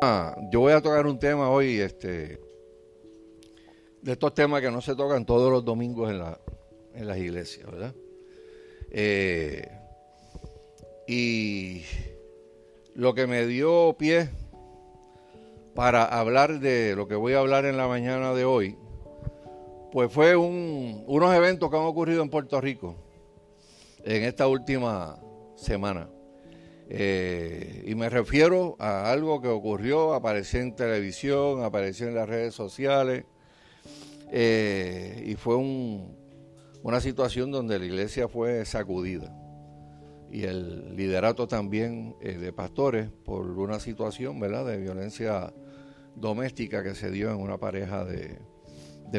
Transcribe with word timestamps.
Yo 0.00 0.60
voy 0.60 0.72
a 0.72 0.80
tocar 0.80 1.06
un 1.06 1.18
tema 1.18 1.50
hoy, 1.50 1.80
este, 1.80 2.40
de 4.00 4.12
estos 4.12 4.32
temas 4.32 4.60
que 4.60 4.70
no 4.70 4.80
se 4.80 4.94
tocan 4.94 5.26
todos 5.26 5.50
los 5.50 5.64
domingos 5.64 6.10
en, 6.10 6.20
la, 6.20 6.38
en 6.94 7.08
las 7.08 7.18
iglesias, 7.18 7.68
¿verdad? 7.68 7.94
Eh, 8.90 9.68
y 11.08 11.82
lo 12.94 13.12
que 13.14 13.26
me 13.26 13.44
dio 13.46 13.96
pie 13.98 14.30
para 15.74 16.04
hablar 16.04 16.60
de 16.60 16.94
lo 16.94 17.08
que 17.08 17.16
voy 17.16 17.32
a 17.32 17.40
hablar 17.40 17.64
en 17.64 17.76
la 17.76 17.88
mañana 17.88 18.34
de 18.34 18.44
hoy, 18.44 18.76
pues 19.90 20.12
fue 20.12 20.36
un, 20.36 21.02
unos 21.08 21.34
eventos 21.34 21.70
que 21.70 21.76
han 21.76 21.82
ocurrido 21.82 22.22
en 22.22 22.30
Puerto 22.30 22.60
Rico 22.60 22.94
en 24.04 24.22
esta 24.22 24.46
última 24.46 25.18
semana. 25.56 26.08
Eh, 26.90 27.84
y 27.86 27.94
me 27.94 28.08
refiero 28.08 28.76
a 28.78 29.10
algo 29.12 29.42
que 29.42 29.48
ocurrió, 29.48 30.14
apareció 30.14 30.60
en 30.60 30.74
televisión, 30.74 31.62
apareció 31.62 32.08
en 32.08 32.14
las 32.14 32.28
redes 32.28 32.54
sociales, 32.54 33.24
eh, 34.30 35.22
y 35.26 35.34
fue 35.34 35.56
una 35.56 37.00
situación 37.00 37.50
donde 37.50 37.78
la 37.78 37.84
iglesia 37.84 38.28
fue 38.28 38.64
sacudida. 38.64 39.34
Y 40.30 40.44
el 40.44 40.96
liderato 40.96 41.46
también 41.46 42.14
eh, 42.20 42.36
de 42.38 42.52
pastores 42.52 43.10
por 43.24 43.46
una 43.46 43.80
situación 43.80 44.38
¿verdad? 44.40 44.66
de 44.66 44.78
violencia 44.78 45.52
doméstica 46.14 46.82
que 46.82 46.94
se 46.94 47.10
dio 47.10 47.30
en 47.30 47.36
una 47.36 47.58
pareja 47.58 48.04
de, 48.04 48.38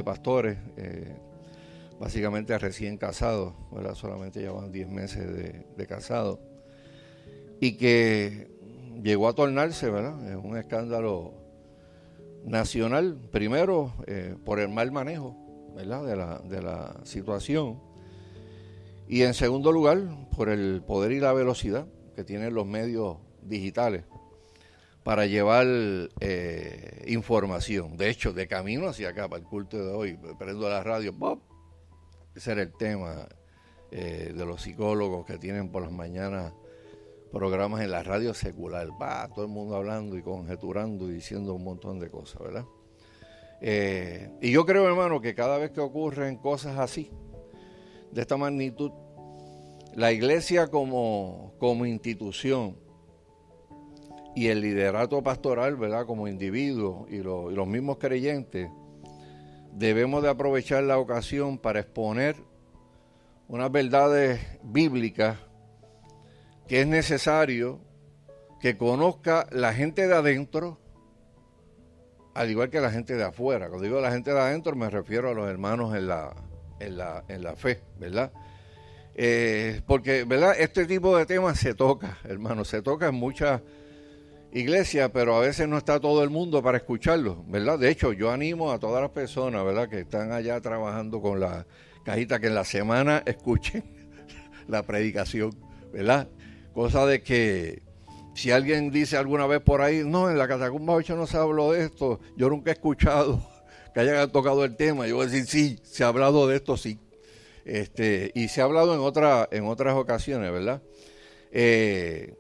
pastores, 0.04 0.58
básicamente 1.99 2.58
recién 2.58 2.98
casados, 2.98 3.54
solamente 3.96 4.40
llevaban 4.40 4.72
10 4.72 4.90
meses 4.90 5.27
de, 5.27 5.66
de 5.76 5.88
casados 5.88 6.40
y 7.59 7.73
que 7.73 8.49
llegó 9.04 9.27
a 9.27 9.34
tornarse, 9.34 9.90
¿verdad? 9.90 10.29
Es 10.29 10.35
un 10.35 10.57
escándalo 10.57 11.34
nacional, 12.46 13.18
primero 13.32 13.93
eh, 14.07 14.35
por 14.46 14.60
el 14.60 14.70
mal 14.70 14.91
manejo, 14.91 15.35
¿verdad? 15.76 16.41
De 16.43 16.62
la, 16.62 16.96
situación. 17.04 17.82
Y 19.07 19.24
en 19.24 19.34
segundo 19.34 19.71
lugar, 19.71 20.02
por 20.35 20.49
el 20.49 20.84
poder 20.85 21.12
y 21.12 21.20
la 21.20 21.34
velocidad 21.34 21.87
que 22.15 22.24
tienen 22.24 22.54
los 22.54 22.65
medios 22.65 23.18
digitales 23.41 24.04
para 25.04 25.26
llevar 25.26 25.65
eh, 26.20 27.04
información. 27.07 27.98
De 27.98 28.10
hecho, 28.10 28.34
de 28.34 28.48
camino 28.48 28.87
hacia 28.87 29.10
acá, 29.10 29.27
para 29.27 29.41
el 29.41 29.48
culto 29.48 29.77
de 29.77 29.91
hoy, 29.91 30.20
prendo 30.37 30.70
la 30.70 30.84
radio, 30.84 31.18
¡pop! 31.18 31.41
ese 32.35 32.52
era 32.52 32.62
el 32.62 32.71
tema 32.74 33.27
eh, 33.91 34.34
de 34.35 34.46
los 34.46 34.62
psicólogos 34.62 35.26
que 35.26 35.37
tienen 35.40 35.71
por 35.71 35.82
las 35.82 35.91
mañanas 35.91 36.54
programas 37.32 37.82
en 37.82 37.91
la 37.91 38.04
radio 38.04 38.34
secular, 38.34 38.90
va 39.02 39.27
todo 39.30 39.46
el 39.46 39.52
mundo 39.52 39.76
hablando 39.76 40.18
y 40.18 40.24
conjeturando 40.24 41.10
y 41.10 41.13
diciendo 41.13 41.54
un 41.54 41.63
montón 41.63 41.99
de 41.99 42.10
cosas, 42.10 42.41
¿verdad? 42.41 42.66
Eh, 43.62 44.32
y 44.41 44.52
yo 44.52 44.66
creo, 44.66 44.88
hermano, 44.88 45.21
que 45.21 45.36
cada 45.36 45.58
vez 45.58 45.71
que 45.71 45.82
ocurren 45.82 46.38
cosas 46.38 46.77
así, 46.77 47.12
de 48.12 48.21
esta 48.21 48.38
magnitud, 48.38 48.91
la 49.96 50.12
iglesia 50.12 50.68
como, 50.68 51.54
como 51.60 51.86
institución 51.86 52.77
y 54.36 54.48
el 54.48 54.62
liderato 54.62 55.21
pastoral, 55.21 55.76
¿verdad? 55.76 56.05
Como 56.05 56.27
individuo 56.27 57.05
y, 57.10 57.16
y 57.16 57.21
los 57.21 57.68
mismos 57.68 57.98
creyentes, 57.98 58.70
debemos 59.74 60.24
de 60.24 60.30
aprovechar 60.30 60.84
la 60.84 60.98
ocasión 60.98 61.58
para 61.58 61.82
exponer 61.82 62.36
unas 63.48 63.71
verdades 63.71 64.40
bíblicas 64.64 65.38
que 66.69 66.81
es 66.81 66.88
necesario 66.88 67.81
que 68.62 68.78
conozca 68.78 69.47
la 69.51 69.73
gente 69.73 70.07
de 70.07 70.13
adentro, 70.13 70.79
al 72.35 72.51
igual 72.51 72.69
que 72.69 72.79
la 72.79 72.91
gente 72.91 73.16
de 73.16 73.24
afuera. 73.24 73.69
Cuando 73.69 73.85
digo 73.85 74.00
la 74.00 74.12
gente 74.12 74.31
de 74.31 74.40
adentro 74.40 74.75
me 74.75 74.90
refiero 74.90 75.29
a 75.29 75.34
los 75.34 75.50
hermanos 75.50 75.96
en 75.96 76.08
la, 76.08 76.35
en 76.79 76.97
la, 76.97 77.25
en 77.28 77.44
la 77.44 77.56
fe, 77.56 77.81
¿verdad? 77.97 78.31
Eh, 79.16 79.81
porque, 79.88 80.25
¿verdad? 80.25 80.53
Este 80.59 80.85
tipo 80.85 81.18
de 81.18 81.25
temas 81.25 81.58
se 81.58 81.74
toca, 81.74 82.19
hermano, 82.24 82.63
se 82.63 82.84
toca 82.84 83.08
en 83.08 83.16
muchas 83.16 83.62
iglesias, 84.53 85.09
pero 85.12 85.35
a 85.35 85.40
veces 85.40 85.68
no 85.68 85.78
está 85.78 86.00
todo 86.00 86.24
el 86.24 86.29
mundo 86.29 86.62
para 86.62 86.78
escucharlo, 86.78 87.44
¿verdad? 87.47 87.79
De 87.79 87.90
hecho, 87.90 88.13
yo 88.13 88.31
animo 88.31 88.72
a 88.72 88.79
todas 88.79 89.02
las 89.02 89.12
personas, 89.12 89.66
¿verdad?, 89.66 89.90
que 89.90 90.02
están 90.02 90.31
allá 90.31 90.62
trabajando 90.62 91.19
con 91.19 91.40
la 91.40 91.66
cajita, 92.06 92.40
que 92.40 92.47
en 92.47 92.56
la 92.56 92.63
semana 92.63 93.24
escuchen 93.25 93.84
la 94.68 94.84
predicación, 94.84 95.52
¿verdad? 95.91 96.29
Cosa 96.79 97.06
de 97.06 97.22
que 97.22 97.81
si 98.34 98.51
alguien 98.51 98.90
dice 98.90 99.17
alguna 99.17 99.45
vez 99.47 99.59
por 99.59 99.81
ahí, 99.81 100.01
no, 100.06 100.29
en 100.29 100.38
la 100.38 100.47
Catacumba 100.47 100.94
8 100.94 101.17
no 101.17 101.28
se 101.28 101.35
habló 101.35 101.73
de 101.73 101.84
esto, 101.84 102.22
yo 102.38 102.50
nunca 102.50 102.72
he 102.72 102.73
escuchado 102.75 103.45
que 103.94 104.00
hayan 104.00 104.31
tocado 104.31 104.63
el 104.63 104.78
tema, 104.78 105.06
yo 105.06 105.17
voy 105.17 105.25
a 105.25 105.29
decir, 105.29 105.45
sí, 105.45 105.79
se 105.84 106.06
ha 106.06 106.07
hablado 106.07 106.47
de 106.47 106.56
esto, 106.56 106.78
sí. 106.78 106.97
Este, 107.66 108.31
y 108.34 108.47
se 108.47 108.62
ha 108.62 108.63
hablado 108.63 108.94
en, 108.94 109.01
otra, 109.01 109.50
en 109.51 109.66
otras 109.66 109.97
ocasiones, 109.97 110.50
¿verdad? 110.53 110.81
Eh, 111.51 112.34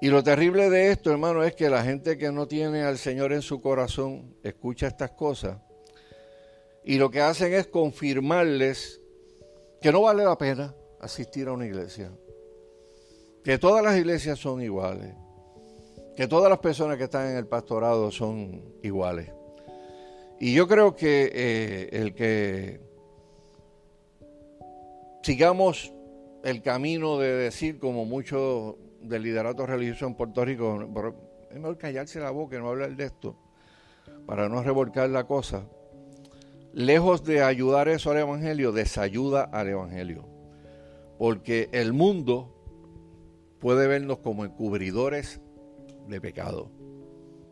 y 0.00 0.08
lo 0.08 0.24
terrible 0.24 0.68
de 0.68 0.90
esto, 0.90 1.12
hermano, 1.12 1.44
es 1.44 1.54
que 1.54 1.70
la 1.70 1.84
gente 1.84 2.18
que 2.18 2.32
no 2.32 2.48
tiene 2.48 2.82
al 2.82 2.98
Señor 2.98 3.32
en 3.32 3.42
su 3.42 3.60
corazón 3.60 4.34
escucha 4.42 4.88
estas 4.88 5.12
cosas 5.12 5.58
y 6.84 6.96
lo 6.98 7.12
que 7.12 7.20
hacen 7.20 7.52
es 7.52 7.68
confirmarles 7.68 9.00
que 9.80 9.92
no 9.92 10.02
vale 10.02 10.24
la 10.24 10.36
pena 10.36 10.74
asistir 11.00 11.46
a 11.46 11.52
una 11.52 11.66
iglesia 11.66 12.10
que 13.46 13.58
todas 13.58 13.80
las 13.80 13.96
iglesias 13.96 14.40
son 14.40 14.60
iguales, 14.60 15.14
que 16.16 16.26
todas 16.26 16.50
las 16.50 16.58
personas 16.58 16.96
que 16.96 17.04
están 17.04 17.30
en 17.30 17.36
el 17.36 17.46
pastorado 17.46 18.10
son 18.10 18.74
iguales. 18.82 19.30
Y 20.40 20.52
yo 20.52 20.66
creo 20.66 20.96
que 20.96 21.30
eh, 21.32 21.88
el 21.92 22.12
que 22.12 22.80
sigamos 25.22 25.92
el 26.42 26.60
camino 26.60 27.18
de 27.18 27.34
decir, 27.34 27.78
como 27.78 28.04
muchos 28.04 28.74
del 29.00 29.22
liderato 29.22 29.64
religioso 29.64 30.08
en 30.08 30.16
Puerto 30.16 30.44
Rico, 30.44 30.80
es 31.48 31.56
mejor 31.56 31.78
callarse 31.78 32.18
la 32.18 32.32
boca 32.32 32.56
y 32.56 32.58
no 32.58 32.70
hablar 32.70 32.96
de 32.96 33.04
esto, 33.04 33.36
para 34.26 34.48
no 34.48 34.60
revolcar 34.64 35.08
la 35.08 35.22
cosa. 35.22 35.62
Lejos 36.72 37.22
de 37.22 37.44
ayudar 37.44 37.86
eso 37.86 38.10
al 38.10 38.18
Evangelio, 38.18 38.72
desayuda 38.72 39.44
al 39.44 39.68
Evangelio. 39.68 40.26
Porque 41.16 41.68
el 41.70 41.92
mundo 41.92 42.55
puede 43.60 43.86
vernos 43.86 44.18
como 44.18 44.44
encubridores 44.44 45.40
de 46.08 46.20
pecado. 46.20 46.70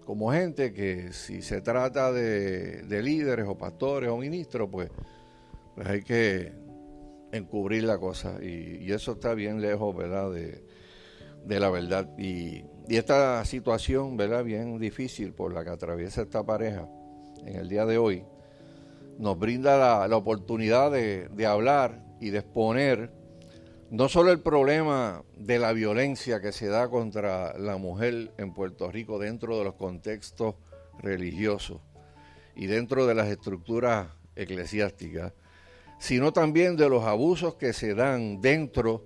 Como 0.05 0.33
gente 0.33 0.73
que 0.73 1.13
si 1.13 1.41
se 1.41 1.61
trata 1.61 2.13
de, 2.13 2.85
líderes 3.03 3.47
o 3.49 3.57
pastores 3.57 4.11
o 4.11 4.19
ministros, 4.19 4.69
pues, 4.71 4.91
pues, 5.75 5.87
hay 5.87 6.03
que 6.03 6.53
encubrir 7.33 7.85
la 7.85 7.99
cosa. 7.99 8.39
Y, 8.43 8.93
eso 8.93 9.13
está 9.13 9.35
bien 9.35 9.61
lejos, 9.61 9.97
¿verdad? 9.97 10.31
De, 10.31 10.63
la 11.59 11.71
verdad. 11.71 12.11
Y, 12.19 12.65
esta 12.89 13.43
situación, 13.47 14.17
¿verdad? 14.19 14.45
Bien 14.45 14.79
difícil 14.79 15.33
por 15.33 15.55
la 15.55 15.65
que 15.65 15.71
atraviesa 15.71 16.23
esta 16.23 16.45
pareja 16.45 16.87
en 17.47 17.57
el 17.57 17.69
día 17.69 17.87
de 17.87 17.97
hoy, 17.97 18.25
nos 19.19 19.39
brinda 19.39 20.07
la, 20.07 20.17
oportunidad 20.17 20.91
de, 20.91 21.29
de 21.29 21.47
hablar 21.47 22.05
y 22.21 22.29
de 22.29 22.39
exponer 22.39 23.24
no 23.95 24.09
solo 24.09 24.33
el 24.33 24.41
problema 24.41 25.23
de 25.37 25.61
la 25.61 25.73
violencia 25.73 26.41
que 26.41 26.51
se 26.51 26.67
da 26.67 26.89
contra 26.89 27.57
la 27.57 27.77
mujer 27.77 28.33
en 28.39 28.53
Puerto 28.53 28.91
Rico 28.91 29.21
dentro 29.21 29.57
de 29.57 29.63
los 29.63 29.75
contextos 29.75 30.57
religiosos 30.99 31.81
y 32.57 32.67
dentro 32.67 33.07
de 33.07 33.15
las 33.15 33.29
estructuras 33.29 34.09
eclesiásticas, 34.35 35.33
sino 36.01 36.33
también 36.33 36.77
de 36.77 36.89
los 36.89 37.05
abusos 37.05 37.55
que 37.55 37.73
se 37.73 37.95
dan 37.95 38.41
dentro 38.41 39.05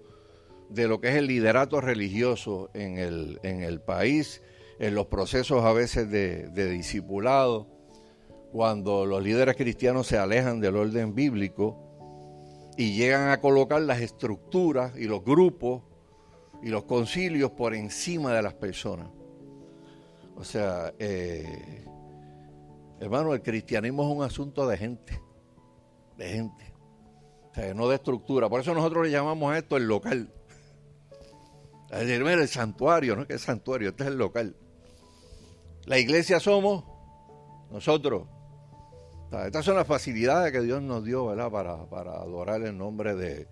de 0.71 0.88
lo 0.88 1.03
que 1.03 1.09
es 1.09 1.16
el 1.16 1.26
liderato 1.26 1.82
religioso 1.82 2.70
en 2.73 2.96
el, 2.96 3.41
en 3.43 3.61
el 3.61 3.82
país, 3.82 4.41
en 4.79 4.94
los 4.94 5.08
procesos 5.08 5.67
a 5.67 5.75
veces 5.75 6.11
de, 6.11 6.49
de 6.49 6.67
discipulado, 6.70 7.67
cuando 8.52 9.05
los 9.05 9.23
líderes 9.23 9.55
cristianos 9.55 10.06
se 10.06 10.17
alejan 10.17 10.61
del 10.61 10.76
orden 10.76 11.14
bíblico 11.14 11.88
y 12.79 12.93
llegan 12.93 13.31
a 13.31 13.41
colocar 13.41 13.83
las 13.83 14.01
estructuras 14.01 14.97
y 14.97 15.07
los 15.07 15.25
grupos 15.25 15.83
y 16.63 16.69
los 16.69 16.85
concilios 16.85 17.51
por 17.51 17.75
encima 17.75 18.33
de 18.33 18.41
las 18.41 18.55
personas. 18.55 19.09
O 20.37 20.45
sea, 20.45 20.95
eh, 20.97 21.85
hermano, 23.01 23.35
el 23.35 23.43
cristianismo 23.43 24.05
es 24.05 24.17
un 24.17 24.23
asunto 24.23 24.69
de 24.69 24.77
gente, 24.77 25.21
de 26.17 26.29
gente, 26.29 26.73
o 27.51 27.55
sea, 27.55 27.75
no 27.75 27.89
de 27.89 27.97
estructura. 27.97 28.49
Por 28.49 28.61
eso 28.61 28.73
nosotros 28.73 29.07
le 29.07 29.11
llamamos 29.11 29.53
a 29.53 29.59
esto 29.59 29.77
el 29.77 29.89
local. 29.89 30.33
Es 31.91 32.07
decir, 32.07 32.21
mira, 32.21 32.35
el 32.35 32.47
santuario, 32.47 33.17
¿no? 33.17 33.27
que 33.27 33.35
es 33.35 33.43
santuario? 33.43 33.89
Este 33.89 34.05
es 34.05 34.11
el 34.11 34.19
local. 34.19 34.55
La 35.87 35.99
iglesia 35.99 36.39
somos 36.39 36.85
nosotros, 37.73 38.29
estas 39.31 39.65
son 39.65 39.77
las 39.77 39.87
facilidades 39.87 40.53
que 40.53 40.63
Dios 40.63 40.83
nos 40.83 41.05
dio 41.05 41.27
¿verdad? 41.27 41.51
Para, 41.51 41.85
para 41.89 42.13
adorar 42.13 42.63
el 42.63 42.77
nombre 42.77 43.15
de, 43.15 43.47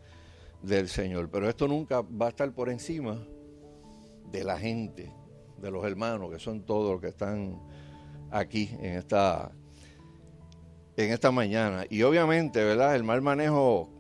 del 0.63 0.89
Señor. 0.89 1.31
Pero 1.31 1.49
esto 1.49 1.69
nunca 1.69 2.01
va 2.03 2.27
a 2.27 2.29
estar 2.31 2.51
por 2.53 2.71
encima 2.71 3.23
de 4.31 4.45
la 4.45 4.59
gente. 4.59 5.13
de 5.59 5.71
los 5.71 5.85
hermanos, 5.85 6.31
que 6.31 6.39
son 6.39 6.65
todos 6.67 6.93
los 6.93 7.01
que 7.01 7.09
están 7.09 7.59
aquí 8.31 8.71
en 8.81 8.97
esta, 8.97 9.53
en 10.97 11.13
esta 11.13 11.31
mañana. 11.31 11.85
Y 11.89 12.03
obviamente, 12.03 12.63
¿verdad? 12.63 12.95
El 12.95 13.05
mal 13.05 13.23
manejo 13.23 13.91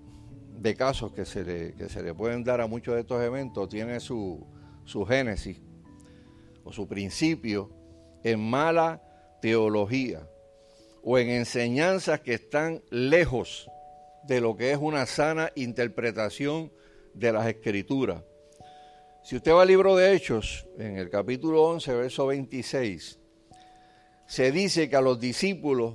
de 0.59 0.75
casos 0.75 1.13
que 1.13 1.25
se 1.25 1.45
le, 1.45 1.75
que 1.75 1.89
se 1.89 2.03
le 2.03 2.15
pueden 2.15 2.45
dar 2.45 2.61
a 2.61 2.67
muchos 2.67 2.95
de 2.95 3.01
estos 3.03 3.23
eventos 3.23 3.69
tiene 3.69 4.01
su, 4.01 4.47
su 4.85 5.05
génesis 5.05 5.61
o 6.65 6.73
su 6.73 6.89
principio 6.89 7.71
en 8.23 8.41
mala 8.41 9.03
teología 9.41 10.27
o 11.09 11.19
en 11.19 11.31
enseñanzas 11.31 12.19
que 12.19 12.35
están 12.35 12.83
lejos 12.91 13.71
de 14.25 14.41
lo 14.41 14.57
que 14.57 14.73
es 14.73 14.79
una 14.79 15.07
sana 15.07 15.53
interpretación 15.55 16.73
de 17.15 17.33
las 17.33 17.47
escrituras. 17.47 18.25
Si 19.23 19.37
usted 19.37 19.53
va 19.53 19.63
al 19.63 19.69
libro 19.69 19.95
de 19.95 20.13
Hechos, 20.13 20.67
en 20.77 20.97
el 20.97 21.09
capítulo 21.09 21.63
11, 21.63 21.95
verso 21.95 22.27
26, 22.27 23.21
se 24.27 24.51
dice 24.51 24.89
que 24.91 24.97
a 24.97 25.01
los 25.01 25.21
discípulos 25.21 25.95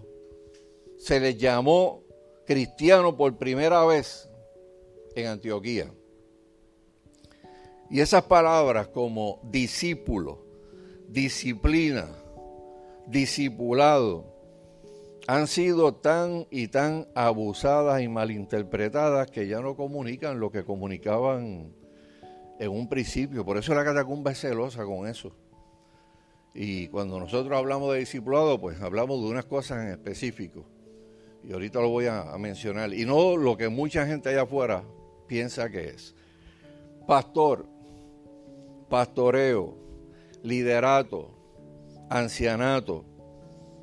se 0.98 1.20
les 1.20 1.38
llamó 1.38 2.06
cristiano 2.46 3.18
por 3.18 3.38
primera 3.38 3.84
vez 3.84 4.30
en 5.14 5.28
Antioquía. 5.28 5.92
Y 7.90 8.00
esas 8.00 8.24
palabras 8.24 8.88
como 8.88 9.42
discípulo, 9.44 10.46
disciplina, 11.10 12.08
discipulado, 13.08 14.31
han 15.28 15.48
sido 15.48 15.94
tan 15.94 16.48
y 16.50 16.68
tan 16.68 17.08
abusadas 17.16 18.02
y 18.02 18.08
malinterpretadas 18.08 19.30
que 19.30 19.48
ya 19.48 19.62
no 19.62 19.76
comunican 19.76 20.40
lo 20.40 20.52
que 20.52 20.64
comunicaban 20.64 21.74
en 22.60 22.72
un 22.72 22.88
principio. 22.88 23.46
Por 23.46 23.58
eso 23.58 23.74
la 23.74 23.84
catacumba 23.84 24.32
es 24.32 24.40
celosa 24.40 24.84
con 24.86 25.08
eso. 25.08 25.32
Y 26.54 26.88
cuando 26.88 27.20
nosotros 27.20 27.58
hablamos 27.58 27.94
de 27.94 28.00
discipulado, 28.00 28.60
pues 28.60 28.82
hablamos 28.82 29.22
de 29.22 29.30
unas 29.30 29.46
cosas 29.46 29.86
en 29.86 29.92
específico. 29.92 30.66
Y 31.44 31.54
ahorita 31.54 31.80
lo 31.80 31.90
voy 31.90 32.06
a, 32.06 32.22
a 32.22 32.38
mencionar. 32.38 32.94
Y 32.94 33.06
no 33.06 33.38
lo 33.38 33.58
que 33.58 33.70
mucha 33.70 34.06
gente 34.06 34.30
allá 34.30 34.44
afuera 34.44 34.84
piensa 35.28 35.70
que 35.70 35.90
es. 35.90 36.14
Pastor, 37.08 37.66
pastoreo, 38.90 39.78
liderato, 40.44 41.32
ancianato, 42.10 43.06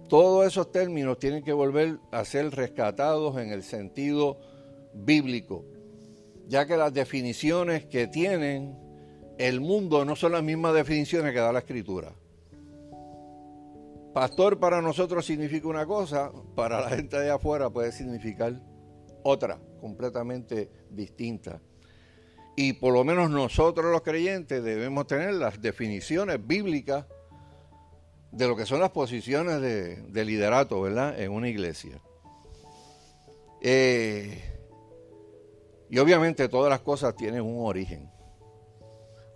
todos 0.08 0.46
esos 0.46 0.72
términos 0.72 1.19
tienen 1.19 1.44
que 1.44 1.52
volver 1.52 1.99
a 2.10 2.25
ser 2.25 2.50
rescatados 2.50 3.37
en 3.38 3.52
el 3.52 3.62
sentido 3.62 4.38
bíblico, 4.94 5.64
ya 6.46 6.66
que 6.66 6.76
las 6.76 6.93
definiciones 6.93 7.84
que 7.84 8.06
tienen 8.06 8.76
el 9.38 9.60
mundo 9.60 10.05
no 10.05 10.16
son 10.16 10.32
las 10.32 10.43
mismas 10.43 10.75
definiciones 10.75 11.32
que 11.32 11.38
da 11.38 11.52
la 11.52 11.60
escritura. 11.60 12.12
Pastor 14.12 14.58
para 14.58 14.82
nosotros 14.82 15.25
significa 15.25 15.69
una 15.69 15.87
cosa, 15.87 16.32
para 16.56 16.81
la 16.81 16.90
gente 16.90 17.20
de 17.20 17.31
afuera 17.31 17.70
puede 17.70 17.93
significar 17.93 18.61
otra, 19.22 19.61
completamente 19.81 20.70
distinta. 20.90 21.61
Y 22.56 22.72
por 22.72 22.93
lo 22.93 23.04
menos 23.04 23.31
nosotros 23.31 23.93
los 23.93 24.02
creyentes 24.02 24.64
debemos 24.64 25.06
tener 25.06 25.34
las 25.34 25.62
definiciones 25.62 26.44
bíblicas 26.44 27.06
de 28.30 28.46
lo 28.46 28.56
que 28.56 28.66
son 28.66 28.80
las 28.80 28.90
posiciones 28.90 29.60
de, 29.60 30.25
liderato, 30.25 30.80
¿verdad? 30.80 31.19
En 31.20 31.32
una 31.32 31.48
iglesia. 31.48 32.00
Eh, 33.60 34.42
y 35.90 35.98
obviamente 35.98 36.48
todas 36.48 36.70
las 36.70 36.80
cosas 36.80 37.16
tienen 37.16 37.42
un 37.42 37.66
origen. 37.66 38.10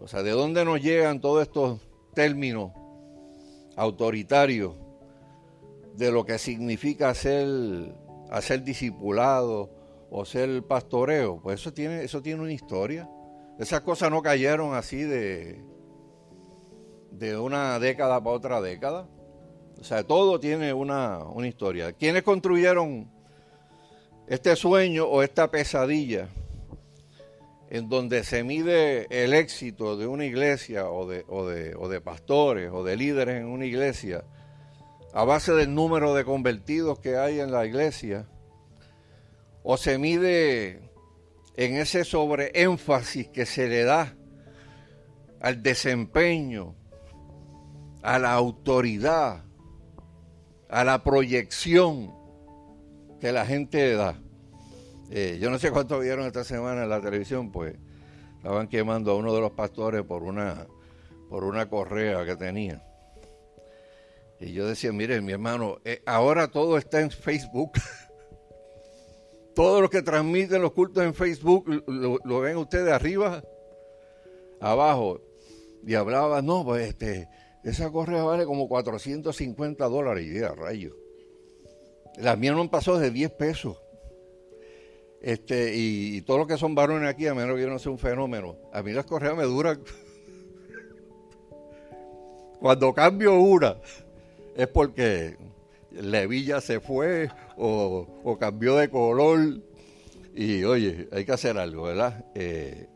O 0.00 0.08
sea, 0.08 0.22
¿de 0.22 0.30
dónde 0.30 0.64
nos 0.64 0.82
llegan 0.82 1.20
todos 1.20 1.42
estos 1.42 1.80
términos 2.14 2.72
autoritarios 3.76 4.74
de 5.94 6.10
lo 6.10 6.24
que 6.24 6.38
significa 6.38 7.14
ser, 7.14 7.94
hacer 8.30 8.62
discipulado 8.64 9.70
o 10.10 10.24
ser 10.24 10.62
pastoreo? 10.64 11.40
Pues 11.42 11.60
eso 11.60 11.72
tiene, 11.72 12.04
eso 12.04 12.20
tiene 12.20 12.42
una 12.42 12.52
historia. 12.52 13.08
Esas 13.58 13.80
cosas 13.82 14.10
no 14.10 14.22
cayeron 14.22 14.74
así 14.74 15.02
de, 15.02 15.62
de 17.12 17.36
una 17.36 17.78
década 17.78 18.22
para 18.22 18.36
otra 18.36 18.60
década. 18.60 19.08
O 19.80 19.84
sea, 19.84 20.04
todo 20.04 20.38
tiene 20.38 20.72
una, 20.72 21.20
historia. 21.44 21.92
¿Quiénes 21.92 22.22
construyeron 22.22 23.10
este 24.26 24.54
sueño 24.56 25.06
o 25.06 25.22
esta 25.22 25.50
pesadilla 25.50 26.28
en 27.68 27.88
donde 27.88 28.22
se 28.22 28.44
mide 28.44 29.06
el 29.10 29.34
éxito 29.34 29.96
de 29.96 30.06
una 30.06 30.24
iglesia 30.24 30.90
o 30.90 31.08
de, 31.08 31.24
o 31.28 31.46
de, 31.46 31.74
o 31.74 31.88
de 31.88 32.00
pastores 32.00 32.70
o 32.72 32.84
de 32.84 32.96
líderes 32.96 33.40
en 33.40 33.46
una 33.46 33.66
iglesia 33.66 34.24
a 35.14 35.24
base 35.24 35.52
del 35.52 35.74
número 35.74 36.14
de 36.14 36.24
convertidos 36.24 36.98
que 36.98 37.16
hay 37.16 37.40
en 37.40 37.50
la 37.50 37.66
iglesia? 37.66 38.28
¿O 39.64 39.76
se 39.76 39.98
mide 39.98 40.90
en 41.56 41.76
ese 41.76 42.04
sobreénfasis 42.04 43.28
que 43.28 43.46
se 43.46 43.68
le 43.68 43.84
da 43.84 44.16
al 45.40 45.62
desempeño, 45.62 46.76
a 48.02 48.18
la 48.18 48.32
autoridad, 48.32 49.44
a 50.68 50.84
la 50.84 51.02
proyección 51.02 52.12
que 53.20 53.32
la 53.32 53.46
gente 53.46 53.94
da. 53.94 54.20
Eh, 55.10 55.38
yo 55.40 55.50
no 55.50 55.58
sé 55.58 55.70
cuánto 55.70 55.98
vieron 56.00 56.26
esta 56.26 56.42
semana 56.42 56.82
en 56.82 56.88
la 56.88 57.00
televisión, 57.00 57.52
pues 57.52 57.76
estaban 58.36 58.66
quemando 58.68 59.12
a 59.12 59.16
uno 59.16 59.32
de 59.32 59.40
los 59.40 59.52
pastores 59.52 60.02
por 60.02 60.22
una, 60.22 60.66
por 61.28 61.44
una 61.44 61.68
correa 61.68 62.24
que 62.24 62.34
tenía. 62.34 62.82
Y 64.40 64.52
yo 64.52 64.66
decía, 64.66 64.92
mire, 64.92 65.20
mi 65.20 65.30
hermano, 65.30 65.78
eh, 65.84 66.02
ahora 66.04 66.48
todo 66.48 66.76
está 66.76 67.00
en 67.00 67.12
Facebook. 67.12 67.72
Todos 69.54 69.80
los 69.80 69.90
que 69.90 70.02
transmiten 70.02 70.62
los 70.62 70.72
cultos 70.72 71.04
en 71.04 71.14
Facebook 71.14 71.84
lo, 71.86 72.40
ven 72.40 72.56
ustedes 72.56 72.92
arriba, 72.92 73.44
abajo. 74.60 75.20
Y 75.86 75.94
hablaba, 75.94 76.42
no, 76.42 76.64
pues 76.64 76.88
este, 76.88 77.28
esa 77.62 77.90
correa 77.90 78.24
vale 78.24 78.44
como 78.44 78.68
450 78.68 79.84
dólares. 79.86 80.26
Y 80.26 80.40
rayo. 80.40 80.96
Las 82.18 82.38
mías 82.38 82.54
no 82.54 82.62
han 82.62 82.68
pasado 82.68 82.98
de 82.98 83.10
10 83.10 83.30
pesos. 83.32 83.78
Este, 85.20 85.72
y, 85.76 86.20
todos 86.22 86.40
los 86.40 86.48
que 86.48 86.58
son 86.58 86.74
varones 86.74 87.08
aquí, 87.08 87.28
a 87.28 87.34
menos 87.34 87.54
que 87.54 87.62
yo 87.62 87.68
no 87.68 87.78
sea 87.78 87.92
un 87.92 87.98
fenómeno, 87.98 88.56
a 88.72 88.82
mí 88.82 88.92
las 88.92 89.06
correas 89.06 89.36
me 89.36 89.44
duran. 89.44 89.80
Cuando 92.60 92.92
cambio 92.92 93.38
una, 93.38 93.76
es 94.56 94.66
porque 94.66 95.36
la 95.92 96.22
hebilla 96.22 96.60
se 96.60 96.80
fue 96.80 97.30
o, 97.56 98.08
o, 98.24 98.38
cambió 98.38 98.76
de 98.76 98.90
color. 98.90 99.60
Y 100.34 100.64
oye, 100.64 101.08
hay 101.12 101.24
que 101.24 101.32
hacer 101.32 101.56
algo, 101.56 101.84
¿verdad? 101.84 102.24
Eh, 102.34 102.88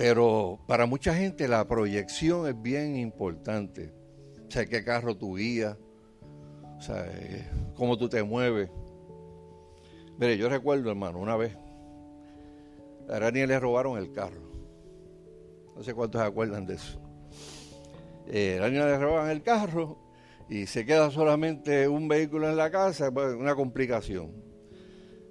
pero 0.00 0.58
para 0.66 0.86
mucha 0.86 1.14
gente 1.14 1.46
la 1.46 1.68
proyección 1.68 2.48
es 2.48 2.62
bien 2.62 2.96
importante. 2.96 3.92
O 4.48 4.50
sea, 4.50 4.64
qué 4.64 4.82
carro 4.82 5.14
tú 5.14 5.36
guías, 5.36 5.76
o 6.78 6.80
sea, 6.80 7.04
eh, 7.06 7.46
cómo 7.74 7.98
tú 7.98 8.08
te 8.08 8.22
mueves. 8.22 8.70
Mire, 10.16 10.38
yo 10.38 10.48
recuerdo, 10.48 10.88
hermano, 10.88 11.18
una 11.18 11.36
vez, 11.36 11.54
a 13.10 13.18
Rani 13.18 13.46
le 13.46 13.60
robaron 13.60 13.98
el 13.98 14.10
carro. 14.10 14.40
No 15.76 15.82
sé 15.82 15.92
cuántos 15.92 16.22
se 16.22 16.26
acuerdan 16.26 16.64
de 16.64 16.76
eso. 16.76 16.98
Eh, 18.26 18.58
a 18.58 18.68
le 18.68 18.98
roban 18.98 19.28
el 19.28 19.42
carro 19.42 19.98
y 20.48 20.64
se 20.64 20.86
queda 20.86 21.10
solamente 21.10 21.86
un 21.88 22.08
vehículo 22.08 22.48
en 22.48 22.56
la 22.56 22.70
casa, 22.70 23.12
pues 23.12 23.34
una 23.34 23.54
complicación. 23.54 24.32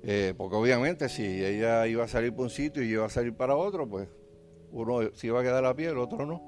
Eh, 0.03 0.35
porque 0.37 0.55
obviamente 0.55 1.09
si 1.09 1.23
ella 1.43 1.87
iba 1.87 2.03
a 2.03 2.07
salir 2.07 2.35
por 2.35 2.43
un 2.43 2.51
sitio 2.51 2.83
y 2.83 2.89
iba 2.89 3.07
a 3.07 3.09
salir 3.09 3.33
para 3.33 3.55
otro, 3.55 3.89
pues 3.89 4.07
uno 4.71 5.11
se 5.13 5.27
iba 5.27 5.39
a 5.39 5.43
quedar 5.43 5.65
a 5.65 5.75
pie, 5.75 5.89
el 5.89 5.97
otro 5.97 6.25
no. 6.25 6.41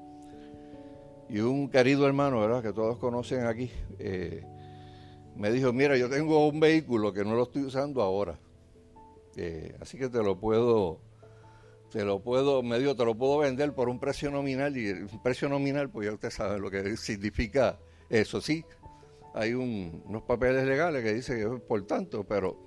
Y 1.28 1.40
un 1.40 1.70
querido 1.70 2.06
hermano, 2.06 2.40
¿verdad? 2.40 2.62
Que 2.62 2.72
todos 2.72 2.98
conocen 2.98 3.46
aquí, 3.46 3.70
eh, 3.98 4.44
me 5.36 5.50
dijo, 5.50 5.72
mira, 5.72 5.96
yo 5.96 6.10
tengo 6.10 6.46
un 6.46 6.60
vehículo 6.60 7.12
que 7.12 7.24
no 7.24 7.34
lo 7.34 7.44
estoy 7.44 7.62
usando 7.62 8.02
ahora. 8.02 8.38
Eh, 9.36 9.74
así 9.80 9.98
que 9.98 10.08
te 10.08 10.22
lo 10.22 10.38
puedo, 10.38 11.00
te 11.90 12.04
lo 12.04 12.20
puedo, 12.20 12.62
me 12.62 12.78
dijo, 12.78 12.94
te 12.94 13.04
lo 13.04 13.14
puedo 13.14 13.38
vender 13.38 13.72
por 13.72 13.88
un 13.88 13.98
precio 13.98 14.30
nominal. 14.30 14.76
Y 14.76 14.88
el 14.88 15.06
precio 15.22 15.48
nominal, 15.48 15.90
pues 15.90 16.06
ya 16.06 16.14
usted 16.14 16.30
sabe 16.30 16.58
lo 16.58 16.70
que 16.70 16.96
significa 16.96 17.78
eso. 18.10 18.40
Sí, 18.40 18.64
hay 19.34 19.54
unos 19.54 20.22
papeles 20.22 20.66
legales 20.66 21.02
que 21.02 21.14
dicen 21.14 21.36
que 21.38 21.54
es 21.54 21.62
por 21.62 21.86
tanto, 21.86 22.24
pero 22.24 22.58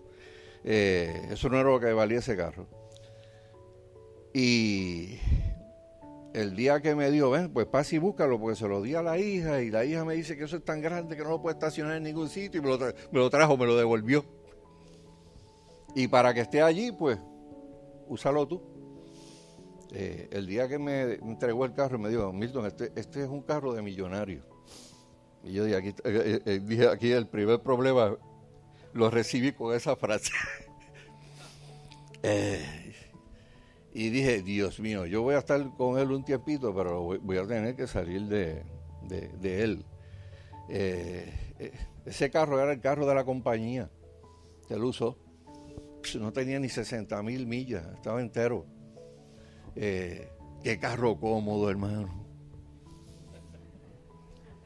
eh, 0.63 1.27
eso 1.31 1.49
no 1.49 1.59
era 1.59 1.69
lo 1.69 1.79
que 1.79 1.93
valía 1.93 2.19
ese 2.19 2.35
carro. 2.35 2.67
Y 4.37 5.17
el 6.33 6.57
día 6.57 6.81
que 6.81 6.93
me 6.93 7.09
dio, 7.09 7.29
ven, 7.29 7.53
pues 7.53 7.67
pasa 7.67 7.95
y 7.95 7.99
búscalo, 7.99 8.37
porque 8.37 8.57
se 8.57 8.67
lo 8.67 8.81
di 8.81 8.93
a 8.93 9.01
la 9.01 9.17
hija 9.17 9.61
y 9.61 9.71
la 9.71 9.85
hija 9.85 10.03
me 10.03 10.13
dice 10.13 10.35
que 10.35 10.43
eso 10.43 10.57
es 10.57 10.65
tan 10.65 10.81
grande 10.81 11.15
que 11.15 11.23
no 11.23 11.29
lo 11.29 11.41
puede 11.41 11.53
estacionar 11.53 11.95
en 11.95 12.03
ningún 12.03 12.27
sitio 12.27 12.59
y 12.59 12.61
me 12.61 12.69
lo, 13.13 13.29
trajo, 13.29 13.55
me 13.55 13.65
lo 13.65 13.77
devolvió. 13.77 14.25
Y 15.95 16.09
para 16.09 16.33
que 16.33 16.41
esté 16.41 16.61
allí, 16.61 16.91
pues, 16.91 17.17
úsalo 18.09 18.45
tú. 18.45 18.61
eh, 19.93 20.27
el 20.31 20.47
día 20.47 20.67
que 20.67 20.79
me 20.79 21.13
entregó 21.13 21.63
el 21.63 21.73
carro 21.73 21.97
me 21.97 22.09
dijo, 22.09 22.33
Milton, 22.33 22.65
este, 22.65 22.91
este 22.97 23.21
es 23.23 23.29
un 23.29 23.41
carro 23.41 23.71
de 23.71 23.81
millonario. 23.81 24.43
Y 25.45 25.53
yo 25.53 25.63
dije 25.63 25.77
aquí, 25.77 25.95
eh, 26.03 26.41
eh, 26.45 26.59
dije, 26.61 26.89
aquí 26.89 27.09
el 27.09 27.27
primer 27.27 27.61
problema 27.61 28.17
lo 28.91 29.09
recibí 29.09 29.53
con 29.53 29.73
esa 29.73 29.95
frase. 29.95 30.33
y 33.95 34.09
dije, 34.09 34.43
Dios 34.43 34.79
mío, 34.79 35.05
yo 35.05 35.23
voy 35.23 35.35
a 35.35 35.39
estar 35.39 35.73
con 35.75 35.97
él 35.97 36.11
un 36.11 36.23
tiempito, 36.23 36.75
pero 36.75 37.01
voy, 37.01 37.37
a 37.37 37.47
tener 37.47 37.75
que 37.75 37.87
salir 37.87 38.27
de, 38.27 38.63
de 39.07 39.63
él. 39.63 39.85
ese 42.05 42.29
carro 42.29 42.61
era 42.61 42.73
el 42.73 42.81
carro 42.81 43.07
de 43.07 43.15
la 43.15 43.23
compañía 43.23 43.89
que 44.67 44.73
él 44.73 44.83
usó. 44.83 45.17
No 46.19 46.31
tenía 46.31 46.59
ni 46.59 46.69
60 46.69 47.21
mil 47.23 47.47
millas, 47.47 47.85
estaba 47.95 48.21
entero. 48.21 48.65
Eh, 49.75 50.29
qué 50.63 50.79
carro 50.79 51.19
cómodo, 51.19 51.69
hermano. 51.69 52.25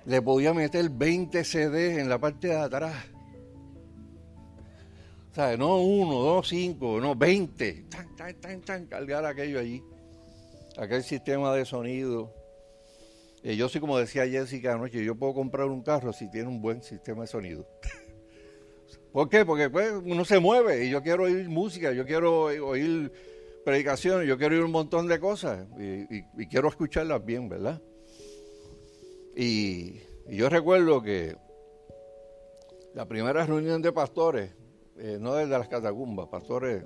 Le 0.06 0.22
podía 0.22 0.54
meter 0.54 0.90
20 0.90 1.44
CDs 1.44 2.00
en 2.00 2.10
la 2.10 2.20
parte 2.20 2.50
de 2.50 2.58
atrás. 2.58 2.96
O 5.38 5.58
no 5.58 5.82
uno, 5.82 6.16
dos, 6.16 6.50
cinco, 6.50 7.00
no, 7.00 7.16
20. 7.16 7.86
Tan, 7.90 8.16
tan, 8.16 8.36
tan, 8.42 8.62
tan, 8.62 8.86
cargar 8.88 9.26
aquello 9.26 9.60
allí. 9.60 9.82
Aquel 10.78 11.04
sistema 11.04 11.54
de 11.54 11.66
sonido. 11.66 12.34
Eh, 13.44 13.56
yo 13.56 13.70
sí, 13.70 13.80
como 13.80 13.98
decía 13.98 14.28
Jessica 14.28 14.74
anoche, 14.74 15.04
yo 15.04 15.16
puedo 15.16 15.34
comprar 15.34 15.68
un 15.68 15.82
carro 15.82 16.12
si 16.12 16.30
tiene 16.30 16.50
un 16.50 16.62
buen 16.62 16.82
sistema 16.82 17.22
de 17.22 17.28
sonido. 17.28 17.68
¿Por 19.14 19.30
qué? 19.30 19.46
Porque 19.46 19.70
pues, 19.70 19.94
uno 20.04 20.26
se 20.26 20.40
mueve 20.40 20.86
y 20.86 20.90
yo 20.90 21.02
quiero 21.02 21.24
oír 21.24 21.48
música, 21.48 21.94
yo 21.94 22.06
quiero 22.06 22.44
oír 22.46 23.12
predicaciones, 23.64 24.28
yo 24.28 24.38
quiero 24.38 24.56
ir 24.56 24.64
un 24.64 24.72
montón 24.72 25.08
de 25.08 25.20
cosas 25.20 25.68
y, 25.80 26.48
quiero 26.48 26.68
escucharlas 26.68 27.24
bien, 27.24 27.50
¿verdad? 27.50 27.82
Y, 29.36 30.02
yo 30.28 30.48
recuerdo 30.48 31.02
que 31.02 31.36
la 32.94 33.08
primera 33.08 33.46
reunión 33.46 33.82
de 33.82 33.92
pastores, 33.92 34.52
eh, 35.00 35.18
no 35.20 35.34
desde 35.36 35.58
las 35.58 35.68
catacumbas, 35.68 36.28
pastores 36.28 36.84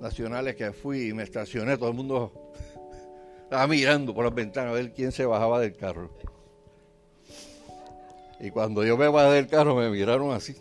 nacionales 0.00 0.56
que 0.56 0.72
fui 0.72 1.08
y 1.08 1.12
me 1.12 1.22
estacioné, 1.22 1.76
todo 1.76 1.90
el 1.90 1.94
mundo 1.94 2.52
estaba 3.44 3.66
mirando 3.66 4.12
por 4.12 4.24
las 4.24 4.34
ventanas 4.34 4.72
a 4.72 4.74
ver 4.74 4.92
quién 4.92 5.12
se 5.12 5.24
bajaba 5.24 5.60
del 5.60 5.76
carro. 5.76 6.10
Y 8.40 8.50
cuando 8.50 8.84
yo 8.84 8.96
me 8.96 9.06
bajé 9.06 9.34
del 9.34 9.46
carro 9.46 9.76
me 9.76 9.88
miraron 9.88 10.32
así, 10.32 10.56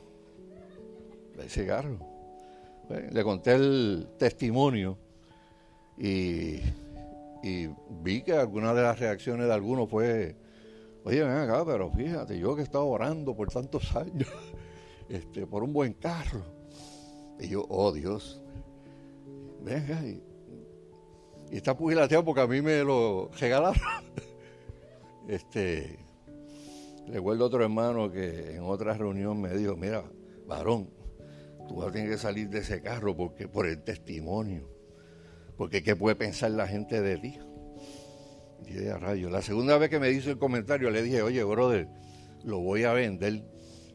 ese 1.44 1.66
carro. 1.66 1.98
Le 3.12 3.24
conté 3.24 3.54
el 3.54 4.08
testimonio 4.20 4.98
y, 5.98 6.60
vi 8.04 8.22
que 8.22 8.34
alguna 8.34 8.74
de 8.74 8.84
las 8.84 9.00
reacciones 9.00 9.48
de 9.48 9.54
algunos 9.54 9.90
fue, 9.90 10.36
oye, 11.06 11.24
ven 11.24 11.38
acá, 11.38 11.66
pero 11.66 11.90
fíjate, 11.90 12.38
yo 12.38 12.54
que 12.54 12.62
he 12.62 12.64
estado 12.64 12.86
orando 12.86 13.36
por 13.36 13.50
tantos 13.50 13.96
años 13.96 14.28
este, 15.12 15.46
por 15.46 15.64
un 15.64 15.74
buen 15.74 15.94
carro. 15.94 16.44
Y 17.40 17.50
yo, 17.50 17.66
oh 17.70 17.92
Dios, 17.92 18.42
venga, 19.62 20.02
y, 20.06 20.24
y 21.52 21.58
está 21.58 21.76
pugilateado 21.76 22.24
porque 22.24 22.42
a 22.42 22.48
mí 22.48 22.62
me 22.62 22.84
lo 22.84 23.30
regalaron. 23.40 23.82
este, 25.28 26.00
recuerdo 27.08 27.46
otro 27.46 27.64
hermano 27.64 28.12
que 28.12 28.56
en 28.56 28.64
otra 28.64 28.94
reunión 28.94 29.42
me 29.42 29.54
dijo, 29.54 29.76
mira, 29.76 30.04
varón, 30.48 30.90
tú 31.68 31.76
vas 31.78 31.90
a 31.90 31.92
tener 31.92 32.10
que 32.10 32.18
salir 32.18 32.50
de 32.50 32.60
ese 32.60 32.82
carro 32.82 33.16
porque 33.16 33.48
por 33.48 33.68
el 33.68 33.84
testimonio. 33.84 34.70
Porque 35.58 35.84
¿qué 35.84 35.96
puede 35.96 36.16
pensar 36.16 36.52
la 36.52 36.68
gente 36.68 37.02
de 37.02 37.18
ti? 37.18 37.38
Y 38.66 38.74
de 38.74 38.98
rayo. 38.98 39.30
La 39.30 39.42
segunda 39.42 39.78
vez 39.78 39.90
que 39.90 40.00
me 40.00 40.10
hizo 40.12 40.32
el 40.32 40.38
comentario 40.38 40.90
le 40.90 41.04
dije, 41.04 41.22
oye, 41.22 41.44
brother, 41.44 41.88
lo 42.44 42.60
voy 42.60 42.84
a 42.84 42.94
vender. 42.94 43.44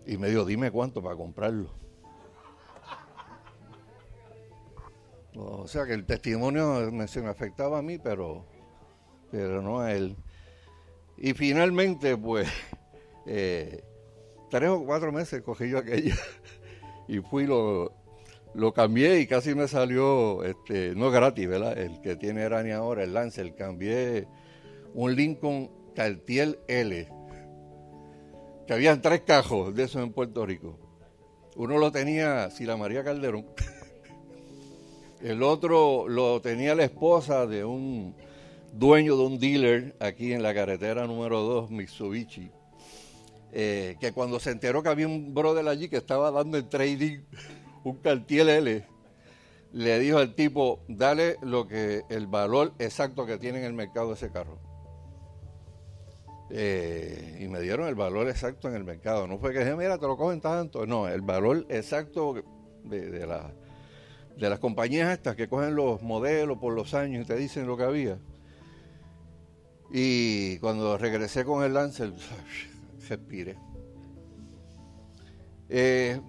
Y 0.06 0.16
me 0.18 0.28
dijo, 0.28 0.44
dime 0.44 0.70
cuánto 0.70 1.02
para 1.02 1.16
comprarlo. 1.16 1.70
O 5.34 5.68
sea 5.68 5.84
que 5.84 5.92
el 5.92 6.06
testimonio 6.06 6.90
me, 6.92 7.08
se 7.08 7.20
me 7.20 7.28
afectaba 7.28 7.78
a 7.78 7.82
mí, 7.82 7.98
pero, 7.98 8.46
pero 9.30 9.60
no 9.60 9.80
a 9.80 9.92
él. 9.92 10.16
Y 11.18 11.34
finalmente, 11.34 12.16
pues, 12.16 12.48
eh, 13.26 13.84
tres 14.50 14.70
o 14.70 14.84
cuatro 14.84 15.12
meses 15.12 15.42
cogí 15.42 15.68
yo 15.68 15.78
aquella 15.78 16.14
y 17.08 17.18
fui 17.18 17.46
lo, 17.46 17.92
lo 18.54 18.72
cambié 18.72 19.20
y 19.20 19.26
casi 19.26 19.54
me 19.54 19.68
salió, 19.68 20.42
este, 20.44 20.94
no 20.94 21.10
gratis, 21.10 21.48
¿verdad? 21.48 21.76
El 21.76 22.00
que 22.00 22.16
tiene 22.16 22.42
Arani 22.42 22.70
ahora, 22.70 23.04
el 23.04 23.12
Lancer, 23.12 23.54
cambié 23.54 24.26
un 24.94 25.14
Lincoln 25.14 25.70
Cartier 25.94 26.58
L, 26.68 27.08
que 28.66 28.72
habían 28.72 29.00
tres 29.00 29.20
cajos 29.20 29.74
de 29.74 29.84
esos 29.84 30.02
en 30.02 30.12
Puerto 30.12 30.44
Rico. 30.44 30.78
Uno 31.56 31.78
lo 31.78 31.92
tenía 31.92 32.50
Sila 32.50 32.76
María 32.76 33.04
Calderón, 33.04 33.46
el 35.22 35.42
otro 35.42 36.08
lo 36.08 36.40
tenía 36.40 36.74
la 36.74 36.84
esposa 36.84 37.46
de 37.46 37.64
un 37.64 38.14
dueño 38.72 39.16
de 39.16 39.22
un 39.22 39.38
dealer 39.38 39.96
aquí 40.00 40.32
en 40.32 40.42
la 40.42 40.52
carretera 40.52 41.06
número 41.06 41.40
2, 41.42 41.70
Mitsubishi, 41.70 42.50
eh, 43.52 43.96
que 44.00 44.12
cuando 44.12 44.38
se 44.38 44.50
enteró 44.50 44.82
que 44.82 44.90
había 44.90 45.06
un 45.06 45.32
brother 45.32 45.66
allí 45.66 45.88
que 45.88 45.96
estaba 45.96 46.30
dando 46.30 46.58
el 46.58 46.68
trading 46.68 47.20
un 47.84 47.96
Cartier 47.98 48.48
L, 48.48 48.84
le 49.72 49.98
dijo 49.98 50.18
al 50.18 50.34
tipo, 50.34 50.80
dale 50.88 51.36
lo 51.42 51.66
que 51.66 52.02
el 52.10 52.26
valor 52.26 52.74
exacto 52.78 53.26
que 53.26 53.38
tiene 53.38 53.60
en 53.60 53.64
el 53.64 53.72
mercado 53.72 54.12
ese 54.12 54.30
carro. 54.30 54.58
Eh, 56.50 57.38
y 57.40 57.48
me 57.48 57.60
dieron 57.60 57.88
el 57.88 57.94
valor 57.94 58.28
exacto 58.28 58.68
en 58.68 58.74
el 58.74 58.84
mercado. 58.84 59.26
No 59.26 59.38
fue 59.38 59.52
que 59.52 59.60
dije, 59.60 59.74
mira, 59.74 59.98
te 59.98 60.06
lo 60.06 60.16
cogen 60.16 60.40
tanto. 60.40 60.86
No, 60.86 61.08
el 61.08 61.22
valor 61.22 61.66
exacto 61.68 62.34
de, 62.84 63.10
de, 63.10 63.26
de 64.36 64.50
las 64.50 64.58
compañías 64.60 65.12
estas 65.12 65.34
que 65.34 65.48
cogen 65.48 65.74
los 65.74 66.02
modelos 66.02 66.58
por 66.58 66.72
los 66.72 66.94
años 66.94 67.24
y 67.24 67.26
te 67.26 67.36
dicen 67.36 67.66
lo 67.66 67.76
que 67.76 67.84
había. 67.84 68.18
Y 69.90 70.58
cuando 70.58 70.98
regresé 70.98 71.44
con 71.44 71.64
el 71.64 71.74
Lancer, 71.74 72.12
respiré. 73.08 73.56
Eh, 75.68 76.20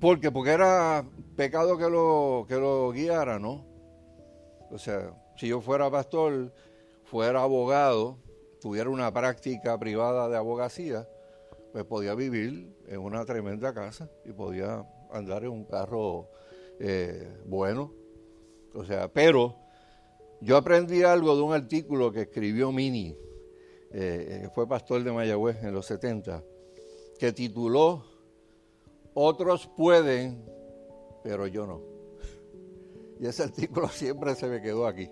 porque, 0.00 0.30
porque 0.30 0.50
era 0.50 1.04
pecado 1.36 1.76
que 1.76 1.88
lo, 1.88 2.46
que 2.48 2.56
lo 2.56 2.90
guiara, 2.90 3.38
¿no? 3.38 3.64
O 4.70 4.78
sea, 4.78 5.12
si 5.36 5.48
yo 5.48 5.60
fuera 5.60 5.90
pastor, 5.90 6.52
fuera 7.04 7.42
abogado, 7.42 8.18
tuviera 8.60 8.90
una 8.90 9.12
práctica 9.12 9.78
privada 9.78 10.28
de 10.28 10.36
abogacía, 10.36 11.08
pues 11.72 11.84
podía 11.84 12.14
vivir 12.14 12.74
en 12.86 13.00
una 13.00 13.24
tremenda 13.24 13.72
casa 13.72 14.08
y 14.24 14.32
podía 14.32 14.84
andar 15.12 15.44
en 15.44 15.50
un 15.50 15.64
carro 15.64 16.28
eh, 16.78 17.28
bueno. 17.46 17.92
O 18.74 18.84
sea, 18.84 19.08
pero 19.12 19.56
yo 20.40 20.56
aprendí 20.56 21.02
algo 21.02 21.34
de 21.36 21.42
un 21.42 21.52
artículo 21.52 22.12
que 22.12 22.22
escribió 22.22 22.72
Mini, 22.72 23.16
eh, 23.92 24.48
fue 24.54 24.68
pastor 24.68 25.02
de 25.02 25.12
Mayagüez 25.12 25.62
en 25.62 25.74
los 25.74 25.86
70, 25.86 26.42
que 27.18 27.32
tituló 27.32 28.04
otros 29.14 29.68
pueden, 29.76 30.44
pero 31.22 31.46
yo 31.46 31.66
no. 31.66 31.82
Y 33.18 33.26
ese 33.26 33.42
artículo 33.42 33.88
siempre 33.88 34.34
se 34.34 34.46
me 34.46 34.62
quedó 34.62 34.86
aquí. 34.86 35.10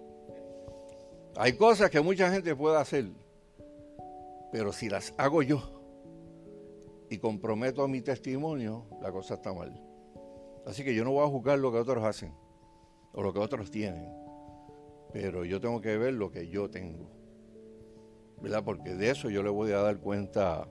Hay 1.36 1.52
cosas 1.52 1.90
que 1.90 2.00
mucha 2.00 2.32
gente 2.32 2.56
puede 2.56 2.78
hacer, 2.78 3.06
pero 4.50 4.72
si 4.72 4.88
las 4.88 5.14
hago 5.18 5.42
yo 5.42 5.62
y 7.10 7.18
comprometo 7.18 7.86
mi 7.88 8.00
testimonio, 8.00 8.86
la 9.00 9.12
cosa 9.12 9.34
está 9.34 9.52
mal. 9.52 9.80
Así 10.66 10.84
que 10.84 10.94
yo 10.94 11.04
no 11.04 11.12
voy 11.12 11.24
a 11.24 11.30
juzgar 11.30 11.58
lo 11.58 11.72
que 11.72 11.78
otros 11.78 12.04
hacen 12.04 12.32
o 13.12 13.22
lo 13.22 13.32
que 13.32 13.38
otros 13.38 13.70
tienen, 13.70 14.08
pero 15.12 15.44
yo 15.44 15.60
tengo 15.60 15.80
que 15.80 15.96
ver 15.96 16.14
lo 16.14 16.30
que 16.30 16.48
yo 16.48 16.68
tengo. 16.70 17.10
¿Verdad? 18.40 18.62
Porque 18.64 18.94
de 18.94 19.10
eso 19.10 19.30
yo 19.30 19.42
le 19.42 19.50
voy 19.50 19.72
a 19.72 19.78
dar 19.78 19.98
cuenta 19.98 20.68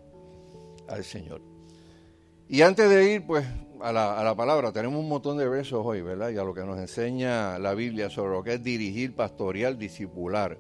al 0.88 1.04
Señor. 1.04 1.42
Y 2.48 2.62
antes 2.62 2.90
de 2.90 3.12
ir, 3.12 3.26
pues, 3.26 3.46
a 3.82 3.92
la, 3.92 4.18
a 4.18 4.24
la, 4.24 4.36
palabra, 4.36 4.72
tenemos 4.72 5.00
un 5.00 5.10
montón 5.10 5.38
de 5.38 5.50
versos 5.50 5.86
hoy, 5.86 6.02
¿verdad? 6.02 6.30
Y 6.30 6.38
a 6.38 6.44
lo 6.44 6.54
que 6.54 6.64
nos 6.64 6.80
enseña 6.80 7.60
la 7.60 7.74
Biblia 7.74 8.10
sobre 8.10 8.32
lo 8.32 8.44
que 8.44 8.54
es 8.54 8.64
dirigir, 8.64 9.16
pastorear, 9.16 9.78
discipular. 9.78 10.58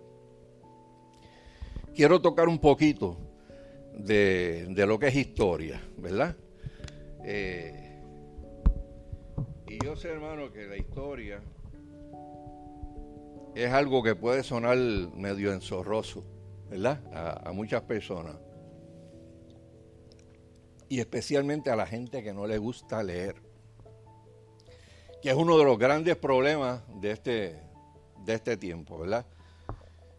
Quiero 1.98 2.22
tocar 2.22 2.48
un 2.48 2.60
poquito 2.60 3.18
de, 3.92 4.72
lo 4.88 5.00
que 5.00 5.08
es 5.08 5.16
historia, 5.16 5.82
¿verdad? 5.98 6.38
Eh, 7.26 8.00
y 9.68 9.84
yo 9.84 9.96
sé, 9.96 10.10
hermano, 10.10 10.52
que 10.52 10.68
la 10.68 10.78
historia 10.78 11.42
es 13.56 13.74
algo 13.74 14.04
que 14.04 14.14
puede 14.14 14.44
sonar 14.44 14.78
medio 14.78 15.52
enzorroso, 15.52 16.24
¿verdad? 16.70 17.02
a 17.44 17.52
muchas 17.52 17.82
personas 17.82 18.36
y 20.88 21.00
especialmente 21.00 21.72
a 21.72 21.76
la 21.76 21.88
gente 21.88 22.22
que 22.22 22.32
no 22.32 22.46
le 22.46 22.60
gusta 22.60 23.02
leer, 23.02 23.38
que 25.24 25.32
es 25.32 25.36
uno 25.36 25.58
de 25.58 25.66
los 25.66 25.80
grandes 25.80 26.16
problemas 26.16 26.84
de 27.02 27.10
este, 27.10 27.60
de 28.24 28.34
este 28.36 28.56
tiempo, 28.56 29.00
¿verdad? 29.00 29.26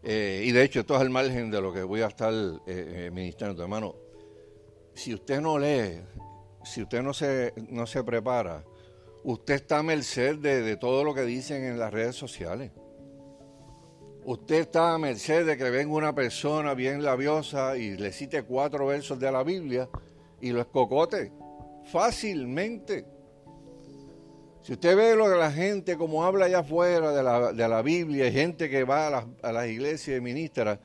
Eh, 0.01 0.43
y 0.45 0.51
de 0.51 0.63
hecho, 0.63 0.79
esto 0.79 0.95
es 0.95 1.01
al 1.01 1.09
margen 1.09 1.51
de 1.51 1.61
lo 1.61 1.73
que 1.73 1.83
voy 1.83 2.01
a 2.01 2.07
estar 2.07 2.33
eh, 2.33 2.57
eh, 2.65 3.11
ministrando. 3.11 3.61
Hermano, 3.61 3.95
si 4.93 5.13
usted 5.13 5.41
no 5.41 5.59
lee, 5.59 6.01
si 6.63 6.81
usted 6.81 7.01
no 7.01 7.13
se, 7.13 7.53
no 7.69 7.85
se 7.85 8.03
prepara, 8.03 8.63
usted 9.23 9.55
está 9.55 9.79
a 9.79 9.83
merced 9.83 10.37
de, 10.37 10.77
todo 10.77 11.03
lo 11.03 11.13
que 11.13 11.23
dicen 11.23 11.63
en 11.65 11.79
las 11.79 11.93
redes 11.93 12.15
sociales. 12.15 12.71
Usted 14.23 14.61
está 14.61 14.93
a 14.93 14.97
merced 14.97 15.45
de 15.45 15.57
que 15.57 15.69
venga 15.69 15.93
una 15.93 16.13
persona 16.13 16.73
bien 16.73 17.03
labiosa 17.03 17.77
y 17.77 17.97
le 17.97 18.11
cite 18.11 18.43
cuatro 18.43 18.85
versos 18.85 19.19
de 19.19 19.31
la 19.31 19.43
Biblia 19.43 19.89
y 20.39 20.51
lo 20.51 20.61
escocote 20.61 21.31
fácilmente. 21.85 23.05
Si 24.69 24.73
usted 24.73 24.95
ve 24.95 25.15
lo 25.15 25.27
de 25.27 25.35
la 25.35 25.51
gente, 25.51 25.97
como 25.97 26.23
habla 26.23 26.45
allá 26.45 26.59
afuera 26.59 27.11
de 27.11 27.23
la, 27.23 27.53
de 27.53 27.67
la 27.67 27.81
Biblia, 27.81 28.31
gente 28.31 28.69
que 28.69 28.83
va 28.83 29.07
a 29.07 29.09
las, 29.09 29.25
a 29.41 29.51
las 29.51 29.67
iglesias 29.67 30.15
y 30.15 30.21
ministra 30.21 30.79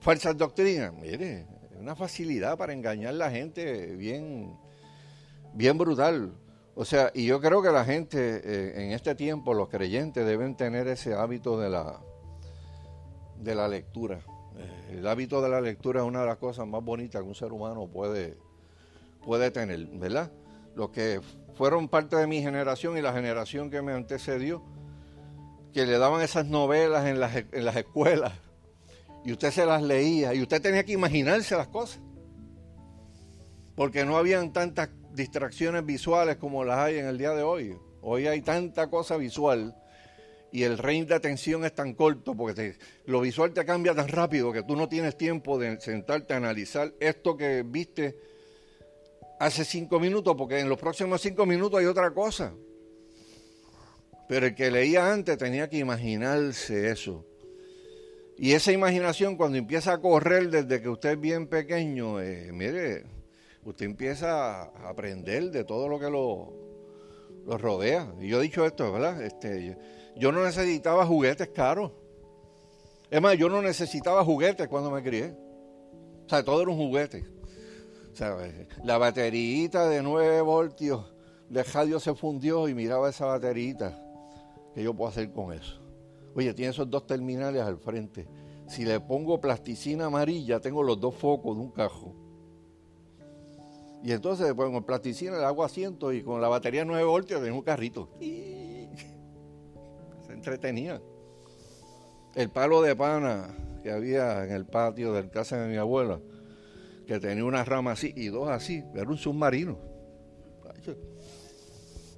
falsas 0.00 0.36
doctrinas, 0.36 0.92
mire, 0.92 1.46
es 1.70 1.78
una 1.80 1.96
facilidad 1.96 2.58
para 2.58 2.74
engañar 2.74 3.14
a 3.14 3.16
la 3.16 3.30
gente 3.30 3.96
bien, 3.96 4.54
bien 5.54 5.78
brutal. 5.78 6.34
O 6.74 6.84
sea, 6.84 7.10
y 7.14 7.24
yo 7.24 7.40
creo 7.40 7.62
que 7.62 7.70
la 7.70 7.86
gente 7.86 8.42
eh, 8.44 8.84
en 8.84 8.92
este 8.92 9.14
tiempo, 9.14 9.54
los 9.54 9.70
creyentes, 9.70 10.26
deben 10.26 10.54
tener 10.54 10.86
ese 10.88 11.14
hábito 11.14 11.58
de 11.58 11.70
la, 11.70 12.00
de 13.38 13.54
la 13.54 13.66
lectura. 13.66 14.20
Eh, 14.58 14.98
el 14.98 15.06
hábito 15.06 15.40
de 15.40 15.48
la 15.48 15.62
lectura 15.62 16.02
es 16.02 16.06
una 16.06 16.20
de 16.20 16.26
las 16.26 16.36
cosas 16.36 16.66
más 16.66 16.84
bonitas 16.84 17.22
que 17.22 17.28
un 17.28 17.34
ser 17.34 17.50
humano 17.50 17.86
puede, 17.86 18.36
puede 19.24 19.50
tener, 19.50 19.86
¿verdad? 19.86 20.30
Los 20.74 20.90
que 20.90 21.20
fueron 21.54 21.88
parte 21.88 22.16
de 22.16 22.26
mi 22.26 22.40
generación 22.40 22.96
y 22.96 23.02
la 23.02 23.12
generación 23.12 23.70
que 23.70 23.82
me 23.82 23.92
antecedió, 23.92 24.62
que 25.72 25.86
le 25.86 25.98
daban 25.98 26.22
esas 26.22 26.46
novelas 26.46 27.06
en 27.06 27.20
las, 27.20 27.36
en 27.36 27.64
las 27.64 27.76
escuelas 27.76 28.32
y 29.24 29.32
usted 29.32 29.50
se 29.50 29.66
las 29.66 29.82
leía 29.82 30.34
y 30.34 30.42
usted 30.42 30.60
tenía 30.60 30.84
que 30.84 30.92
imaginarse 30.92 31.56
las 31.56 31.68
cosas, 31.68 32.00
porque 33.74 34.04
no 34.04 34.16
habían 34.16 34.52
tantas 34.52 34.90
distracciones 35.12 35.84
visuales 35.84 36.36
como 36.36 36.64
las 36.64 36.78
hay 36.78 36.98
en 36.98 37.06
el 37.06 37.18
día 37.18 37.32
de 37.32 37.42
hoy. 37.42 37.76
Hoy 38.00 38.26
hay 38.26 38.40
tanta 38.40 38.90
cosa 38.90 39.16
visual 39.16 39.76
y 40.50 40.64
el 40.64 40.76
range 40.76 41.06
de 41.06 41.14
atención 41.14 41.64
es 41.64 41.74
tan 41.74 41.94
corto 41.94 42.34
porque 42.34 42.76
lo 43.06 43.20
visual 43.20 43.52
te 43.52 43.64
cambia 43.64 43.94
tan 43.94 44.08
rápido 44.08 44.52
que 44.52 44.62
tú 44.62 44.76
no 44.76 44.88
tienes 44.88 45.16
tiempo 45.16 45.58
de 45.58 45.80
sentarte 45.80 46.34
a 46.34 46.38
analizar 46.38 46.92
esto 47.00 47.36
que 47.36 47.62
viste 47.64 48.16
hace 49.42 49.64
cinco 49.64 49.98
minutos 49.98 50.36
porque 50.38 50.60
en 50.60 50.68
los 50.68 50.78
próximos 50.78 51.20
cinco 51.20 51.46
minutos 51.46 51.80
hay 51.80 51.86
otra 51.86 52.12
cosa. 52.12 52.54
Pero 54.28 54.46
el 54.46 54.54
que 54.54 54.70
leía 54.70 55.12
antes 55.12 55.36
tenía 55.36 55.68
que 55.68 55.78
imaginarse 55.78 56.90
eso. 56.90 57.26
Y 58.38 58.52
esa 58.52 58.70
imaginación 58.70 59.36
cuando 59.36 59.58
empieza 59.58 59.94
a 59.94 60.00
correr 60.00 60.48
desde 60.48 60.80
que 60.80 60.88
usted 60.88 61.10
es 61.10 61.20
bien 61.20 61.48
pequeño, 61.48 62.20
eh, 62.20 62.50
mire, 62.52 63.04
usted 63.64 63.84
empieza 63.84 64.62
a 64.62 64.88
aprender 64.88 65.50
de 65.50 65.64
todo 65.64 65.88
lo 65.88 65.98
que 65.98 66.08
lo, 66.08 66.52
lo 67.44 67.58
rodea. 67.58 68.14
Y 68.20 68.28
yo 68.28 68.38
he 68.38 68.42
dicho 68.44 68.64
esto, 68.64 68.92
¿verdad? 68.92 69.20
Este, 69.22 69.76
yo 70.16 70.30
no 70.30 70.44
necesitaba 70.44 71.04
juguetes 71.04 71.48
caros. 71.48 71.90
Es 73.10 73.20
más, 73.20 73.36
yo 73.36 73.48
no 73.48 73.60
necesitaba 73.60 74.24
juguetes 74.24 74.68
cuando 74.68 74.92
me 74.92 75.02
crié. 75.02 75.34
O 76.26 76.28
sea, 76.28 76.44
todo 76.44 76.62
era 76.62 76.70
un 76.70 76.76
juguete. 76.76 77.31
La 78.84 78.98
baterita 78.98 79.88
de 79.88 80.02
9 80.02 80.42
voltios 80.42 81.12
de 81.48 81.62
radio 81.62 81.98
se 81.98 82.14
fundió 82.14 82.68
y 82.68 82.74
miraba 82.74 83.08
esa 83.08 83.26
baterita. 83.26 83.98
¿Qué 84.74 84.82
yo 84.82 84.94
puedo 84.94 85.10
hacer 85.10 85.30
con 85.32 85.52
eso? 85.52 85.80
Oye, 86.34 86.52
tiene 86.54 86.70
esos 86.70 86.88
dos 86.90 87.06
terminales 87.06 87.62
al 87.62 87.78
frente. 87.78 88.28
Si 88.66 88.84
le 88.84 89.00
pongo 89.00 89.40
plasticina 89.40 90.06
amarilla, 90.06 90.60
tengo 90.60 90.82
los 90.82 91.00
dos 91.00 91.14
focos 91.14 91.56
de 91.56 91.62
un 91.62 91.70
cajo. 91.70 92.14
Y 94.02 94.12
entonces 94.12 94.52
pues, 94.54 94.70
con 94.70 94.84
plasticina 94.84 95.38
le 95.38 95.44
hago 95.44 95.64
asiento 95.64 96.12
y 96.12 96.22
con 96.22 96.40
la 96.40 96.48
batería 96.48 96.84
9 96.84 97.04
voltios 97.04 97.42
tengo 97.42 97.56
un 97.56 97.62
carrito. 97.62 98.08
Se 98.18 98.88
entretenía. 100.32 101.00
El 102.34 102.50
palo 102.50 102.82
de 102.82 102.96
pana 102.96 103.54
que 103.82 103.90
había 103.90 104.44
en 104.44 104.52
el 104.52 104.64
patio 104.66 105.12
del 105.12 105.30
casa 105.30 105.58
de 105.58 105.68
mi 105.68 105.76
abuela, 105.76 106.20
que 107.06 107.18
tenía 107.20 107.44
una 107.44 107.64
rama 107.64 107.92
así 107.92 108.12
y 108.16 108.28
dos 108.28 108.48
así, 108.48 108.84
era 108.94 109.08
un 109.08 109.18
submarino. 109.18 109.78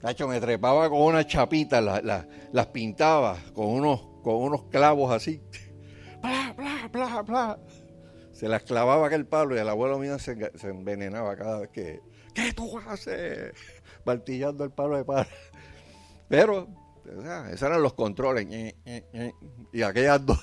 Tacho, 0.00 0.28
me 0.28 0.40
trepaba 0.40 0.88
con 0.90 1.00
una 1.00 1.26
chapita, 1.26 1.80
las 1.80 2.66
pintaba 2.66 3.38
con 3.54 3.66
unos, 3.66 4.00
con 4.22 4.36
unos 4.36 4.64
clavos 4.64 5.12
así. 5.12 5.40
Bla, 6.22 6.54
bla, 6.56 6.88
bla, 6.90 7.22
bla 7.22 7.58
se 8.34 8.48
las 8.48 8.64
clavaba 8.64 9.06
aquel 9.06 9.26
palo 9.26 9.54
y 9.54 9.58
el 9.58 9.68
abuelo 9.68 9.98
mío 9.98 10.18
se, 10.18 10.36
envenenaba 10.64 11.36
cada 11.36 11.60
vez 11.60 11.70
que, 11.70 12.00
¿qué 12.34 12.52
tú 12.52 12.78
haces? 12.78 13.52
Martillando 14.04 14.64
el 14.64 14.70
palo 14.70 14.96
de 14.96 15.04
palo. 15.04 15.28
Pero, 16.28 16.68
esos 17.50 17.62
eran 17.62 17.80
los 17.80 17.94
controles. 17.94 18.46
Y 19.72 19.82
aquellas 19.82 20.26
dos, 20.26 20.40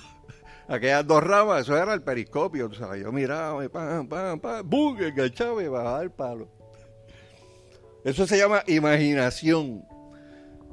aquellas 0.71 1.05
dos 1.05 1.23
ramas, 1.23 1.61
eso 1.61 1.77
era 1.77 1.93
el 1.93 2.01
periscopio. 2.01 2.69
yo 2.71 3.11
miraba 3.11 3.67
pam, 3.69 4.07
pam, 4.07 4.39
pam, 4.39 4.69
¡bum! 4.69 4.97
enganchaba 5.01 5.61
y 5.61 5.67
bajaba 5.67 6.01
el 6.01 6.11
palo. 6.11 6.47
Eso 8.03 8.25
se 8.25 8.37
llama 8.37 8.63
imaginación. 8.67 9.85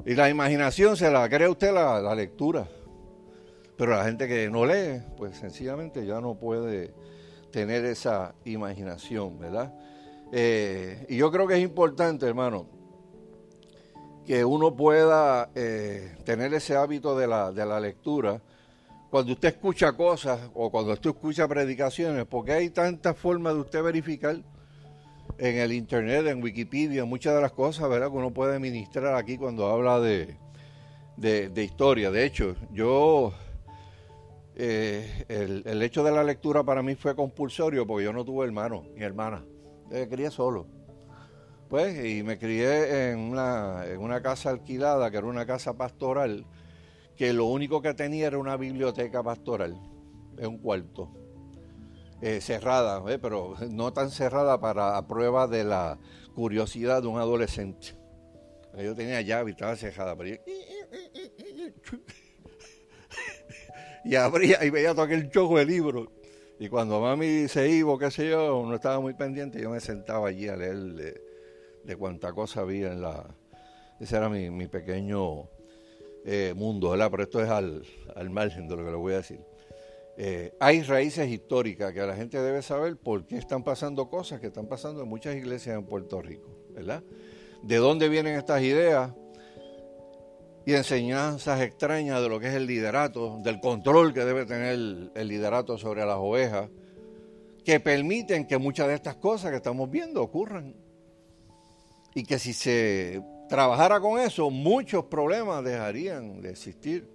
Y 0.06 0.14
la 0.14 0.30
imaginación 0.30 0.96
se 0.96 1.10
la 1.10 1.28
crea 1.28 1.50
usted 1.50 1.72
la, 1.72 2.00
la 2.00 2.14
lectura. 2.14 2.68
Pero 3.76 3.92
la 3.92 4.04
gente 4.04 4.26
que 4.26 4.48
no 4.48 4.64
lee, 4.64 5.02
pues 5.16 5.36
sencillamente 5.36 6.06
ya 6.06 6.20
no 6.20 6.36
puede 6.36 6.94
tener 7.50 7.84
esa 7.84 8.34
imaginación, 8.44 9.38
¿verdad? 9.38 9.74
Eh, 10.32 11.06
y 11.08 11.16
yo 11.16 11.30
creo 11.30 11.46
que 11.46 11.54
es 11.54 11.62
importante, 11.62 12.26
hermano, 12.26 12.66
que 14.26 14.44
uno 14.44 14.76
pueda 14.76 15.50
eh, 15.54 16.16
tener 16.24 16.52
ese 16.54 16.76
hábito 16.76 17.16
de 17.16 17.26
la, 17.26 17.52
de 17.52 17.64
la 17.64 17.80
lectura 17.80 18.42
cuando 19.10 19.32
usted 19.32 19.48
escucha 19.48 19.92
cosas 19.92 20.40
o 20.54 20.70
cuando 20.70 20.92
usted 20.92 21.10
escucha 21.10 21.48
predicaciones, 21.48 22.26
porque 22.26 22.52
hay 22.52 22.70
tantas 22.70 23.16
formas 23.16 23.54
de 23.54 23.60
usted 23.60 23.82
verificar 23.82 24.36
en 25.38 25.56
el 25.56 25.72
internet, 25.72 26.26
en 26.26 26.42
Wikipedia, 26.42 27.04
muchas 27.04 27.34
de 27.34 27.40
las 27.40 27.52
cosas, 27.52 27.88
¿verdad? 27.88 28.10
Que 28.10 28.16
uno 28.16 28.32
puede 28.32 28.58
ministrar 28.58 29.14
aquí 29.14 29.38
cuando 29.38 29.68
habla 29.68 30.00
de, 30.00 30.36
de 31.16 31.64
historia. 31.64 32.10
De 32.10 32.24
hecho, 32.24 32.56
yo 32.72 33.32
eh, 34.60 35.24
el, 35.28 35.82
hecho 35.82 36.02
de 36.02 36.10
la 36.10 36.24
lectura 36.24 36.64
para 36.64 36.82
mí 36.82 36.96
fue 36.96 37.14
compulsorio 37.14 37.86
porque 37.86 38.06
yo 38.06 38.12
no 38.12 38.24
tuve 38.24 38.44
hermano 38.44 38.84
ni 38.96 39.04
hermana. 39.04 39.44
Me 39.88 40.08
crié 40.08 40.32
solo. 40.32 40.66
Pues, 41.68 42.04
y 42.04 42.24
me 42.24 42.38
crié 42.38 43.12
en 43.12 43.20
una, 43.20 43.86
en 43.86 44.00
una 44.00 44.20
casa 44.20 44.50
alquilada, 44.50 45.12
que 45.12 45.18
era 45.18 45.26
una 45.26 45.46
casa 45.46 45.74
pastoral, 45.74 46.44
que 47.18 47.32
lo 47.32 47.46
único 47.46 47.82
que 47.82 47.92
tenía 47.94 48.28
era 48.28 48.38
una 48.38 48.56
biblioteca 48.56 49.22
pastoral, 49.22 49.76
en 50.38 50.46
un 50.46 50.58
cuarto. 50.58 51.10
Eh, 52.20 52.40
cerrada, 52.40 53.02
¿eh? 53.12 53.18
pero 53.18 53.54
no 53.70 53.92
tan 53.92 54.10
cerrada 54.10 54.58
para 54.58 55.06
prueba 55.06 55.46
de 55.46 55.62
la 55.64 55.98
curiosidad 56.34 57.02
de 57.02 57.08
un 57.08 57.18
adolescente. 57.18 57.94
Yo 58.76 58.94
tenía 58.94 59.20
llave 59.20 59.50
y 59.50 59.52
estaba 59.52 59.76
cerrada, 59.76 60.16
pero 60.16 60.40
y 64.04 64.14
abría 64.14 64.64
y 64.64 64.70
veía 64.70 64.92
todo 64.92 65.02
aquel 65.02 65.30
choco 65.30 65.58
de 65.58 65.66
libros. 65.66 66.08
Y 66.60 66.68
cuando 66.68 67.00
mami 67.00 67.46
se 67.48 67.68
iba, 67.68 67.98
qué 67.98 68.10
sé 68.10 68.30
yo, 68.30 68.64
no 68.66 68.74
estaba 68.74 69.00
muy 69.00 69.14
pendiente, 69.14 69.60
yo 69.60 69.70
me 69.70 69.80
sentaba 69.80 70.28
allí 70.28 70.48
a 70.48 70.56
leer 70.56 71.20
de, 71.84 71.96
cuánta 71.96 72.32
cosa 72.32 72.62
había 72.62 72.92
en 72.92 73.02
la... 73.02 73.26
Ese 74.00 74.16
era 74.16 74.28
mi, 74.28 74.66
pequeño 74.66 75.48
eh, 76.30 76.52
mundo, 76.54 76.90
¿verdad? 76.90 77.10
Pero 77.10 77.22
esto 77.22 77.42
es 77.42 77.48
al, 77.48 77.82
margen 78.30 78.68
de 78.68 78.76
lo 78.76 78.84
que 78.84 78.90
le 78.90 78.96
voy 78.98 79.14
a 79.14 79.16
decir. 79.16 79.40
Eh, 80.18 80.52
hay 80.60 80.82
raíces 80.82 81.26
históricas 81.26 81.94
que 81.94 82.00
la 82.00 82.14
gente 82.14 82.38
debe 82.38 82.60
saber 82.60 82.98
por 82.98 83.24
qué 83.24 83.38
están 83.38 83.64
pasando 83.64 84.10
cosas 84.10 84.38
que 84.38 84.48
están 84.48 84.66
pasando 84.66 85.02
en 85.02 85.08
muchas 85.08 85.34
iglesias 85.36 85.78
en 85.78 85.86
Puerto 85.86 86.20
Rico, 86.20 86.50
¿verdad? 86.74 87.02
¿De 87.62 87.76
dónde 87.76 88.10
vienen 88.10 88.36
estas 88.36 88.60
ideas? 88.60 89.10
y 90.66 90.74
enseñanzas 90.74 91.62
extrañas 91.62 92.20
de 92.20 92.28
lo 92.28 92.38
que 92.38 92.48
es 92.48 92.54
el 92.54 92.66
liderato, 92.66 93.38
del 93.42 93.58
control 93.58 94.12
que 94.12 94.26
debe 94.26 94.44
tener 94.44 94.74
el, 94.74 95.28
liderato 95.28 95.78
sobre 95.78 96.04
las 96.04 96.18
ovejas, 96.18 96.68
que 97.64 97.80
permiten 97.80 98.46
que 98.46 98.58
muchas 98.58 98.88
de 98.88 98.94
estas 98.96 99.16
cosas 99.16 99.50
que 99.50 99.56
estamos 99.56 99.90
viendo 99.90 100.22
ocurran. 100.22 100.74
Y 102.14 102.22
que 102.22 102.38
si 102.38 102.52
se 102.52 103.22
trabajara 103.48 104.00
con 104.00 104.20
eso, 104.20 104.50
muchos 104.50 105.04
problemas 105.04 105.64
dejarían 105.64 106.40
de 106.40 106.50
existir 106.50 107.08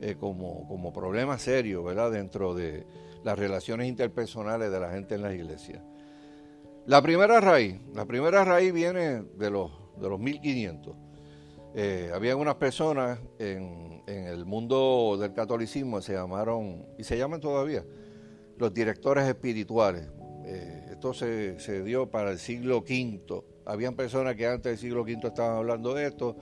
eh, 0.00 0.16
como, 0.18 0.66
como 0.66 0.92
problemas 0.92 1.42
serios, 1.42 1.84
¿verdad?, 1.84 2.10
dentro 2.10 2.54
de 2.54 2.86
las 3.22 3.38
relaciones 3.38 3.88
interpersonales 3.88 4.70
de 4.70 4.80
la 4.80 4.90
gente 4.90 5.14
en 5.14 5.22
las 5.22 5.34
iglesias. 5.34 5.82
La 6.86 7.02
primera 7.02 7.40
raíz, 7.40 7.76
la 7.94 8.06
primera 8.06 8.44
raíz 8.44 8.72
viene 8.72 9.22
de 9.22 9.50
los, 9.50 9.70
de 10.00 10.08
los 10.08 10.18
1500 10.18 10.96
Eh, 11.72 12.10
había 12.12 12.34
unas 12.34 12.56
personas 12.56 13.20
en, 13.38 14.02
el 14.06 14.44
mundo 14.44 15.16
del 15.20 15.32
catolicismo 15.34 15.98
que 15.98 16.02
se 16.02 16.14
llamaron, 16.14 16.84
y 16.98 17.04
se 17.04 17.16
llaman 17.16 17.40
todavía, 17.40 17.84
los 18.58 18.74
directores 18.74 19.28
espirituales. 19.28 20.08
Eh, 20.46 20.88
esto 20.90 21.14
se, 21.14 21.60
se, 21.60 21.84
dio 21.84 22.10
para 22.10 22.32
el 22.32 22.38
siglo 22.38 22.78
V. 22.78 23.44
Habían 23.70 23.94
personas 23.94 24.34
que 24.34 24.46
antes 24.48 24.72
del 24.72 24.78
siglo 24.78 25.02
V 25.02 25.20
estaban 25.22 25.56
hablando 25.56 25.94
de 25.94 26.08
esto, 26.08 26.36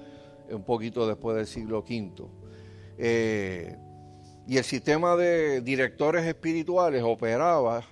un 0.51 0.65
poquito 0.65 1.07
después 1.07 1.37
del 1.37 1.47
siglo 1.47 1.81
V. 1.81 2.25
Eh, 2.97 3.77
y 4.47 4.57
el 4.57 4.65
sistema 4.65 5.15
de 5.15 5.61
directores 5.61 6.25
espirituales 6.25 7.03
operaba 7.05 7.85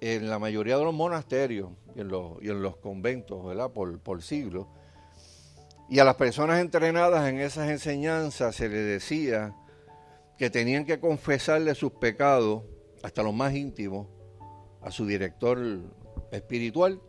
en 0.00 0.30
la 0.30 0.38
mayoría 0.38 0.78
de 0.78 0.84
los 0.84 0.94
monasterios 0.94 1.68
y 1.94 2.00
en 2.00 2.08
los, 2.08 2.76
conventos, 2.78 3.44
¿verdad? 3.44 3.70
Por, 3.70 4.00
por 4.00 4.22
siglos. 4.22 4.66
Y 5.90 5.98
a 5.98 6.04
las 6.04 6.14
personas 6.14 6.58
entrenadas 6.58 7.28
en 7.28 7.40
esas 7.40 7.68
enseñanzas 7.68 8.56
se 8.56 8.70
les 8.70 8.86
decía 8.86 9.54
que 10.38 10.48
tenían 10.48 10.86
que 10.86 10.98
confesarle 10.98 11.74
sus 11.74 11.92
pecados, 11.92 12.62
hasta 13.02 13.22
los 13.22 13.34
más 13.34 13.54
íntimos, 13.54 14.08
a 14.80 14.90
su 14.90 15.04
director 15.04 15.58
espiritual, 16.30 17.02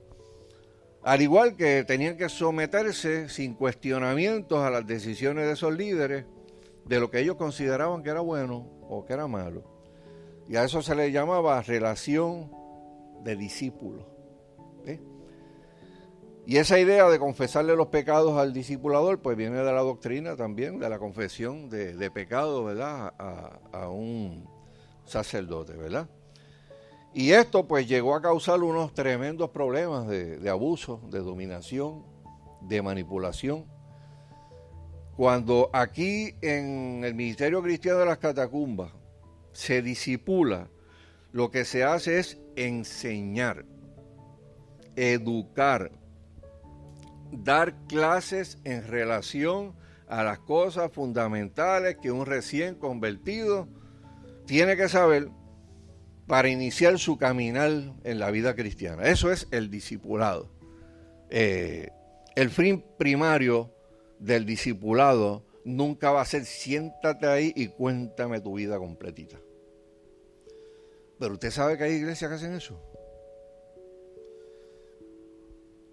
al 1.03 1.21
igual 1.21 1.55
que 1.55 1.83
tenían 1.83 2.17
que 2.17 2.29
someterse 2.29 3.29
sin 3.29 3.53
cuestionamientos 3.53 4.59
a 4.59 4.69
las 4.69 4.87
decisiones 4.87 5.45
de 5.45 5.53
esos 5.53 5.73
líderes 5.73 6.25
de 6.85 6.99
lo 6.99 7.09
que 7.09 7.19
ellos 7.19 7.35
consideraban 7.35 8.03
que 8.03 8.09
era 8.09 8.21
bueno 8.21 8.69
o 8.89 9.05
que 9.05 9.13
era 9.13 9.27
malo. 9.27 9.63
Y 10.47 10.55
a 10.55 10.63
eso 10.63 10.81
se 10.81 10.95
le 10.95 11.11
llamaba 11.11 11.61
relación 11.61 12.51
de 13.23 13.35
discípulos. 13.35 14.05
Y 16.45 16.57
esa 16.57 16.77
idea 16.77 17.07
de 17.09 17.19
confesarle 17.19 17.75
los 17.75 17.87
pecados 17.87 18.37
al 18.37 18.51
discipulador, 18.51 19.21
pues 19.21 19.37
viene 19.37 19.57
de 19.57 19.71
la 19.71 19.81
doctrina 19.81 20.35
también, 20.35 20.77
de 20.77 20.89
la 20.89 20.99
confesión 20.99 21.69
de, 21.69 22.11
pecado, 22.11 22.65
¿verdad? 22.65 23.13
A, 23.17 23.87
un 23.87 24.45
sacerdote, 25.05 25.73
¿verdad? 25.73 26.09
Y 27.13 27.31
esto 27.31 27.67
pues 27.67 27.87
llegó 27.87 28.15
a 28.15 28.21
causar 28.21 28.63
unos 28.63 28.93
tremendos 28.93 29.51
problemas 29.51 30.07
de, 30.07 30.49
abuso, 30.49 30.99
de 31.11 31.19
dominación, 31.19 32.03
de 32.61 32.81
manipulación. 32.81 33.65
Cuando 35.15 35.69
aquí 35.73 36.33
en 36.41 37.03
el 37.03 37.13
Ministerio 37.13 37.61
Cristiano 37.61 37.99
de 37.99 38.07
las 38.07 38.17
Catacumbas 38.17 38.91
se 39.51 39.83
disipula, 39.83 40.69
lo 41.31 41.51
que 41.51 41.65
se 41.65 41.83
hace 41.83 42.17
es 42.17 42.39
enseñar, 42.55 43.65
educar, 44.95 45.91
dar 47.31 47.75
clases 47.85 48.57
en 48.63 48.87
relación 48.87 49.75
a 50.07 50.23
las 50.23 50.39
cosas 50.39 50.91
fundamentales 50.91 51.97
que 52.01 52.11
un 52.11 52.25
recién 52.25 52.73
convertido 52.73 53.67
tiene 54.45 54.75
que 54.75 54.89
saber 54.89 55.29
para 56.27 56.49
iniciar 56.49 56.99
su 56.99 57.17
caminar 57.17 57.71
en 58.03 58.19
la 58.19 58.31
vida 58.31 58.55
cristiana. 58.55 59.03
Eso 59.03 59.31
es 59.31 59.47
el 59.51 59.69
discipulado. 59.69 60.49
Eh, 61.29 61.89
el 62.35 62.49
fin 62.49 62.83
primario 62.97 63.73
del 64.19 64.45
discipulado 64.45 65.43
nunca 65.65 66.11
va 66.11 66.21
a 66.21 66.25
ser 66.25 66.45
siéntate 66.45 67.27
ahí 67.27 67.53
y 67.55 67.67
cuéntame 67.67 68.41
tu 68.41 68.55
vida 68.55 68.77
completita. 68.77 69.39
Pero 71.19 71.33
usted 71.33 71.51
sabe 71.51 71.77
que 71.77 71.85
hay 71.85 71.93
iglesias 71.93 72.29
que 72.29 72.35
hacen 72.35 72.53
eso. 72.53 72.79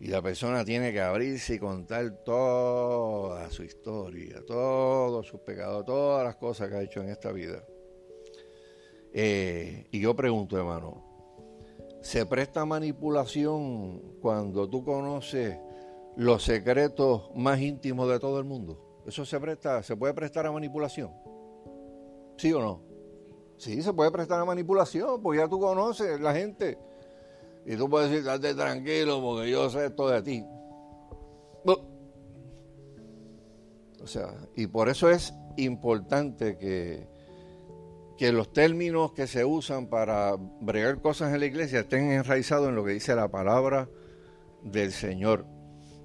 Y 0.01 0.07
la 0.07 0.23
persona 0.23 0.65
tiene 0.65 0.93
que 0.93 1.01
abrirse 1.01 1.55
y 1.55 1.59
contar 1.59 2.25
toda 2.25 3.51
su 3.51 3.63
historia, 3.63 4.43
todos 4.47 5.27
sus 5.27 5.41
pecados, 5.41 5.85
todas 5.85 6.25
las 6.25 6.37
cosas 6.37 6.71
que 6.71 6.77
ha 6.77 6.83
hecho 6.83 7.03
en 7.03 7.11
esta 7.11 7.33
vida. 7.33 7.63
Eh, 9.13 9.87
y 9.91 10.01
yo 10.01 10.15
pregunto, 10.15 10.57
hermano, 10.57 11.03
¿se 12.01 12.27
presta 12.27 12.65
manipulación 12.65 14.01
cuando 14.21 14.69
tú 14.69 14.85
conoces 14.85 15.59
los 16.17 16.43
secretos 16.43 17.31
más 17.35 17.61
íntimos 17.61 18.09
de 18.09 18.19
todo 18.19 18.39
el 18.39 18.45
mundo? 18.45 19.03
¿Eso 19.07 19.25
se 19.25 19.41
presta, 19.41 19.83
se 19.83 19.97
puede 19.97 20.15
prestar 20.15 20.47
a 20.47 20.53
manipulación? 20.53 21.11
¿Sí 22.37 22.53
o 22.53 22.61
no? 22.61 22.83
Sí, 23.57 23.83
se 23.83 23.93
puede 23.93 24.11
prestar 24.11 24.41
a 24.41 24.45
manipulación, 24.45 25.21
porque 25.21 25.41
ya 25.41 25.49
tú 25.49 25.61
conoces 25.61 26.21
la 26.21 26.35
gente 26.35 26.79
y 27.67 27.77
tú 27.77 27.91
puedes 27.91 28.11
decir, 28.11 28.25
date 28.25 28.55
tranquilo 28.55 29.21
porque 29.21 29.51
yo 29.51 29.69
sé 29.69 29.87
esto 29.87 30.09
de 30.09 30.23
ti. 30.23 30.45
O 34.03 34.07
sea, 34.07 34.35
y 34.57 34.67
por 34.67 34.89
eso 34.89 35.11
es 35.11 35.35
importante 35.57 36.57
que, 36.57 37.07
que 38.21 38.33
los 38.33 38.53
términos 38.53 39.13
que 39.13 39.27
se 39.27 39.47
usan 39.47 39.87
para 39.87 40.37
bregar 40.61 41.01
cosas 41.01 41.33
en 41.33 41.41
la 41.41 41.47
iglesia 41.47 41.81
estén 41.81 42.13
enraizados 42.13 42.69
en 42.69 42.75
lo 42.75 42.85
que 42.85 42.93
dice 42.93 43.17
la 43.17 43.29
palabra 43.29 43.89
del 44.63 44.93
Señor. 44.93 45.47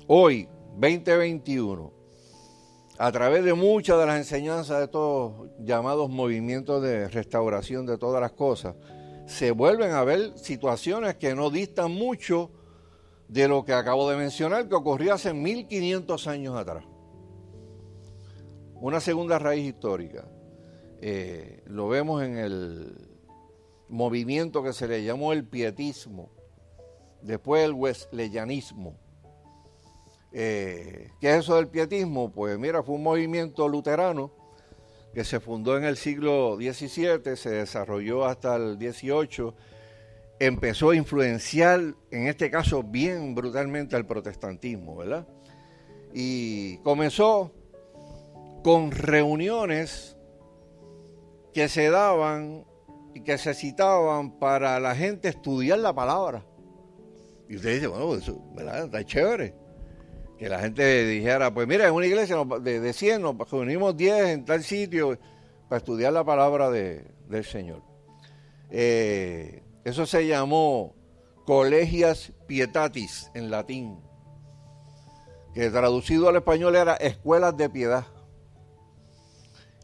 Hoy, 0.08 0.48
2021, 0.80 1.92
a 2.98 3.12
través 3.12 3.44
de 3.44 3.54
muchas 3.54 4.00
de 4.00 4.06
las 4.06 4.16
enseñanzas 4.16 4.78
de 4.78 4.84
estos 4.86 5.34
llamados 5.60 6.10
movimientos 6.10 6.82
de 6.82 7.10
restauración 7.10 7.86
de 7.86 7.98
todas 7.98 8.22
las 8.22 8.32
cosas, 8.32 8.78
se 9.26 9.52
vuelven 9.52 9.92
a 9.92 10.06
ver 10.06 10.38
situaciones 10.38 11.16
que 11.16 11.36
no 11.36 11.50
distan 11.50 11.92
mucho 11.92 12.50
de 13.28 13.50
lo 13.50 13.66
que 13.66 13.74
acabo 13.74 14.10
de 14.10 14.16
mencionar, 14.16 14.70
que 14.70 14.76
ocurrió 14.76 15.16
hace 15.16 15.34
1500 15.34 16.28
años 16.28 16.56
atrás. 16.56 16.86
Una 18.76 19.02
segunda 19.02 19.38
raíz 19.38 19.68
histórica. 19.68 20.30
Eh, 21.08 21.62
lo 21.68 21.88
vemos 21.88 22.24
en 22.24 22.36
el 22.40 22.98
movimiento 23.90 24.64
que 24.64 24.74
se 24.74 24.88
le 24.88 25.04
llamó 25.04 25.34
el 25.34 25.46
pietismo, 25.46 26.32
después 27.22 27.64
el 27.64 27.74
wesleyanismo. 27.74 28.98
Eh, 30.32 31.12
¿Qué 31.22 31.30
es 31.30 31.42
eso 31.42 31.58
del 31.58 31.68
pietismo? 31.68 32.32
Pues 32.32 32.58
mira, 32.58 32.82
fue 32.82 32.96
un 32.96 33.04
movimiento 33.04 33.68
luterano 33.68 34.32
que 35.14 35.24
se 35.24 35.40
fundó 35.40 35.78
en 35.78 35.84
el 35.84 35.96
siglo 35.96 36.56
XVII, 36.56 37.36
se 37.36 37.52
desarrolló 37.52 38.26
hasta 38.26 38.56
el 38.56 38.80
XVIII, 38.80 39.54
empezó 40.40 40.90
a 40.90 40.96
influenciar, 40.96 41.82
en 42.10 42.26
este 42.26 42.50
caso 42.50 42.82
bien 42.82 43.36
brutalmente, 43.36 43.96
al 43.96 44.08
protestantismo, 44.08 44.96
¿verdad? 44.96 45.28
Y 46.16 46.78
comenzó 46.78 47.52
con 48.64 48.90
reuniones 48.90 50.15
que 51.56 51.70
se 51.70 51.90
daban 51.90 52.66
y 53.14 53.22
que 53.22 53.38
se 53.38 53.54
citaban 53.54 54.38
para 54.40 54.78
la 54.82 54.94
gente 54.94 55.30
estudiar 55.30 55.80
la 55.80 55.96
palabra. 55.96 56.46
Y 57.48 57.56
usted 57.56 57.76
dice, 57.76 57.88
bueno, 57.88 58.14
eso, 58.14 58.44
¿verdad? 58.54 58.84
Está 58.84 59.06
chévere 59.06 59.56
que 60.38 60.50
la 60.50 60.60
gente 60.60 61.06
dijera, 61.06 61.54
pues 61.54 61.66
mira, 61.66 61.88
en 61.88 61.94
una 61.94 62.08
iglesia 62.08 62.44
de, 62.60 62.82
de 62.82 62.92
100 62.92 63.22
nos 63.22 63.50
reunimos 63.50 63.96
10 63.96 64.28
en 64.28 64.44
tal 64.44 64.64
sitio 64.64 65.18
para 65.70 65.78
estudiar 65.78 66.12
la 66.12 66.26
palabra 66.26 66.70
de, 66.70 67.08
del 67.30 67.46
Señor. 67.46 67.82
Eh, 68.70 69.64
eso 69.86 70.06
se 70.06 70.28
llamó 70.28 70.94
Colegias 71.46 72.34
Pietatis 72.48 73.32
en 73.34 73.50
latín, 73.50 74.02
que 75.54 75.70
traducido 75.70 76.28
al 76.28 76.36
español 76.36 76.76
era 76.76 76.96
escuelas 76.96 77.56
de 77.56 77.70
piedad. 77.70 78.06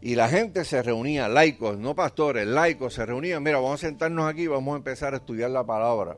Y 0.02 0.16
la 0.16 0.28
gente 0.30 0.66
se 0.66 0.82
reunía, 0.82 1.30
laicos, 1.30 1.78
no 1.78 1.96
pastores, 1.96 2.48
laicos, 2.48 2.96
se 2.96 3.06
reunían, 3.06 3.44
mira, 3.44 3.58
vamos 3.60 3.84
a 3.84 3.88
sentarnos 3.88 4.28
aquí, 4.28 4.48
vamos 4.48 4.74
a 4.74 4.78
empezar 4.78 5.14
a 5.14 5.18
estudiar 5.18 5.52
la 5.52 5.64
palabra. 5.64 6.18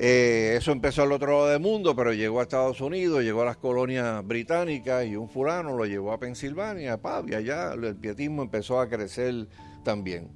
Eh, 0.00 0.54
eso 0.56 0.72
empezó 0.72 1.02
al 1.02 1.12
otro 1.12 1.32
lado 1.32 1.46
del 1.48 1.60
mundo, 1.60 1.94
pero 1.94 2.12
llegó 2.12 2.40
a 2.40 2.42
Estados 2.42 2.80
Unidos, 2.80 3.22
llegó 3.22 3.42
a 3.42 3.46
las 3.46 3.56
colonias 3.56 4.26
británicas 4.26 5.06
y 5.06 5.14
un 5.14 5.28
fulano 5.28 5.76
lo 5.76 5.86
llevó 5.86 6.12
a 6.12 6.18
Pensilvania, 6.18 7.00
y 7.26 7.34
allá 7.34 7.72
el 7.74 7.96
pietismo 7.96 8.42
empezó 8.42 8.80
a 8.80 8.88
crecer 8.88 9.46
también. 9.84 10.28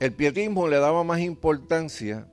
El 0.00 0.12
pietismo 0.12 0.66
le 0.66 0.78
daba 0.78 1.04
más 1.04 1.20
importancia 1.20 2.26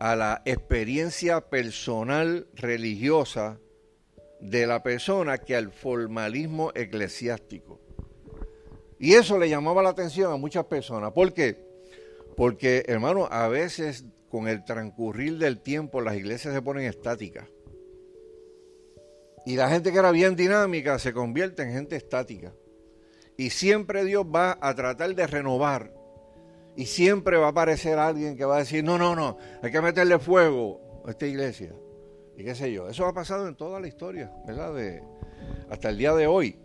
a 0.00 0.16
la 0.16 0.42
experiencia 0.44 1.40
personal 1.40 2.48
religiosa 2.54 3.58
de 4.40 4.66
la 4.66 4.82
persona 4.82 5.38
que 5.38 5.56
al 5.56 5.72
formalismo 5.72 6.72
eclesiástico. 6.74 7.80
Y 8.98 9.14
eso 9.14 9.38
le 9.38 9.48
llamaba 9.48 9.82
la 9.82 9.90
atención 9.90 10.32
a 10.32 10.36
muchas 10.36 10.66
personas. 10.66 11.12
¿Por 11.12 11.32
qué? 11.32 11.56
Porque, 12.36 12.84
hermano, 12.86 13.28
a 13.30 13.48
veces 13.48 14.04
con 14.30 14.46
el 14.46 14.64
transcurrir 14.64 15.38
del 15.38 15.60
tiempo 15.60 16.00
las 16.00 16.16
iglesias 16.16 16.54
se 16.54 16.62
ponen 16.62 16.84
estáticas. 16.84 17.48
Y 19.46 19.56
la 19.56 19.68
gente 19.68 19.90
que 19.90 19.98
era 19.98 20.10
bien 20.10 20.36
dinámica 20.36 20.98
se 20.98 21.12
convierte 21.12 21.62
en 21.62 21.72
gente 21.72 21.96
estática. 21.96 22.52
Y 23.36 23.50
siempre 23.50 24.04
Dios 24.04 24.26
va 24.26 24.58
a 24.60 24.74
tratar 24.74 25.14
de 25.14 25.26
renovar. 25.26 25.94
Y 26.76 26.86
siempre 26.86 27.38
va 27.38 27.46
a 27.46 27.50
aparecer 27.50 27.98
alguien 27.98 28.36
que 28.36 28.44
va 28.44 28.56
a 28.56 28.60
decir, 28.60 28.84
no, 28.84 28.98
no, 28.98 29.16
no, 29.16 29.38
hay 29.62 29.72
que 29.72 29.80
meterle 29.80 30.18
fuego 30.18 31.02
a 31.06 31.10
esta 31.10 31.26
iglesia. 31.26 31.74
Y 32.40 32.44
qué 32.44 32.54
sé 32.54 32.72
yo. 32.72 32.88
Eso 32.88 33.06
ha 33.06 33.12
pasado 33.12 33.46
en 33.46 33.54
toda 33.54 33.80
la 33.80 33.86
historia, 33.86 34.32
¿verdad? 34.46 34.74
Hasta 35.68 35.90
el 35.90 35.98
día 35.98 36.14
de 36.14 36.26
hoy. 36.26 36.56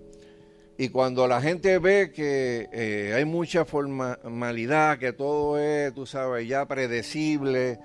Y 0.77 0.89
cuando 0.89 1.27
la 1.27 1.41
gente 1.41 1.79
ve 1.79 2.11
que 2.13 2.69
eh, 2.71 3.13
hay 3.15 3.25
mucha 3.25 3.65
formalidad, 3.65 4.97
que 4.97 5.13
todo 5.13 5.57
es, 5.57 5.93
tú 5.93 6.05
sabes, 6.05 6.47
ya 6.47 6.65
predecible, 6.65 7.79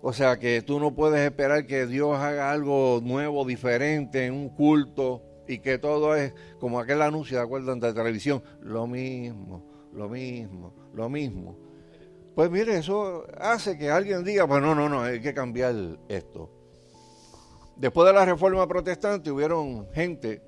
o 0.00 0.12
sea, 0.12 0.38
que 0.38 0.62
tú 0.62 0.78
no 0.78 0.94
puedes 0.94 1.20
esperar 1.20 1.66
que 1.66 1.86
Dios 1.86 2.16
haga 2.18 2.50
algo 2.50 3.00
nuevo, 3.02 3.44
diferente 3.44 4.26
en 4.26 4.34
un 4.34 4.48
culto 4.50 5.22
y 5.48 5.58
que 5.58 5.78
todo 5.78 6.14
es 6.14 6.32
como 6.58 6.78
aquel 6.78 7.02
anuncio, 7.02 7.38
¿de 7.38 7.44
acuerdo? 7.44 7.74
De 7.74 7.92
televisión, 7.92 8.42
lo 8.60 8.86
mismo, 8.86 9.64
lo 9.92 10.08
mismo, 10.08 10.74
lo 10.94 11.08
mismo. 11.08 11.56
Pues 12.34 12.50
mire, 12.50 12.78
eso 12.78 13.26
hace 13.38 13.76
que 13.76 13.90
alguien 13.90 14.24
diga, 14.24 14.46
pues 14.46 14.62
no, 14.62 14.74
no, 14.74 14.88
no, 14.88 15.02
hay 15.02 15.20
que 15.20 15.34
cambiar 15.34 15.74
esto. 16.08 16.61
Después 17.82 18.06
de 18.06 18.12
la 18.12 18.24
reforma 18.24 18.64
protestante 18.68 19.32
hubieron 19.32 19.90
gente 19.92 20.40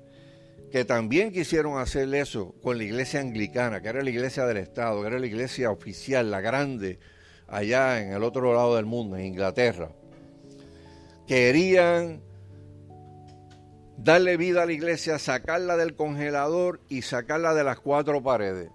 que 0.71 0.85
también 0.85 1.33
quisieron 1.33 1.77
hacer 1.77 2.15
eso 2.15 2.55
con 2.63 2.77
la 2.77 2.85
iglesia 2.85 3.19
anglicana, 3.19 3.81
que 3.81 3.89
era 3.89 4.01
la 4.01 4.09
iglesia 4.09 4.45
del 4.45 4.55
Estado, 4.55 5.01
que 5.01 5.07
era 5.07 5.19
la 5.19 5.25
iglesia 5.25 5.69
oficial, 5.69 6.31
la 6.31 6.39
grande, 6.39 6.97
allá 7.49 8.01
en 8.01 8.13
el 8.13 8.23
otro 8.23 8.53
lado 8.53 8.77
del 8.77 8.85
mundo, 8.85 9.17
en 9.17 9.25
Inglaterra. 9.25 9.91
Querían 11.27 12.21
darle 13.97 14.37
vida 14.37 14.63
a 14.63 14.65
la 14.65 14.71
iglesia, 14.71 15.19
sacarla 15.19 15.75
del 15.75 15.93
congelador 15.93 16.79
y 16.87 17.01
sacarla 17.01 17.53
de 17.53 17.65
las 17.65 17.81
cuatro 17.81 18.23
paredes. 18.23 18.69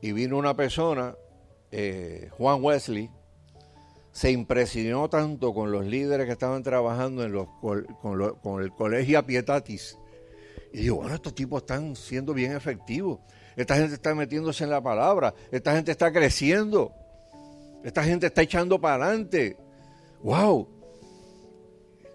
Y 0.00 0.12
vino 0.12 0.38
una 0.38 0.56
persona, 0.56 1.16
eh, 1.70 2.30
Juan 2.30 2.64
Wesley, 2.64 3.10
se 4.12 4.30
impresionó 4.30 5.08
tanto 5.08 5.54
con 5.54 5.72
los 5.72 5.86
líderes 5.86 6.26
que 6.26 6.32
estaban 6.32 6.62
trabajando 6.62 7.24
en 7.24 7.32
los, 7.32 7.48
con, 7.60 8.62
el 8.62 8.72
colegio 8.72 9.18
Apietatis 9.18 9.98
y 10.72 10.82
digo, 10.82 10.96
bueno, 10.96 11.14
estos 11.14 11.34
tipos 11.34 11.62
están 11.62 11.96
siendo 11.96 12.32
bien 12.32 12.52
efectivos. 12.52 13.20
Esta 13.56 13.76
gente 13.76 13.94
está 13.94 14.14
metiéndose 14.14 14.64
en 14.64 14.70
la 14.70 14.82
palabra. 14.82 15.34
Esta 15.50 15.74
gente 15.74 15.90
está 15.92 16.10
creciendo. 16.10 16.94
Esta 17.84 18.02
gente 18.04 18.28
está 18.28 18.40
echando 18.40 18.80
para 18.80 19.04
adelante. 19.04 19.58
¡Wow! 20.22 20.66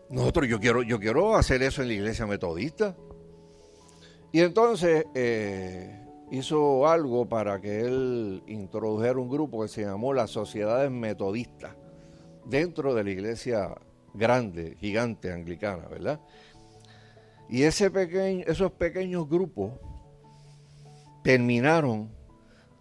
Nosotros, 0.10 0.48
yo 0.48 0.60
quiero, 0.60 0.82
yo 0.82 1.00
quiero 1.00 1.36
hacer 1.36 1.62
eso 1.62 1.84
en 1.84 1.90
la 1.90 1.94
iglesia 1.94 2.26
metodista. 2.26 2.96
Y 4.32 4.42
entonces 4.42 5.06
eh, 5.14 6.04
hizo 6.32 6.88
algo 6.88 7.30
para 7.30 7.62
que 7.62 7.82
él 7.82 8.42
introdujera 8.48 9.20
un 9.20 9.30
grupo 9.30 9.62
que 9.62 9.68
se 9.68 9.84
llamó 9.84 10.14
las 10.14 10.32
Sociedades 10.32 10.90
Metodistas 10.90 11.76
dentro 12.50 12.94
de 12.94 13.04
la 13.04 13.12
iglesia 13.12 13.76
grande, 14.14 14.76
gigante 14.80 15.32
anglicana, 15.32 15.88
¿verdad? 15.88 16.20
Y 17.50 17.64
ese 17.64 17.92
pequeño, 17.92 18.44
esos 18.48 18.72
pequeños 18.74 19.30
grupos 19.30 19.74
terminaron 21.24 22.12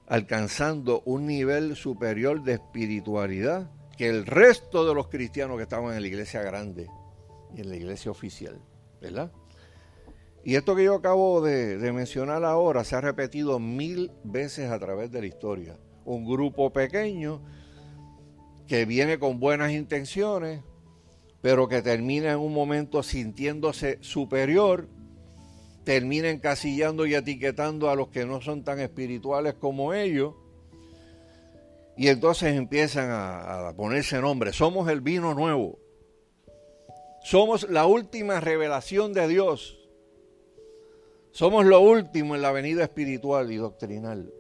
alcanzando 0.07 1.03
un 1.05 1.27
nivel 1.27 1.77
superior 1.77 2.43
de 2.43 2.55
espiritualidad 2.55 3.71
que 3.97 4.09
el 4.09 4.27
resto 4.27 4.87
de 4.87 4.95
los 4.95 5.09
cristianos 5.09 5.57
que 5.57 5.65
estaban 5.65 5.95
en 5.95 6.03
la 6.03 6.09
iglesia 6.09 6.43
grande 6.43 6.89
y 7.55 7.61
en 7.61 7.71
la 7.71 7.77
iglesia 7.77 8.11
oficial, 8.11 8.61
¿verdad? 9.01 9.33
Y 10.45 10.55
esto 10.55 10.77
que 10.77 10.85
yo 10.85 10.95
acabo 10.95 11.41
de, 11.41 11.79
de, 11.79 11.93
mencionar 11.93 12.45
ahora 12.45 12.85
se 12.85 12.95
ha 12.95 13.01
repetido 13.01 13.59
mil 13.59 14.13
veces 14.23 14.71
a 14.71 14.79
través 14.79 15.11
de 15.11 15.23
la 15.23 15.27
historia. 15.27 15.77
Un 16.05 16.25
grupo 16.25 16.73
pequeño 16.73 17.43
que 18.67 18.85
viene 18.85 19.19
con 19.19 19.41
buenas 19.41 19.73
intenciones, 19.73 20.63
pero 21.41 21.69
que 21.69 21.83
termina 21.83 22.33
en 22.33 22.39
un 22.39 22.53
momento 22.53 23.03
sintiéndose 23.03 23.99
superior, 24.01 24.89
termina 25.85 26.31
encasillando 26.31 27.07
y 27.07 27.15
etiquetando 27.15 27.91
a 27.91 27.95
los 27.95 28.09
que 28.09 28.27
no 28.27 28.41
son 28.41 28.65
tan 28.65 28.81
espirituales 28.81 29.55
como 29.55 29.95
ellos, 29.95 30.35
y 31.97 32.09
entonces 32.09 32.55
empiezan 32.55 33.11
a, 33.11 33.69
a 33.69 33.77
ponerse 33.77 34.21
nombre. 34.21 34.53
Somos 34.53 34.89
el 34.91 35.01
vino 35.01 35.35
nuevo. 35.35 35.79
Somos 37.23 37.69
la 37.71 37.87
última 37.87 38.39
revelación 38.41 39.13
de 39.15 39.27
Dios. 39.29 39.79
Somos 41.31 41.65
lo 41.65 41.81
último 41.81 42.35
en 42.35 42.43
la 42.43 42.53
venida 42.53 42.85
espiritual 42.85 43.51
y 43.51 43.57
doctrinal. 43.57 44.33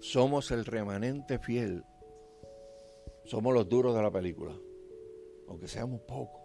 Somos 0.00 0.50
el 0.50 0.64
remanente 0.64 1.38
fiel. 1.38 1.84
Somos 3.24 3.54
los 3.54 3.68
duros 3.68 3.94
de 3.94 4.02
la 4.02 4.10
película 4.10 4.52
aunque 5.52 5.68
seamos 5.68 6.00
pocos. 6.00 6.40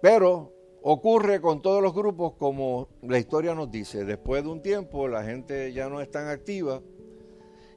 Pero 0.00 0.52
ocurre 0.82 1.40
con 1.40 1.60
todos 1.60 1.82
los 1.82 1.92
grupos 1.92 2.34
como 2.34 2.88
la 3.02 3.18
historia 3.18 3.54
nos 3.54 3.70
dice, 3.70 4.04
después 4.04 4.44
de 4.44 4.50
un 4.50 4.62
tiempo 4.62 5.08
la 5.08 5.24
gente 5.24 5.72
ya 5.72 5.88
no 5.88 6.00
es 6.00 6.10
tan 6.10 6.28
activa 6.28 6.82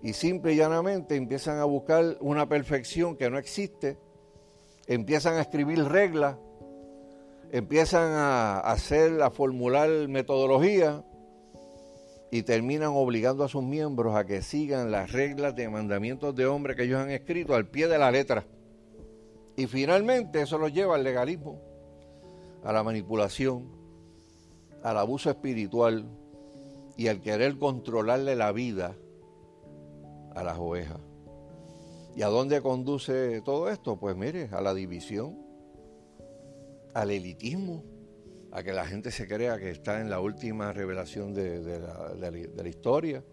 y 0.03 0.13
simple 0.13 0.53
y 0.53 0.57
llanamente 0.57 1.15
empiezan 1.15 1.57
a 1.57 1.63
buscar 1.63 2.17
una 2.19 2.47
perfección 2.47 3.15
que 3.15 3.29
no 3.29 3.39
existe, 3.39 3.97
empiezan 4.85 5.35
a 5.35 5.41
escribir 5.41 5.83
reglas, 5.83 6.37
empiezan 7.51 8.11
a 8.11 8.59
hacer, 8.59 9.21
a 9.23 9.31
formular 9.31 9.89
metodología 10.07 11.03
y 12.29 12.43
terminan 12.43 12.91
obligando 12.93 13.43
a 13.43 13.47
sus 13.47 13.63
miembros 13.63 14.15
a 14.15 14.25
que 14.25 14.41
sigan 14.41 14.91
las 14.91 15.11
reglas 15.11 15.55
de 15.55 15.69
mandamientos 15.69 16.35
de 16.35 16.45
hombre 16.45 16.75
que 16.75 16.83
ellos 16.83 16.99
han 16.99 17.09
escrito 17.09 17.55
al 17.55 17.67
pie 17.67 17.87
de 17.87 17.97
la 17.97 18.11
letra. 18.11 18.45
Y 19.55 19.67
finalmente 19.67 20.41
eso 20.41 20.57
los 20.57 20.73
lleva 20.73 20.95
al 20.95 21.03
legalismo, 21.03 21.59
a 22.63 22.73
la 22.73 22.83
manipulación, 22.83 23.69
al 24.83 24.97
abuso 24.97 25.29
espiritual 25.29 26.05
y 26.97 27.07
al 27.07 27.21
querer 27.21 27.57
controlarle 27.57 28.35
la 28.35 28.51
vida 28.51 28.95
a 30.35 30.43
las 30.43 30.57
ovejas. 30.57 30.99
¿Y 32.15 32.23
a 32.23 32.27
dónde 32.27 32.61
conduce 32.61 33.41
todo 33.41 33.69
esto? 33.69 33.97
Pues 33.97 34.15
mire, 34.15 34.49
a 34.51 34.59
la 34.59 34.73
división, 34.73 35.37
al 36.93 37.11
elitismo, 37.11 37.83
a 38.57 38.63
que 38.63 38.73
la 38.73 38.87
gente 38.87 39.11
se 39.11 39.27
crea 39.27 39.59
que 39.59 39.69
está 39.69 40.01
en 40.01 40.09
la 40.09 40.19
última 40.19 40.73
revelación 40.73 41.31
de, 41.31 41.79
la, 42.19 42.67
historia 42.67 43.23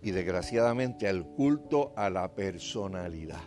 y 0.00 0.10
desgraciadamente 0.10 1.06
al 1.06 1.26
culto 1.26 1.92
a 1.96 2.08
la 2.08 2.34
personalidad. 2.34 3.42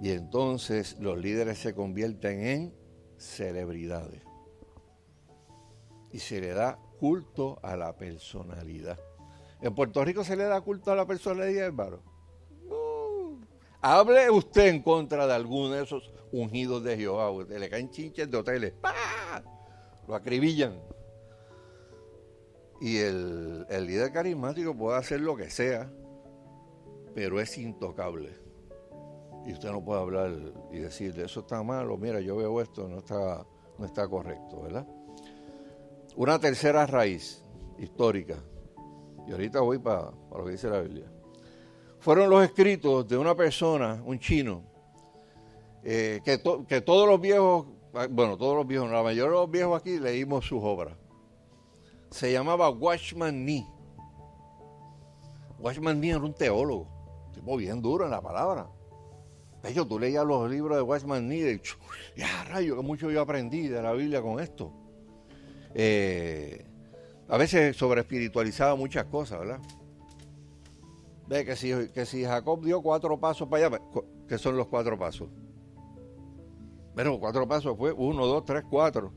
Y 0.00 0.10
entonces 0.10 0.96
los 1.00 1.18
líderes 1.18 1.58
se 1.58 1.74
convierten 1.74 2.46
en 2.46 2.74
celebridades. 3.16 4.22
Y 6.12 6.20
se 6.20 6.40
le 6.40 6.50
da 6.50 6.78
culto 7.00 7.58
a 7.60 7.74
la 7.74 7.96
personalidad. 7.96 9.00
En 9.62 9.74
Puerto 9.74 10.04
Rico 10.04 10.22
se 10.22 10.36
le 10.36 10.44
da 10.44 10.60
culto 10.60 10.92
a 10.92 10.94
la 10.94 11.06
personalidad, 11.06 11.66
hermano. 11.66 12.13
Hable 13.86 14.30
usted 14.30 14.68
en 14.68 14.80
contra 14.80 15.26
de 15.26 15.34
alguno 15.34 15.68
de 15.74 15.82
esos 15.82 16.10
ungidos 16.32 16.82
de 16.82 16.96
Jehová. 16.96 17.30
Usted 17.30 17.58
le 17.58 17.68
caen 17.68 17.90
chinches 17.90 18.30
de 18.30 18.38
hoteles. 18.38 18.72
Lo 20.08 20.14
acribillan. 20.14 20.80
Y 22.80 22.96
el, 22.96 23.66
líder 23.68 24.10
carismático 24.10 24.74
puede 24.74 24.96
hacer 24.96 25.20
lo 25.20 25.36
que 25.36 25.50
sea, 25.50 25.92
pero 27.14 27.38
es 27.38 27.58
intocable 27.58 28.38
y 29.44 29.52
usted 29.52 29.70
no 29.70 29.84
puede 29.84 30.00
hablar 30.00 30.32
y 30.72 30.78
decir, 30.78 31.20
eso 31.20 31.40
está 31.40 31.62
malo, 31.62 31.98
mira, 31.98 32.18
yo 32.20 32.36
veo 32.36 32.62
esto, 32.62 32.88
no 32.88 32.98
está, 32.98 33.46
no 33.78 33.84
está 33.84 34.08
correcto, 34.08 34.62
¿verdad? 34.62 34.86
Una 36.16 36.38
tercera 36.38 36.86
raíz 36.86 37.44
histórica, 37.78 38.42
y 39.28 39.32
ahorita 39.32 39.60
voy 39.60 39.78
para, 39.78 40.12
lo 40.34 40.44
que 40.46 40.52
dice 40.52 40.70
la 40.70 40.80
Biblia, 40.80 41.13
fueron 42.04 42.28
los 42.28 42.44
escritos 42.44 43.08
de 43.08 43.16
una 43.16 43.34
persona, 43.34 44.02
un 44.04 44.18
chino, 44.18 44.62
eh, 45.82 46.20
que, 46.22 46.36
todos 46.82 47.08
los 47.08 47.18
viejos, 47.18 47.64
bueno, 48.10 48.36
todos 48.36 48.56
los 48.56 48.66
viejos, 48.66 48.90
la 48.90 49.02
mayoría 49.02 49.30
de 49.30 49.30
los 49.30 49.50
viejos 49.50 49.80
aquí 49.80 49.98
leímos 49.98 50.44
sus 50.44 50.60
obras. 50.62 50.98
Se 52.10 52.30
llamaba 52.30 52.68
Watchman 52.68 53.46
Nee. 53.46 53.66
Watchman 55.58 55.98
Nee 55.98 56.10
era 56.10 56.18
un 56.18 56.34
teólogo, 56.34 56.86
tipo 57.32 57.56
bien 57.56 57.80
duro 57.80 58.04
en 58.04 58.10
la 58.10 58.20
palabra. 58.20 58.68
De 59.62 59.70
hecho, 59.70 59.86
tú 59.86 59.98
leías 59.98 60.26
los 60.26 60.50
libros 60.50 60.76
de 60.76 60.82
Watchman 60.82 61.26
Nee 61.26 61.52
y 61.54 61.60
ya, 62.20 62.44
rayo, 62.50 62.76
que 62.76 62.82
mucho 62.82 63.10
yo 63.10 63.22
aprendí 63.22 63.68
de 63.68 63.80
la 63.80 63.94
Biblia 63.94 64.20
con 64.20 64.40
esto. 64.40 64.70
Eh, 65.74 66.66
a 67.28 67.38
veces 67.38 67.74
sobre 67.74 68.02
espiritualizaba 68.02 68.76
muchas 68.76 69.06
cosas, 69.06 69.38
¿verdad? 69.38 69.60
Ve 71.26 71.44
que 71.44 71.56
si, 71.56 71.88
que 71.88 72.04
si 72.04 72.24
Jacob 72.24 72.62
dio 72.64 72.82
cuatro 72.82 73.18
pasos 73.18 73.48
para 73.48 73.66
allá, 73.66 73.80
¿qué 74.28 74.38
son 74.38 74.56
los 74.56 74.68
cuatro 74.68 74.98
pasos? 74.98 75.28
Bueno, 76.94 77.18
cuatro 77.18 77.48
pasos 77.48 77.76
fue 77.76 77.92
uno, 77.92 78.26
dos, 78.26 78.44
tres, 78.44 78.62
cuatro. 78.68 79.12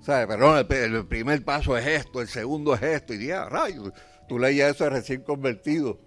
¿Sabes? 0.00 0.26
Perdón, 0.26 0.66
el, 0.68 1.06
primer 1.06 1.44
paso 1.44 1.76
es 1.76 1.86
esto, 1.86 2.20
el 2.20 2.28
segundo 2.28 2.74
es 2.74 2.82
esto, 2.82 3.14
y 3.14 3.26
ya, 3.26 3.48
rayo, 3.48 3.92
tú 4.28 4.38
leías 4.38 4.74
eso 4.74 4.84
de 4.84 4.90
recién 4.90 5.22
convertido. 5.22 5.98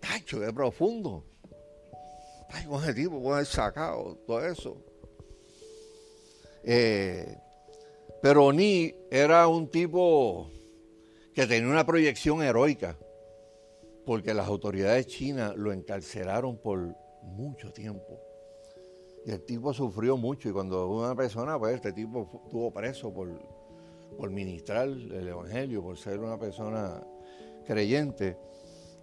Tacho, 0.00 0.40
de 0.40 0.52
profundo. 0.52 1.24
ay, 2.50 2.64
con 2.66 2.82
ese 2.82 2.94
tipo 2.94 3.20
puede 3.20 3.36
haber 3.36 3.46
sacado 3.46 4.16
todo 4.26 4.44
eso. 4.44 4.82
Eh, 6.64 7.36
pero 8.22 8.52
Ni 8.52 8.94
era 9.10 9.46
un 9.46 9.70
tipo 9.70 10.50
que 11.34 11.46
tenía 11.46 11.68
una 11.68 11.86
proyección 11.86 12.42
heroica, 12.42 12.96
porque 14.06 14.32
las 14.32 14.46
autoridades 14.46 15.08
chinas 15.08 15.54
lo 15.56 15.72
encarcelaron 15.72 16.56
por 16.58 16.94
mucho 17.22 17.72
tiempo. 17.72 18.20
Y 19.26 19.32
el 19.32 19.44
tipo 19.44 19.74
sufrió 19.74 20.16
mucho 20.16 20.48
y 20.48 20.52
cuando 20.52 20.88
una 20.88 21.16
persona, 21.16 21.58
pues 21.58 21.74
este 21.74 21.92
tipo 21.92 22.40
estuvo 22.44 22.72
preso 22.72 23.12
por, 23.12 23.28
por 24.16 24.30
ministrar 24.30 24.86
el 24.86 25.26
Evangelio, 25.26 25.82
por 25.82 25.98
ser 25.98 26.20
una 26.20 26.38
persona 26.38 27.02
creyente, 27.66 28.38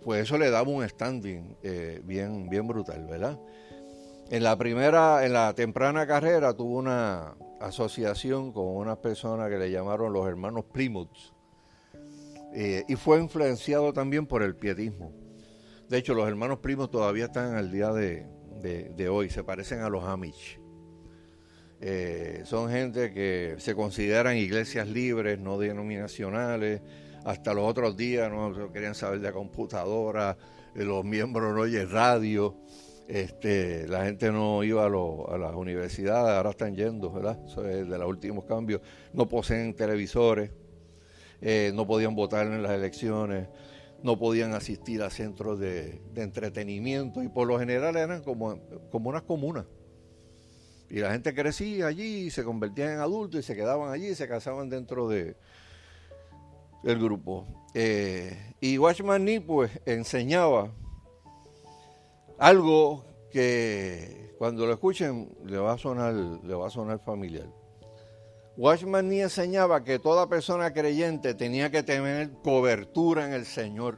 pues 0.02 0.24
eso 0.24 0.38
le 0.38 0.50
daba 0.50 0.70
un 0.70 0.88
standing 0.88 1.58
eh, 1.62 2.02
bien, 2.06 2.50
bien 2.50 2.66
brutal, 2.66 3.06
¿verdad? 3.06 3.38
En 4.30 4.42
la 4.42 4.58
primera, 4.58 5.26
en 5.26 5.34
la 5.34 5.54
temprana 5.54 6.08
carrera 6.08 6.54
tuvo 6.54 6.78
una 6.78 7.36
asociación 7.60 8.54
con 8.54 8.68
unas 8.68 9.00
personas 9.00 9.50
que 9.50 9.58
le 9.58 9.70
llamaron 9.70 10.14
los 10.14 10.26
hermanos 10.26 10.64
Plymouth 10.72 11.34
eh, 12.56 12.84
y 12.88 12.96
fue 12.96 13.20
influenciado 13.20 13.94
también 13.94 14.28
por 14.28 14.44
el 14.44 14.56
pietismo. 14.56 15.12
De 15.90 15.98
hecho, 15.98 16.14
los 16.14 16.28
hermanos 16.28 16.60
primos 16.60 16.92
todavía 16.92 17.26
están 17.26 17.56
al 17.56 17.72
día 17.72 17.92
de, 17.92 19.10
hoy, 19.10 19.30
se 19.30 19.44
parecen 19.44 19.82
a 19.82 19.90
los 19.90 20.04
Amish. 20.04 20.60
Eh, 21.82 22.44
son 22.46 22.70
gente 22.70 23.12
que 23.12 23.56
se 23.58 23.76
consideran 23.76 24.38
iglesias 24.38 24.88
libres, 24.88 25.40
no 25.40 25.58
denominacionales. 25.58 26.82
Hasta 27.26 27.54
los 27.54 27.70
otros 27.70 27.98
días 27.98 28.32
no 28.32 28.72
querían 28.72 28.96
saber 28.96 29.20
de 29.20 29.32
computadora, 29.32 30.38
eh, 30.76 30.84
los 30.84 31.04
miembros 31.04 31.54
no 31.54 31.62
oyen 31.62 31.90
radio, 31.90 32.56
este, 33.08 33.88
la 33.88 34.06
gente 34.06 34.32
no 34.32 34.64
iba 34.64 34.86
a, 34.86 35.38
las 35.38 35.56
universidades, 35.56 36.36
ahora 36.38 36.52
están 36.52 36.76
yendo, 36.76 37.12
¿verdad? 37.12 37.38
De 37.38 37.98
los 37.98 38.08
últimos 38.08 38.46
cambios. 38.46 38.82
No 39.14 39.28
poseen 39.28 39.74
televisores, 39.74 40.52
eh, 41.44 41.72
no 41.76 41.86
podían 41.86 42.16
votar 42.16 42.48
en 42.48 42.64
las 42.64 42.72
elecciones 42.72 43.48
no 44.04 44.20
podían 44.20 44.54
asistir 44.54 45.02
a 45.02 45.10
centros 45.10 45.58
de, 45.60 46.02
entretenimiento 46.16 47.24
y 47.24 47.30
por 47.30 47.48
lo 47.48 47.58
general 47.58 47.96
eran 47.96 48.22
como, 48.22 48.60
como 48.92 49.10
unas 49.10 49.24
comunas. 49.24 49.66
Y 50.90 51.00
la 51.00 51.12
gente 51.14 51.34
crecía 51.34 51.88
allí, 51.88 52.30
se 52.30 52.44
convertían 52.44 52.92
en 52.92 53.00
adultos 53.00 53.40
y 53.40 53.44
se 53.44 53.56
quedaban 53.56 53.92
allí 53.92 54.10
y 54.10 54.16
se 54.16 54.28
casaban 54.28 54.70
dentro 54.70 55.08
de 55.08 55.36
del 56.84 57.00
grupo. 57.00 57.48
Eh, 57.74 58.56
y 58.60 58.78
Watchman 58.78 59.24
Nee 59.24 59.40
pues 59.40 59.72
enseñaba 59.86 60.70
algo 62.38 63.06
que 63.32 64.36
cuando 64.38 64.66
lo 64.66 64.74
escuchen 64.74 65.34
le 65.46 65.58
va 65.58 65.74
a 65.74 65.78
sonar, 65.78 66.14
le 66.14 66.54
va 66.54 66.68
a 66.68 66.70
sonar 66.70 67.00
familiar. 67.00 67.48
Watchman 68.56 69.10
ni 69.10 69.22
enseñaba 69.22 69.84
que 69.84 69.98
toda 69.98 70.30
persona 70.30 70.74
creyente 70.74 71.34
tenía 71.34 71.72
que 71.72 71.82
tener 71.82 72.32
cobertura 72.44 73.26
en 73.26 73.34
el 73.34 73.46
Señor. 73.46 73.98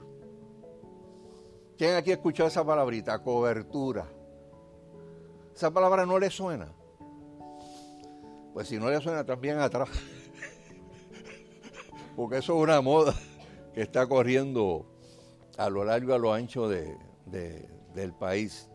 ¿Quién 1.78 1.96
aquí 1.96 2.12
escuchó 2.12 2.48
esa 2.48 2.66
palabrita? 2.66 3.22
Cobertura. 3.22 4.08
¿Esa 5.54 5.72
palabra 5.72 6.06
no 6.06 6.18
le 6.18 6.30
suena? 6.30 6.74
Pues 8.54 8.70
si 8.70 8.78
no 8.78 8.90
le 8.90 9.02
suena, 9.02 9.26
también 9.26 9.60
atrás. 9.60 9.90
Porque 12.16 12.38
eso 12.38 12.56
es 12.56 12.64
una 12.64 12.80
moda 12.80 13.14
que 13.74 13.82
está 13.82 14.08
corriendo 14.08 14.86
a 15.58 15.70
lo 15.70 15.84
largo 15.84 16.12
y 16.12 16.14
a 16.14 16.18
lo 16.18 16.34
ancho 16.34 16.70
del 16.70 18.14
país. 18.18 18.70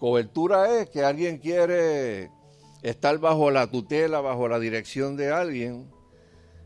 Cobertura 0.00 0.80
es 0.80 0.90
que 0.90 1.04
alguien 1.04 1.38
quiere 1.38 2.32
estar 2.82 3.18
bajo 3.18 3.50
la 3.50 3.70
tutela, 3.70 4.20
bajo 4.20 4.48
la 4.48 4.58
dirección 4.58 5.16
de 5.16 5.30
alguien, 5.30 5.90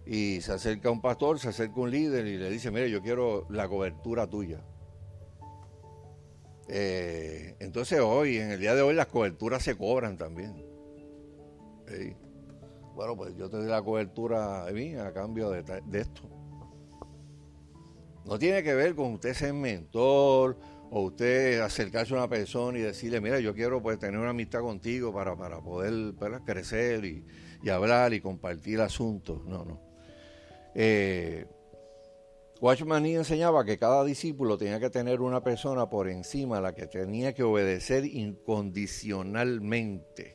y 0.05 0.41
se 0.41 0.53
acerca 0.53 0.91
un 0.91 1.01
pastor, 1.01 1.39
se 1.39 1.49
acerca 1.49 1.81
un 1.81 1.91
líder 1.91 2.27
y 2.27 2.37
le 2.37 2.51
dice, 2.51 2.71
mire, 2.71 2.91
yo 2.91 3.03
quiero 3.03 3.47
la 3.51 3.69
cobertura 3.69 4.27
tuya. 4.29 4.65
Eh, 6.69 7.57
entonces 7.61 8.01
hoy, 8.01 8.39
en 8.39 8.51
el 8.51 8.61
día 8.61 8.75
de 8.75 8.83
hoy, 8.83 8.95
las 8.95 9.07
coberturas 9.07 9.63
se 9.63 9.77
cobran 9.77 10.17
también. 10.17 10.65
Bueno, 12.95 13.17
pues 13.17 13.37
yo 13.37 13.49
te 13.49 13.59
doy 13.59 13.67
la 13.67 13.83
cobertura 13.83 14.65
de 14.65 14.73
mí 14.73 14.95
a 14.95 15.13
cambio 15.13 15.51
de, 15.51 15.63
de 15.63 16.01
esto. 16.01 16.23
No 18.25 18.39
tiene 18.39 18.63
que 18.63 18.75
ver 18.75 18.95
con 18.95 19.15
usted 19.15 19.35
ser 19.35 19.53
mentor 19.53 20.57
o 20.95 21.05
usted 21.05 21.61
acercarse 21.61 22.13
a 22.13 22.19
una 22.19 22.29
persona 22.29 22.79
y 22.79 22.83
decirle, 22.83 23.19
mira, 23.19 23.41
yo 23.41 23.55
quiero 23.55 23.83
pues 23.83 23.99
tener 23.99 24.21
una 24.21 24.29
amistad 24.29 24.61
contigo 24.61 25.11
para, 25.11 25.35
poder 25.35 26.13
crecer 26.45 27.07
y, 27.07 27.25
hablar 27.71 28.13
y 28.13 28.21
compartir 28.21 28.79
asuntos. 28.83 29.43
No, 29.47 29.65
no. 29.65 29.81
Eh, 30.75 31.47
Watchman 32.61 33.07
enseñaba 33.07 33.65
que 33.65 33.79
cada 33.79 34.05
discípulo 34.05 34.59
tenía 34.59 34.79
que 34.81 34.91
tener 34.91 35.23
una 35.23 35.43
persona 35.43 35.89
por 35.89 36.11
encima 36.11 36.59
a 36.59 36.61
la 36.61 36.75
que 36.75 36.87
tenía 36.87 37.33
que 37.33 37.43
obedecer 37.43 38.05
incondicionalmente. 38.05 40.35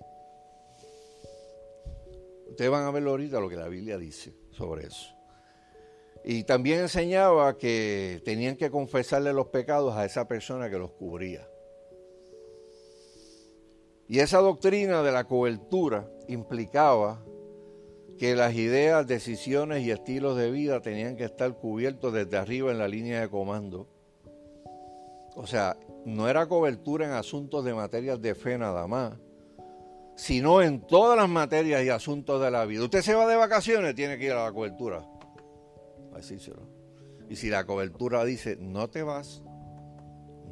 Ustedes 2.50 2.72
van 2.72 2.86
a 2.86 2.92
ver 2.92 3.04
ahorita 3.04 3.40
lo 3.40 3.48
que 3.48 3.58
la 3.58 3.68
Biblia 3.68 4.00
dice 4.00 4.34
sobre 4.50 4.88
eso. 4.88 5.17
Y 6.30 6.44
también 6.44 6.82
enseñaba 6.82 7.58
que 7.58 8.22
tenían 8.26 8.58
que 8.58 8.70
confesarle 8.70 9.32
los 9.32 9.48
pecados 9.48 9.96
a 9.96 10.04
esa 10.04 10.28
persona 10.28 10.70
que 10.70 10.78
los 10.78 10.92
cubría. 10.92 11.48
Y 14.10 14.20
esa 14.20 14.40
doctrina 14.40 15.04
de 15.04 15.14
la 15.14 15.24
cobertura 15.24 16.12
implicaba 16.28 17.24
que 18.20 18.36
las 18.36 18.54
ideas, 18.56 19.08
decisiones 19.08 19.86
y 19.86 19.92
estilos 19.92 20.36
de 20.36 20.52
vida 20.52 20.82
tenían 20.82 21.16
que 21.16 21.24
estar 21.24 21.54
cubiertos 21.54 22.12
desde 22.12 22.36
arriba 22.36 22.72
en 22.72 22.80
la 22.80 22.90
línea 22.90 23.22
de 23.22 23.30
comando. 23.30 23.88
O 25.34 25.48
sea, 25.48 25.78
no 26.04 26.28
era 26.28 26.50
cobertura 26.50 27.06
en 27.06 27.14
asuntos 27.14 27.64
de 27.64 27.74
materias 27.74 28.22
de 28.22 28.36
fe 28.36 28.58
nada 28.58 28.86
más, 28.86 29.14
sino 30.18 30.62
en 30.62 30.82
todas 30.82 31.18
las 31.18 31.30
materias 31.30 31.86
y 31.86 31.90
asuntos 31.90 32.42
de 32.42 32.52
la 32.52 32.66
vida. 32.66 32.84
Usted 32.84 33.02
se 33.02 33.16
va 33.16 33.26
de 33.28 33.38
vacaciones, 33.38 33.96
tiene 33.96 34.18
que 34.18 34.26
ir 34.26 34.34
a 34.34 34.44
la 34.44 34.52
cobertura. 34.52 35.08
Y 37.30 37.36
si 37.36 37.50
la 37.50 37.66
cobertura 37.66 38.24
dice, 38.24 38.58
no 38.60 38.90
te 38.90 39.04
vas, 39.04 39.44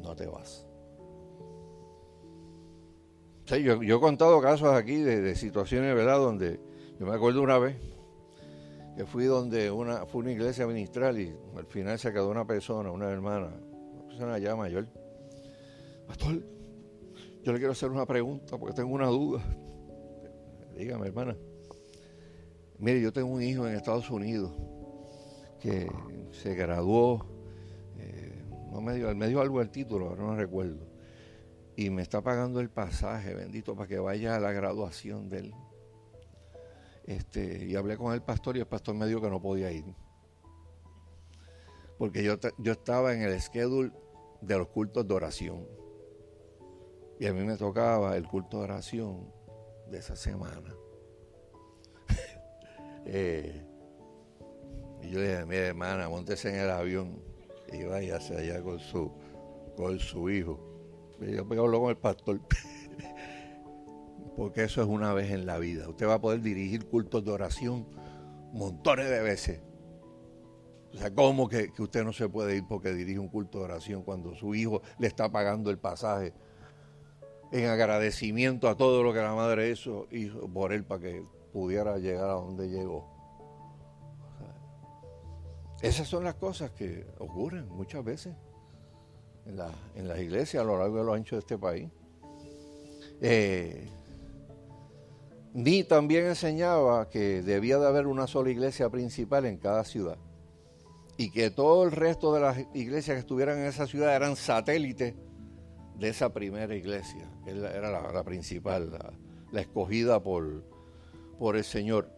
no 0.01 0.15
te 0.15 0.28
vas. 0.28 0.65
yo, 3.47 3.82
he 3.82 3.99
contado 3.99 4.41
casos 4.41 4.73
aquí 4.73 4.97
de, 4.97 5.36
situaciones, 5.36 5.95
¿verdad? 5.95 6.17
Donde 6.17 6.60
yo 6.99 7.06
me 7.06 7.13
acuerdo 7.13 7.41
una 7.41 7.58
vez 7.58 7.78
que 8.97 9.06
fui 9.06 9.25
donde 9.25 9.71
una, 9.71 10.06
fue 10.06 10.21
una 10.21 10.32
iglesia 10.32 10.65
ministral 10.67 11.19
y 11.19 11.36
al 11.58 11.65
final 11.65 11.99
se 11.99 12.13
quedó 12.13 12.30
una 12.30 12.45
persona, 12.45 12.91
una 12.91 13.10
hermana, 13.10 13.49
una 13.93 14.08
persona 14.08 14.39
ya 14.39 14.56
mayor. 14.56 14.88
Pastor, 16.08 16.41
yo 17.43 17.51
le 17.51 17.58
quiero 17.58 17.71
hacer 17.71 17.89
una 17.89 18.06
pregunta 18.06 18.58
porque 18.58 18.73
tengo 18.73 18.93
una 18.93 19.08
duda. 19.08 19.41
Dígame, 20.78 21.08
hermana. 21.08 21.36
Mire, 22.78 23.01
yo 23.01 23.13
tengo 23.13 23.30
un 23.30 23.41
hijo 23.41 23.67
en 23.67 23.75
Estados 23.75 24.10
Unidos 24.10 24.51
que 25.65 25.91
se 26.32 26.54
graduó, 26.54 27.25
eh, 27.97 28.43
no 28.71 28.82
me 28.82 28.93
dio, 28.93 29.15
me 29.15 29.28
dio 29.28 29.41
algo 29.41 29.62
el 29.62 29.71
título, 29.71 30.10
ahora 30.10 30.21
no 30.21 30.36
recuerdo, 30.36 30.86
y 31.75 31.89
me 31.89 32.04
está 32.04 32.21
pagando 32.21 32.60
el 32.60 32.69
pasaje, 32.69 33.34
bendito, 33.34 33.75
para 33.75 33.88
que 33.88 33.97
vaya 33.97 34.36
a 34.36 34.39
la 34.39 34.51
graduación 34.51 35.28
de 35.28 35.39
él. 35.39 35.56
Este, 37.06 37.65
y 37.65 37.75
hablé 37.75 37.97
con 37.97 38.13
el 38.13 38.21
pastor 38.21 38.58
y 38.58 38.60
el 38.60 38.67
pastor 38.67 38.93
me 38.93 39.08
dijo 39.08 39.21
que 39.21 39.30
no 39.30 39.41
podía 39.41 39.71
ir. 39.71 39.86
Porque 41.97 42.23
yo, 42.23 42.36
yo 42.60 42.73
estaba 42.73 43.15
en 43.15 43.23
el 43.23 43.41
schedule 43.41 43.91
de 44.41 44.58
los 44.60 44.67
cultos 44.67 45.08
de 45.08 45.13
oración. 45.15 45.67
Y 47.19 47.25
a 47.25 47.34
mí 47.34 47.43
me 47.43 47.58
tocaba 47.58 48.15
el 48.17 48.28
culto 48.28 48.58
de 48.60 48.65
oración 48.65 49.32
de 49.89 49.97
esa 49.97 50.16
semana. 50.16 50.76
eh, 53.05 53.64
y 55.06 55.12
yo 55.12 55.20
le 55.20 55.30
dije, 55.30 55.45
mira 55.45 55.68
hermana, 55.68 56.10
montese 56.10 56.49
en 56.49 56.56
el 56.56 56.70
avión 56.70 57.22
y 57.72 57.84
vaya 57.84 58.18
hacia 58.18 58.39
allá 58.39 58.62
con 58.62 58.80
su, 58.80 59.12
con 59.76 59.99
su 59.99 60.30
hijo. 60.30 60.60
Y 61.22 61.36
yo 61.36 61.45
me 61.45 61.58
hablo 61.58 61.80
con 61.80 61.89
el 61.89 61.97
pastor. 61.97 62.41
Porque 64.36 64.64
eso 64.64 64.82
es 64.82 64.88
una 64.88 65.14
vez 65.14 65.32
en 65.32 65.45
la 65.45 65.58
vida. 65.60 65.88
Usted 65.88 66.08
va 66.08 66.16
a 66.16 66.22
poder 66.22 66.41
dirigir 66.41 66.86
cultos 66.88 67.24
de 67.24 67.32
oración 67.32 67.88
montones 68.51 69.10
de 69.10 69.22
veces. 69.22 69.62
O 70.93 70.97
sea, 70.97 71.14
¿cómo 71.14 71.47
que, 71.47 71.72
usted 71.78 72.03
no 72.03 72.14
se 72.14 72.30
puede 72.30 72.58
ir 72.58 72.66
porque 72.68 72.93
dirige 72.93 73.20
un 73.20 73.28
culto 73.28 73.60
de 73.60 73.66
oración 73.66 74.03
cuando 74.03 74.34
su 74.36 74.56
hijo 74.56 74.82
le 74.97 75.08
está 75.08 75.32
pagando 75.32 75.70
el 75.70 75.78
pasaje 75.78 76.34
en 77.51 77.70
agradecimiento 77.70 78.70
a 78.70 78.76
todo 78.76 79.03
lo 79.03 79.14
que 79.14 79.20
la 79.20 79.36
madre 79.36 79.70
hizo 79.70 80.08
por 80.53 80.74
él 80.74 80.84
para 80.84 81.01
que 81.01 81.24
pudiera 81.53 81.97
llegar 81.97 82.30
a 82.30 82.34
donde 82.34 82.70
llegó? 82.70 83.14
Esas 85.82 86.07
son 86.07 86.23
las 86.23 86.36
cosas 86.36 86.71
que 86.71 87.05
ocurren 87.19 87.67
muchas 87.69 88.03
veces 88.03 88.36
en, 89.45 89.57
la, 89.57 89.69
las 89.95 90.19
iglesias 90.19 90.63
a 90.63 90.65
lo 90.65 90.78
largo 90.78 90.97
de 90.97 91.03
los 91.03 91.15
anchos 91.15 91.38
de 91.38 91.39
este 91.39 91.57
país. 91.57 91.89
Eh, 93.21 93.88
ni 95.53 95.84
también 95.84 96.26
enseñaba 96.26 97.09
que 97.09 97.41
debía 97.41 97.78
de 97.78 97.88
haber 97.88 98.07
una 98.07 98.28
sola 98.28 98.49
iglesia 98.49 98.89
principal 98.89 99.45
en 99.45 99.57
cada 99.57 99.84
ciudad 99.86 100.17
y 101.17 101.32
que 101.32 101.49
todo 101.49 101.84
el 101.84 101.91
resto 101.91 102.34
de 102.34 102.41
las 102.41 102.57
iglesias 102.73 103.15
que 103.15 103.19
estuvieran 103.19 103.59
en 103.59 103.65
esa 103.65 103.88
ciudad 103.88 104.15
eran 104.15 104.36
satélites 104.36 105.15
de 105.97 106.09
esa 106.09 106.34
primera 106.34 106.76
iglesia, 106.76 107.30
era 107.45 107.89
la, 107.89 108.23
principal, 108.23 108.91
la, 109.51 109.61
escogida 109.61 110.21
por, 110.21 110.65
por 111.39 111.55
el 111.55 111.63
Señor. 111.63 112.09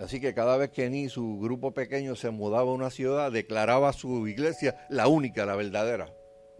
Así 0.00 0.20
que 0.20 0.32
cada 0.32 0.56
vez 0.56 0.70
que 0.70 0.88
ni 0.90 1.08
su 1.08 1.38
grupo 1.40 1.72
pequeño 1.72 2.14
se 2.14 2.30
mudaba 2.30 2.70
a 2.70 2.74
una 2.74 2.90
ciudad, 2.90 3.32
declaraba 3.32 3.92
su 3.92 4.28
iglesia 4.28 4.86
la 4.88 5.08
única, 5.08 5.44
la 5.44 5.56
verdadera, 5.56 6.14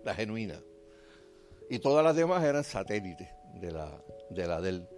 la 0.05 0.15
genuina. 0.15 0.61
Y 1.71 1.79
todas 1.79 2.05
las 2.05 2.17
demás 2.17 2.43
eran 2.45 2.65
satélites 2.65 3.29
de 3.61 3.71
la 3.71 4.03
de, 4.31 4.47
la 4.47 4.61
del. 4.61 4.89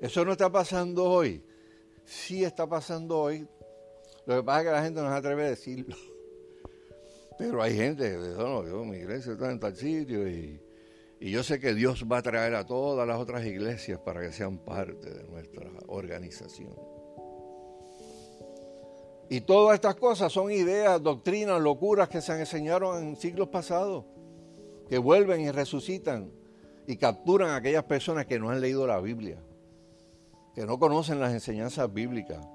Eso 0.00 0.24
no 0.24 0.32
está 0.32 0.50
pasando 0.50 1.04
hoy. 1.04 1.44
Sí 2.04 2.44
está 2.44 2.66
pasando 2.66 3.18
hoy. 3.18 3.46
Lo 4.26 4.36
que 4.36 4.42
pasa 4.42 4.60
es 4.60 4.66
que 4.66 4.72
la 4.72 4.82
gente 4.82 5.00
no 5.00 5.08
se 5.08 5.16
atreve 5.16 5.46
a 5.46 5.50
decirlo. 5.50 5.96
Pero 7.38 7.62
hay 7.62 7.76
gente 7.76 8.04
que 8.04 8.16
dice, 8.16 8.36
no, 8.36 8.66
yo, 8.66 8.84
mi 8.84 8.96
iglesia 8.96 9.32
está 9.32 9.50
en 9.50 9.60
tal 9.60 9.76
sitio 9.76 10.28
y, 10.28 10.60
y 11.20 11.30
yo 11.30 11.42
sé 11.42 11.60
que 11.60 11.72
Dios 11.72 12.04
va 12.10 12.18
a 12.18 12.22
traer 12.22 12.54
a 12.54 12.66
todas 12.66 13.06
las 13.06 13.18
otras 13.18 13.44
iglesias 13.44 14.00
para 14.04 14.20
que 14.20 14.32
sean 14.32 14.58
parte 14.58 15.10
de 15.10 15.24
nuestra 15.24 15.70
organización. 15.86 16.97
Y 19.30 19.42
todas 19.42 19.74
estas 19.74 19.94
cosas 19.96 20.32
son 20.32 20.50
ideas, 20.50 21.02
doctrinas, 21.02 21.60
locuras 21.60 22.08
que 22.08 22.20
se 22.20 22.38
enseñaron 22.38 23.02
en 23.02 23.16
siglos 23.16 23.48
pasados, 23.48 24.04
que 24.88 24.96
vuelven 24.96 25.42
y 25.42 25.50
resucitan 25.50 26.30
y 26.86 26.96
capturan 26.96 27.50
a 27.50 27.56
aquellas 27.56 27.84
personas 27.84 28.24
que 28.24 28.38
no 28.38 28.48
han 28.48 28.62
leído 28.62 28.86
la 28.86 29.00
Biblia, 29.00 29.38
que 30.54 30.64
no 30.64 30.78
conocen 30.78 31.20
las 31.20 31.32
enseñanzas 31.32 31.92
bíblicas. 31.92 32.46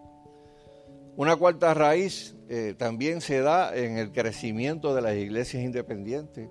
Una 1.16 1.36
cuarta 1.36 1.76
raíz 1.76 2.36
eh, 2.50 2.74
también 2.76 3.22
se 3.22 3.42
da 3.42 3.76
en 3.76 4.00
el 4.00 4.12
crecimiento 4.12 4.96
de 4.96 5.04
las 5.04 5.16
iglesias 5.16 5.64
independientes, 5.64 6.50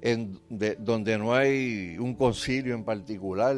en, 0.00 0.40
donde 0.80 1.16
no 1.16 1.32
hay 1.32 1.96
un 1.98 2.16
concilio 2.16 2.74
en 2.74 2.82
particular, 2.82 3.56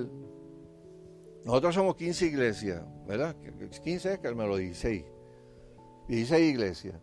nosotros 1.45 1.75
somos 1.75 1.97
15 1.97 2.27
iglesias, 2.27 2.83
¿verdad? 3.07 3.35
15 3.83 4.13
es 4.15 4.19
que 4.19 4.35
me 4.35 4.47
lo 4.47 4.57
16. 4.57 5.05
16 6.09 6.51
iglesias. 6.53 6.97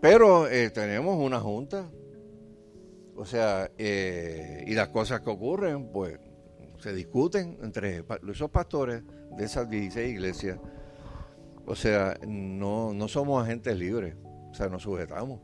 Pero 0.00 0.48
eh, 0.48 0.70
tenemos 0.70 1.18
una 1.18 1.40
junta. 1.40 1.90
O 3.16 3.24
sea, 3.24 3.70
eh, 3.78 4.64
y 4.66 4.74
las 4.74 4.88
cosas 4.88 5.20
que 5.20 5.30
ocurren, 5.30 5.90
pues, 5.92 6.18
se 6.78 6.92
discuten 6.92 7.58
entre 7.62 8.04
esos 8.30 8.50
pastores 8.50 9.02
de 9.36 9.44
esas 9.44 9.68
16 9.68 10.10
iglesias. 10.10 10.58
O 11.66 11.74
sea, 11.74 12.18
no, 12.26 12.92
no 12.92 13.08
somos 13.08 13.42
agentes 13.42 13.76
libres. 13.78 14.14
O 14.50 14.54
sea, 14.54 14.68
nos 14.68 14.82
sujetamos 14.82 15.40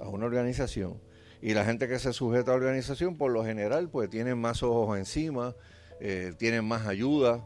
a 0.00 0.08
una 0.08 0.26
organización. 0.26 1.00
Y 1.40 1.54
la 1.54 1.64
gente 1.64 1.88
que 1.88 1.98
se 1.98 2.12
sujeta 2.12 2.50
a 2.50 2.54
la 2.54 2.64
organización, 2.64 3.16
por 3.16 3.30
lo 3.30 3.44
general, 3.44 3.88
pues 3.88 4.10
tienen 4.10 4.38
más 4.38 4.62
ojos 4.62 4.98
encima, 4.98 5.54
eh, 6.00 6.32
tienen 6.38 6.64
más 6.64 6.86
ayuda, 6.86 7.44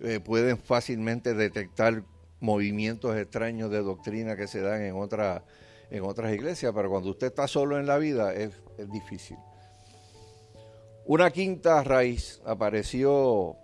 eh, 0.00 0.20
pueden 0.20 0.58
fácilmente 0.58 1.34
detectar 1.34 2.04
movimientos 2.40 3.16
extraños 3.16 3.70
de 3.70 3.82
doctrina 3.82 4.36
que 4.36 4.46
se 4.46 4.60
dan 4.60 4.82
en, 4.82 4.94
otra, 4.94 5.44
en 5.90 6.04
otras 6.04 6.32
iglesias, 6.32 6.72
pero 6.74 6.90
cuando 6.90 7.10
usted 7.10 7.28
está 7.28 7.48
solo 7.48 7.78
en 7.78 7.86
la 7.86 7.98
vida 7.98 8.32
es, 8.34 8.52
es 8.78 8.90
difícil. 8.90 9.36
Una 11.04 11.30
quinta 11.30 11.82
raíz 11.82 12.40
apareció 12.44 13.56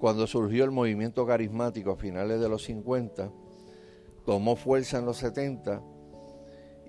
cuando 0.00 0.26
surgió 0.26 0.64
el 0.64 0.70
movimiento 0.70 1.26
carismático 1.26 1.92
a 1.92 1.96
finales 1.96 2.40
de 2.40 2.48
los 2.48 2.64
50, 2.64 3.30
tomó 4.24 4.56
fuerza 4.56 4.98
en 4.98 5.04
los 5.04 5.18
70 5.18 5.82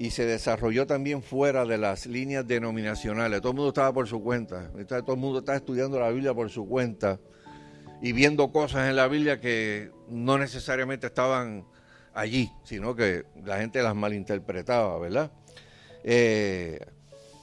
y 0.01 0.09
se 0.09 0.25
desarrolló 0.25 0.87
también 0.87 1.21
fuera 1.21 1.63
de 1.63 1.77
las 1.77 2.07
líneas 2.07 2.47
denominacionales. 2.47 3.39
Todo 3.39 3.51
el 3.51 3.57
mundo 3.57 3.69
estaba 3.69 3.93
por 3.93 4.07
su 4.07 4.19
cuenta, 4.23 4.71
todo 4.87 5.13
el 5.13 5.19
mundo 5.19 5.37
estaba 5.37 5.59
estudiando 5.59 5.99
la 5.99 6.09
Biblia 6.09 6.33
por 6.33 6.49
su 6.49 6.67
cuenta 6.67 7.19
y 8.01 8.11
viendo 8.11 8.51
cosas 8.51 8.89
en 8.89 8.95
la 8.95 9.07
Biblia 9.07 9.39
que 9.39 9.91
no 10.09 10.39
necesariamente 10.39 11.05
estaban 11.05 11.67
allí, 12.15 12.51
sino 12.63 12.95
que 12.95 13.25
la 13.45 13.59
gente 13.59 13.83
las 13.83 13.93
malinterpretaba, 13.93 14.97
¿verdad? 14.97 15.31
Eh, 16.03 16.79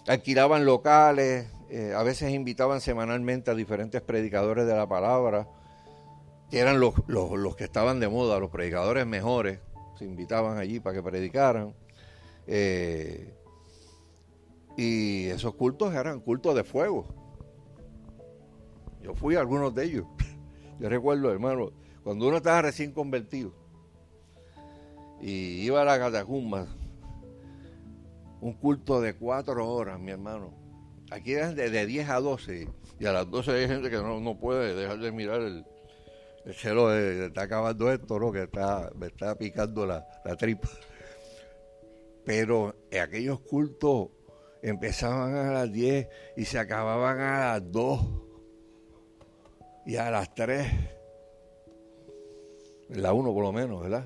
alquilaban 0.09 0.65
locales, 0.65 1.47
eh, 1.71 1.93
a 1.95 2.03
veces 2.03 2.33
invitaban 2.33 2.81
semanalmente 2.81 3.53
a 3.53 3.55
diferentes 3.55 4.03
predicadores 4.03 4.67
de 4.67 4.75
la 4.75 4.89
palabra, 4.89 5.47
que 6.51 6.59
eran 6.59 6.81
los, 6.81 6.95
los 7.07 7.55
que 7.55 7.63
estaban 7.63 8.01
de 8.01 8.09
moda, 8.09 8.41
los 8.41 8.51
predicadores 8.51 9.07
mejores, 9.07 9.61
se 9.97 10.05
invitaban 10.05 10.59
allí 10.59 10.81
para 10.81 10.97
que 10.97 11.05
predicaran. 11.05 11.73
Eh, 12.51 13.35
y 14.77 15.27
esos 15.27 15.55
cultos 15.55 15.95
eran 15.95 16.21
cultos 16.21 16.55
de 16.57 16.65
fuego. 16.65 17.07
Yo 19.03 19.15
fui 19.15 19.37
a 19.37 19.41
algunos 19.41 19.75
de 19.75 19.85
ellos. 19.85 20.07
Yo 20.81 20.89
recuerdo, 20.89 21.31
hermano, 21.31 21.73
cuando 22.03 22.27
uno 22.27 22.39
estaba 22.39 22.63
recién 22.63 22.93
convertido 22.93 23.53
y 25.21 25.63
iba 25.67 25.83
a 25.83 25.85
la 25.85 25.99
catacumba, 25.99 26.67
un 28.41 28.55
culto 28.55 29.01
de 29.01 29.15
cuatro 29.15 29.69
horas, 29.69 30.01
mi 30.01 30.13
hermano. 30.13 30.55
Aquí 31.11 31.35
es 31.35 31.55
de, 31.55 31.87
10 31.87 32.09
a 32.09 32.21
12 32.21 32.69
y 32.99 33.07
a 33.07 33.13
las 33.13 33.31
12 33.31 33.51
hay 33.51 33.69
gente 33.69 33.91
que 33.91 33.97
no, 33.97 34.39
puede 34.39 34.75
dejar 34.75 34.99
de 34.99 35.11
mirar 35.11 35.41
el, 35.41 35.67
el 36.47 36.55
cielo, 36.55 36.89
de, 36.89 37.27
está 37.27 37.43
acabando 37.43 37.91
esto, 37.93 38.19
¿no? 38.19 38.31
que 38.31 38.45
está, 38.45 38.91
me 38.95 39.09
está 39.09 39.37
picando 39.37 39.87
la, 39.87 40.07
la 40.25 40.37
tripa 40.37 40.69
pero 42.29 42.75
aquellos 43.03 43.41
cultos 43.41 44.09
empezaban 44.61 45.35
a 45.35 45.51
las 45.51 45.73
10 45.73 46.09
y 46.37 46.45
se 46.45 46.59
acababan 46.59 47.21
a 47.21 47.55
las 47.55 47.73
2 47.73 48.01
y 49.87 49.97
a 49.97 50.11
las 50.11 50.35
3. 50.35 50.67
La 52.91 53.15
1 53.15 53.33
por 53.33 53.43
lo 53.43 53.51
menos, 53.51 53.81
¿verdad? 53.81 54.05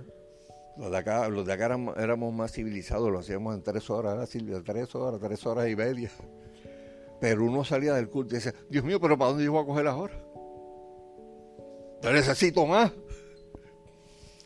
Los 0.76 0.92
de 0.92 0.98
acá, 0.98 1.28
los 1.30 1.44
de 1.44 1.52
acá 1.52 1.64
éramos, 1.96 2.32
más 2.32 2.52
civilizados, 2.52 3.10
lo 3.10 3.18
hacíamos 3.18 3.56
en 3.56 3.62
3 3.64 3.90
horas, 3.90 4.12
¿verdad, 4.12 4.28
Silvia? 4.28 4.62
3 4.64 4.94
horas, 4.94 5.20
3 5.20 5.46
horas 5.46 5.68
y 5.68 5.74
media. 5.74 6.10
Pero 7.20 7.42
uno 7.42 7.64
salía 7.64 7.94
del 7.94 8.08
culto 8.08 8.36
y 8.36 8.38
decía, 8.38 8.54
Dios 8.70 8.84
mío, 8.84 9.00
pero 9.00 9.18
¿para 9.18 9.30
dónde 9.30 9.44
yo 9.44 9.50
voy 9.50 9.64
a 9.64 9.66
coger 9.66 9.84
las 9.84 9.96
horas? 9.96 10.18
Yo 12.02 12.12
necesito 12.12 12.66
más. 12.66 12.92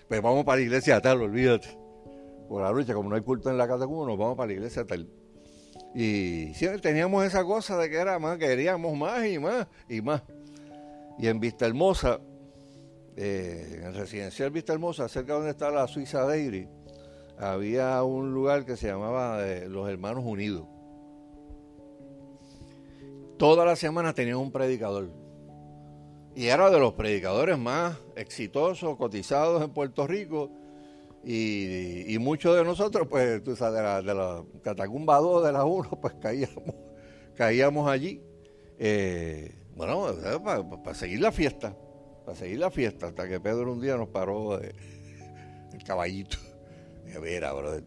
Pues 0.09 0.23
vamos 0.23 0.47
para 0.47 0.61
la 0.61 0.63
iglesia 0.63 0.99
tal, 0.99 1.21
olvídate 1.21 1.86
por 2.49 2.63
la 2.63 2.71
lucha, 2.71 2.95
como 2.95 3.09
no 3.09 3.17
hay 3.17 3.23
culto 3.23 3.51
en 3.51 3.59
la 3.59 3.67
catacumba, 3.67 4.07
nos 4.07 4.19
vamos 4.19 4.37
para 4.37 4.49
la 4.49 4.53
iglesia 4.55 4.87
tal. 4.87 5.09
Y 5.95 6.53
siempre 6.55 6.81
teníamos 6.81 7.25
esa 7.25 7.45
cosa 7.45 7.77
de 7.79 7.89
que 7.89 7.97
era 7.97 8.19
más, 8.19 8.39
queríamos 8.39 8.97
más 8.97 9.27
y 9.27 9.39
más 9.39 9.67
y 9.89 10.01
más. 10.01 10.23
Y 11.19 11.27
en 11.29 11.41
Vista 11.41 11.67
Hermosa, 11.67 12.21
eh, 13.17 13.83
en 13.83 13.95
residencial 13.95 14.51
Vista 14.51 14.73
Hermosa, 14.75 15.09
cerca 15.09 15.35
donde 15.35 15.51
está 15.51 15.71
la 15.71 15.87
Suiza 15.89 16.25
Dairy, 16.25 16.69
había 17.39 18.03
un 18.03 18.33
lugar 18.33 18.65
que 18.65 18.77
se 18.77 18.89
llamaba 18.89 19.47
eh, 19.47 19.69
Los 19.69 19.89
Hermanos 19.89 20.25
Unidos. 20.25 20.67
Toda 23.39 23.65
la 23.65 23.77
semana 23.77 24.15
tenían 24.15 24.37
un 24.37 24.53
predicador. 24.53 25.11
Y 26.35 26.47
era 26.47 26.71
de 26.71 26.79
los 26.79 26.93
predicadores 26.93 27.59
más 27.59 27.97
exitosos, 28.15 28.97
cotizados 28.97 29.63
en 29.63 29.71
Puerto 29.71 30.07
Rico 30.07 30.51
y, 31.25 32.17
muchos 32.21 32.57
de 32.57 32.65
nosotros, 32.65 33.09
pues, 33.09 33.43
tú 33.43 33.57
sabes, 33.57 33.79
de 33.79 33.83
la, 33.83 34.03
de 34.03 34.15
la 34.15 34.45
Catacumba 34.63 35.19
2, 35.19 35.47
de 35.47 35.53
la 35.53 35.65
1, 35.65 35.91
pues 36.01 36.15
caíamos, 36.21 36.75
caíamos 37.35 37.89
allí. 37.89 38.23
Eh, 38.79 39.53
bueno, 39.75 40.15
para 40.85 40.95
seguir 40.95 41.21
la 41.21 41.33
fiesta, 41.33 41.77
para 42.25 42.37
seguir 42.37 42.59
la 42.59 42.71
fiesta, 42.71 43.09
hasta 43.09 43.29
que 43.29 43.41
Pedro 43.41 43.73
un 43.73 43.81
día 43.81 43.97
nos 43.97 44.09
paró 44.09 44.61
el 44.61 45.85
caballito. 45.85 46.39
De 47.05 47.19
veras, 47.19 47.55
brother. 47.55 47.85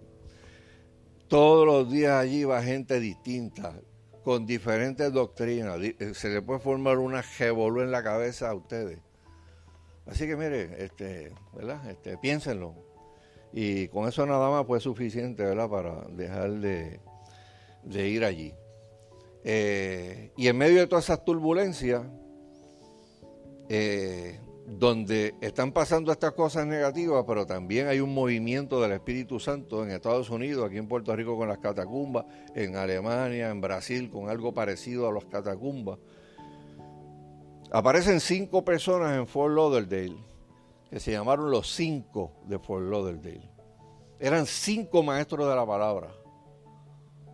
Todos 1.28 1.66
los 1.66 1.92
días 1.92 2.14
allí 2.14 2.44
va 2.44 2.62
gente 2.64 3.00
distinta, 3.00 3.74
con 4.24 4.46
diferentes 4.46 5.12
doctrinas. 5.14 5.80
Eh, 5.82 6.14
se 6.14 6.30
le 6.30 6.42
puede 6.42 6.60
formar 6.60 6.98
una 6.98 7.22
revolú 7.38 7.82
en 7.82 7.92
la 7.92 8.04
cabeza 8.04 8.50
a 8.50 8.56
ustedes. 8.56 9.00
Así 10.06 10.26
que 10.26 10.36
mire, 10.36 10.84
este, 10.84 11.32
¿verdad? 11.54 11.88
Este, 11.90 12.18
piénsenlo 12.18 12.89
y 13.52 13.88
con 13.88 14.08
eso 14.08 14.26
nada 14.26 14.50
más 14.50 14.66
fue 14.66 14.80
suficiente. 14.80 15.44
Para 15.56 16.06
dejar 16.12 16.52
de, 16.52 17.00
ir 18.08 18.24
allí. 18.24 18.54
Eh, 19.44 20.32
y 20.38 20.48
en 20.48 20.58
medio 20.58 20.80
de 20.80 20.88
todas 20.88 21.06
esas 21.06 21.24
turbulencias, 21.24 22.04
eh, 23.70 24.40
donde 24.68 25.34
están 25.42 25.72
pasando 25.72 26.12
estas 26.12 26.34
cosas 26.34 26.68
negativas, 26.68 27.24
pero 27.28 27.46
también 27.46 27.88
hay 27.88 28.00
un 28.00 28.14
movimiento 28.14 28.82
del 28.82 28.92
Espíritu 28.92 29.40
Santo 29.40 29.84
en 29.84 29.92
Estados 29.92 30.30
Unidos, 30.30 30.68
aquí 30.68 30.78
en 30.78 30.88
Puerto 30.88 31.16
Rico 31.16 31.36
con 31.38 31.48
las 31.48 31.58
catacumbas, 31.58 32.26
en 32.54 32.76
Alemania, 32.76 33.50
en 33.50 33.62
Brasil 33.62 34.10
con 34.12 34.30
algo 34.30 34.54
parecido 34.54 35.08
a 35.10 35.14
las 35.14 35.26
catacumbas, 35.26 35.98
aparecen 37.72 38.20
cinco 38.20 38.64
personas 38.64 39.18
en 39.18 39.26
Fort 39.26 39.56
Lauderdale 39.56 40.29
que 40.90 41.00
se 41.00 41.12
llamaron 41.12 41.52
los 41.52 41.72
cinco 41.72 42.34
de 42.46 42.60
Fort 42.60 42.86
Lauderdale. 42.86 43.50
Eran 44.20 44.46
cinco 44.46 45.04
maestros 45.04 45.48
de 45.48 45.56
la 45.56 45.66
palabra, 45.66 46.12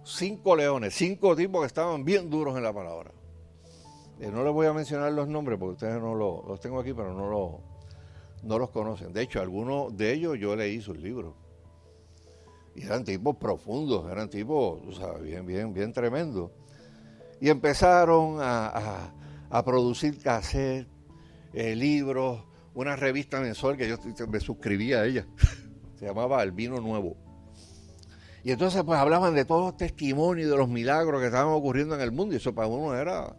cinco 0.04 0.56
leones, 0.56 0.94
cinco 0.94 1.36
tipos 1.36 1.62
que 1.62 1.68
estaban 1.68 2.04
bien 2.04 2.30
duros 2.30 2.56
en 2.58 2.64
la 2.64 2.74
palabra. 2.74 3.12
Eh, 4.20 4.30
no 4.32 4.44
les 4.44 4.54
voy 4.54 4.68
a 4.68 4.74
mencionar 4.74 5.12
los 5.12 5.28
nombres 5.28 5.58
porque 5.60 5.74
ustedes 5.74 6.02
no 6.02 6.16
los 6.16 6.60
tengo 6.60 6.80
aquí, 6.80 6.94
pero 6.94 7.14
no, 7.14 7.30
lo, 7.30 7.60
no 8.44 8.60
los 8.60 8.70
conocen. 8.70 9.12
De 9.12 9.24
hecho, 9.24 9.42
algunos 9.42 9.96
de 9.98 10.14
ellos 10.14 10.38
yo 10.40 10.56
leí 10.56 10.82
sus 10.82 10.98
libros. 10.98 11.34
Y 12.76 12.84
eran 12.84 13.04
tipos 13.04 13.38
profundos, 13.38 14.12
eran 14.12 14.30
tipos, 14.30 14.82
o 14.86 14.92
sea, 14.92 15.14
bien, 15.14 15.46
bien, 15.46 15.74
bien 15.74 15.94
tremendos. 15.94 16.52
Y 17.40 17.50
empezaron 17.50 18.38
a, 18.40 19.12
producir 19.64 20.22
cassette, 20.22 20.88
eh, 21.54 21.76
libros, 21.76 22.44
una 22.76 22.96
revista 22.96 23.40
mensual 23.40 23.78
que 23.78 23.88
yo 23.88 23.98
me 24.28 24.40
suscribía 24.40 25.02
a 25.02 25.06
ella. 25.06 25.26
Se 26.00 26.06
llamaba 26.06 26.44
El 26.44 26.52
Vino 26.52 26.80
Nuevo. 26.80 27.18
Y 28.44 28.52
entonces 28.52 28.84
pues 28.84 29.00
hablaban 29.00 29.34
de 29.34 29.46
todos 29.46 29.64
los 29.64 29.78
testimonios 29.78 30.52
de 30.52 30.58
los 30.58 30.70
milagros 30.70 31.20
que 31.20 31.28
estaban 31.28 31.52
ocurriendo 31.52 31.96
en 31.96 32.02
el 32.02 32.12
mundo. 32.12 32.36
Y 32.36 32.38
eso 32.38 32.54
para 32.54 32.68
uno 32.68 32.96
era, 32.96 33.36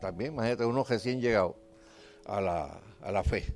también, 0.00 0.32
imagínate, 0.32 0.64
uno 0.64 0.84
recién 0.88 1.20
llegado 1.20 1.56
a 2.26 2.40
la, 2.40 2.80
a 3.02 3.12
la 3.12 3.22
fe. 3.22 3.54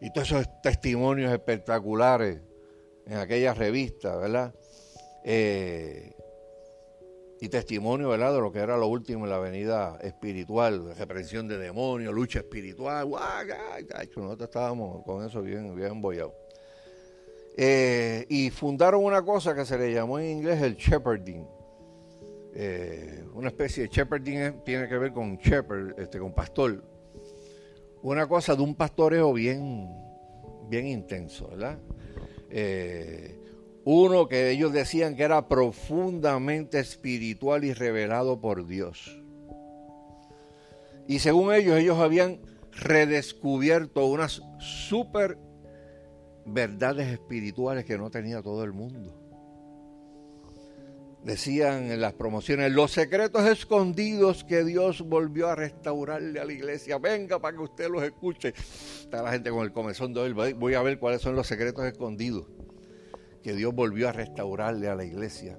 Y 0.00 0.12
todos 0.12 0.32
esos 0.32 0.62
testimonios 0.62 1.30
espectaculares 1.30 2.40
en 3.06 3.18
aquella 3.18 3.54
revista, 3.54 4.16
¿verdad? 4.16 4.54
Eh, 5.24 6.16
y 7.40 7.48
testimonio, 7.48 8.10
¿verdad? 8.10 8.34
De 8.34 8.40
lo 8.40 8.52
que 8.52 8.58
era 8.58 8.76
lo 8.76 8.86
último 8.86 9.24
en 9.24 9.30
la 9.30 9.36
avenida 9.36 9.98
espiritual, 10.02 10.94
reprensión 10.96 11.48
de 11.48 11.56
demonios, 11.56 12.12
lucha 12.12 12.40
espiritual. 12.40 13.08
Nosotros 13.08 14.48
estábamos 14.48 15.02
con 15.04 15.24
eso 15.24 15.40
bien, 15.40 15.74
bien 15.74 15.92
embollados. 15.92 16.34
Eh, 17.56 18.26
y 18.28 18.50
fundaron 18.50 19.02
una 19.02 19.22
cosa 19.22 19.54
que 19.54 19.64
se 19.64 19.78
le 19.78 19.92
llamó 19.92 20.18
en 20.18 20.38
inglés 20.38 20.60
el 20.62 20.76
shepherding. 20.76 21.46
Eh, 22.54 23.24
una 23.34 23.48
especie 23.48 23.84
de 23.84 23.88
shepherding 23.88 24.62
tiene 24.62 24.86
que 24.86 24.98
ver 24.98 25.12
con 25.12 25.38
shepherd, 25.38 25.98
este, 25.98 26.18
con 26.18 26.34
pastor. 26.34 26.84
Una 28.02 28.26
cosa 28.26 28.54
de 28.54 28.62
un 28.62 28.74
pastoreo 28.74 29.32
bien, 29.32 29.88
bien 30.68 30.86
intenso, 30.86 31.48
¿verdad? 31.48 31.78
Eh, 32.50 33.39
uno 33.92 34.28
que 34.28 34.50
ellos 34.50 34.72
decían 34.72 35.16
que 35.16 35.24
era 35.24 35.48
profundamente 35.48 36.78
espiritual 36.78 37.64
y 37.64 37.72
revelado 37.72 38.40
por 38.40 38.68
Dios. 38.68 39.20
Y 41.08 41.18
según 41.18 41.52
ellos, 41.52 41.76
ellos 41.76 41.98
habían 41.98 42.40
redescubierto 42.70 44.06
unas 44.06 44.42
super 44.60 45.38
verdades 46.46 47.08
espirituales 47.08 47.84
que 47.84 47.98
no 47.98 48.10
tenía 48.12 48.42
todo 48.42 48.62
el 48.62 48.72
mundo. 48.72 49.12
Decían 51.24 51.90
en 51.90 52.00
las 52.00 52.12
promociones, 52.12 52.70
los 52.70 52.92
secretos 52.92 53.44
escondidos 53.44 54.44
que 54.44 54.62
Dios 54.62 55.02
volvió 55.02 55.48
a 55.48 55.56
restaurarle 55.56 56.38
a 56.38 56.44
la 56.44 56.52
iglesia. 56.52 56.98
Venga 56.98 57.40
para 57.40 57.56
que 57.56 57.64
usted 57.64 57.90
los 57.90 58.04
escuche. 58.04 58.54
Está 59.00 59.20
la 59.20 59.32
gente 59.32 59.50
con 59.50 59.64
el 59.64 59.72
comezón 59.72 60.14
de 60.14 60.20
hoy. 60.20 60.52
Voy 60.52 60.74
a 60.74 60.82
ver 60.82 61.00
cuáles 61.00 61.20
son 61.22 61.34
los 61.34 61.48
secretos 61.48 61.84
escondidos 61.84 62.46
que 63.42 63.54
Dios 63.54 63.74
volvió 63.74 64.08
a 64.08 64.12
restaurarle 64.12 64.88
a 64.88 64.94
la 64.94 65.04
iglesia. 65.04 65.58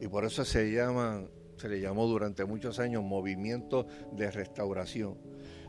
Y 0.00 0.08
por 0.08 0.24
eso 0.24 0.44
se 0.44 0.72
llama, 0.72 1.24
se 1.56 1.68
le 1.68 1.80
llamó 1.80 2.06
durante 2.06 2.44
muchos 2.44 2.78
años 2.78 3.02
movimiento 3.02 3.86
de 4.12 4.30
restauración. 4.30 5.18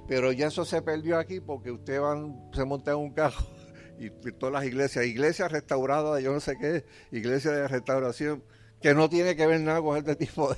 Pero 0.07 0.31
ya 0.31 0.47
eso 0.47 0.65
se 0.65 0.81
perdió 0.81 1.17
aquí 1.17 1.39
porque 1.39 1.71
usted 1.71 2.01
van, 2.01 2.49
se 2.53 2.65
monta 2.65 2.91
en 2.91 2.97
un 2.97 3.13
carro 3.13 3.45
y, 3.99 4.09
todas 4.09 4.53
las 4.53 4.65
iglesias, 4.65 5.05
iglesias 5.05 5.51
restauradas, 5.51 6.21
yo 6.21 6.33
no 6.33 6.39
sé 6.39 6.57
qué, 6.57 6.85
iglesias 7.11 7.55
de 7.55 7.67
restauración 7.67 8.43
que 8.81 8.93
no 8.93 9.09
tiene 9.09 9.35
que 9.35 9.47
ver 9.47 9.61
nada 9.61 9.81
con 9.81 9.97
este 9.97 10.15
tipo 10.17 10.53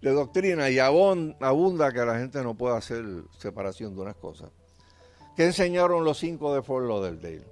de, 0.00 0.10
doctrina 0.10 0.68
y 0.68 0.80
abunda 0.80 1.92
que 1.92 2.04
la 2.04 2.18
gente 2.18 2.42
no 2.42 2.56
pueda 2.56 2.76
hacer 2.76 3.04
separación 3.38 3.94
de 3.94 4.00
unas 4.00 4.16
cosas. 4.16 4.50
¿Qué 5.36 5.44
enseñaron 5.44 6.04
los 6.04 6.18
cinco 6.18 6.54
de 6.54 6.62
Fort 6.62 6.86
Lauderdale? 6.86 7.51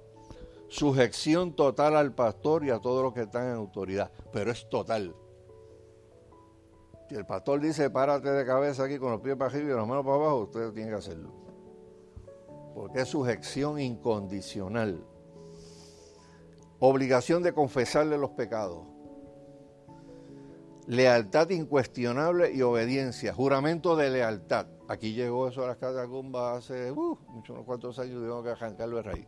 Sujeción 0.71 1.53
total 1.53 1.97
al 1.97 2.15
pastor 2.15 2.63
y 2.63 2.69
a 2.69 2.79
todos 2.79 3.03
los 3.03 3.13
que 3.13 3.23
están 3.23 3.47
en 3.47 3.55
autoridad, 3.55 4.09
pero 4.31 4.51
es 4.51 4.69
total. 4.69 5.13
Si 7.09 7.15
el 7.15 7.25
pastor 7.25 7.59
dice 7.59 7.89
párate 7.89 8.31
de 8.31 8.45
cabeza 8.45 8.85
aquí 8.85 8.97
con 8.97 9.11
los 9.11 9.19
pies 9.19 9.35
para 9.35 9.51
arriba 9.51 9.71
y 9.71 9.75
las 9.75 9.85
manos 9.85 10.05
para 10.05 10.15
abajo, 10.15 10.37
usted 10.43 10.71
tiene 10.71 10.91
que 10.91 10.95
hacerlo. 10.95 11.29
Porque 12.73 13.01
es 13.01 13.09
sujeción 13.09 13.81
incondicional. 13.81 15.05
Obligación 16.79 17.43
de 17.43 17.53
confesarle 17.53 18.17
los 18.17 18.29
pecados 18.31 18.85
lealtad 20.87 21.49
incuestionable 21.51 22.51
y 22.53 22.61
obediencia, 22.61 23.33
juramento 23.33 23.95
de 23.95 24.09
lealtad. 24.09 24.67
Aquí 24.87 25.13
llegó 25.13 25.47
eso 25.47 25.63
a 25.63 25.67
las 25.67 25.77
catacumbas 25.77 26.57
hace 26.57 26.91
uh, 26.91 27.17
muchos 27.29 27.51
unos 27.55 27.65
cuantos 27.65 27.99
años, 27.99 28.21
tengo 28.21 28.43
que 28.43 28.49
arrancarlo 28.49 28.97
de 28.97 29.03
raíz. 29.03 29.27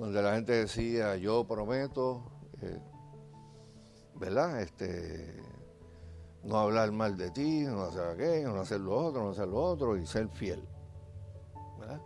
Donde 0.00 0.22
la 0.22 0.34
gente 0.34 0.52
decía, 0.52 1.14
yo 1.16 1.46
prometo, 1.46 2.22
eh, 2.62 2.78
¿verdad? 4.14 4.62
Este, 4.62 5.36
no 6.42 6.56
hablar 6.56 6.90
mal 6.90 7.18
de 7.18 7.30
ti, 7.30 7.64
no 7.64 7.82
hacer 7.82 8.04
aquello, 8.06 8.50
no 8.54 8.62
hacer 8.62 8.80
lo 8.80 8.96
otro, 8.96 9.24
no 9.24 9.30
hacer 9.32 9.48
lo 9.48 9.62
otro 9.62 9.98
y 9.98 10.06
ser 10.06 10.28
fiel. 10.30 10.66
¿verdad? 11.78 12.00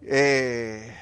Eh, 0.00 0.92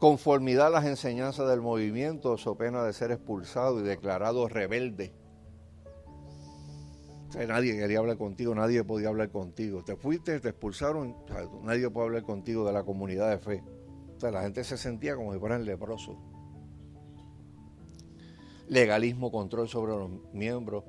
conformidad 0.00 0.68
a 0.68 0.70
las 0.70 0.86
enseñanzas 0.86 1.46
del 1.46 1.60
movimiento, 1.60 2.38
so 2.38 2.56
pena 2.56 2.82
de 2.84 2.94
ser 2.94 3.10
expulsado 3.10 3.80
y 3.80 3.82
declarado 3.82 4.48
rebelde. 4.48 5.12
nadie 7.46 7.76
quería 7.76 7.98
hablar 7.98 8.16
contigo, 8.16 8.54
nadie 8.54 8.82
podía 8.82 9.08
hablar 9.08 9.28
contigo. 9.28 9.84
Te 9.84 9.94
fuiste, 9.94 10.40
te 10.40 10.48
expulsaron, 10.48 11.14
nadie 11.64 11.90
puede 11.90 12.06
hablar 12.06 12.22
contigo 12.22 12.66
de 12.66 12.72
la 12.72 12.82
comunidad 12.82 13.28
de 13.28 13.38
fe. 13.38 13.73
La 14.30 14.42
gente 14.42 14.64
se 14.64 14.76
sentía 14.76 15.16
como 15.16 15.32
si 15.32 15.38
fueran 15.38 15.64
leprosos. 15.64 16.16
Legalismo, 18.68 19.30
control 19.30 19.68
sobre 19.68 19.92
los 19.92 20.10
miembros, 20.32 20.84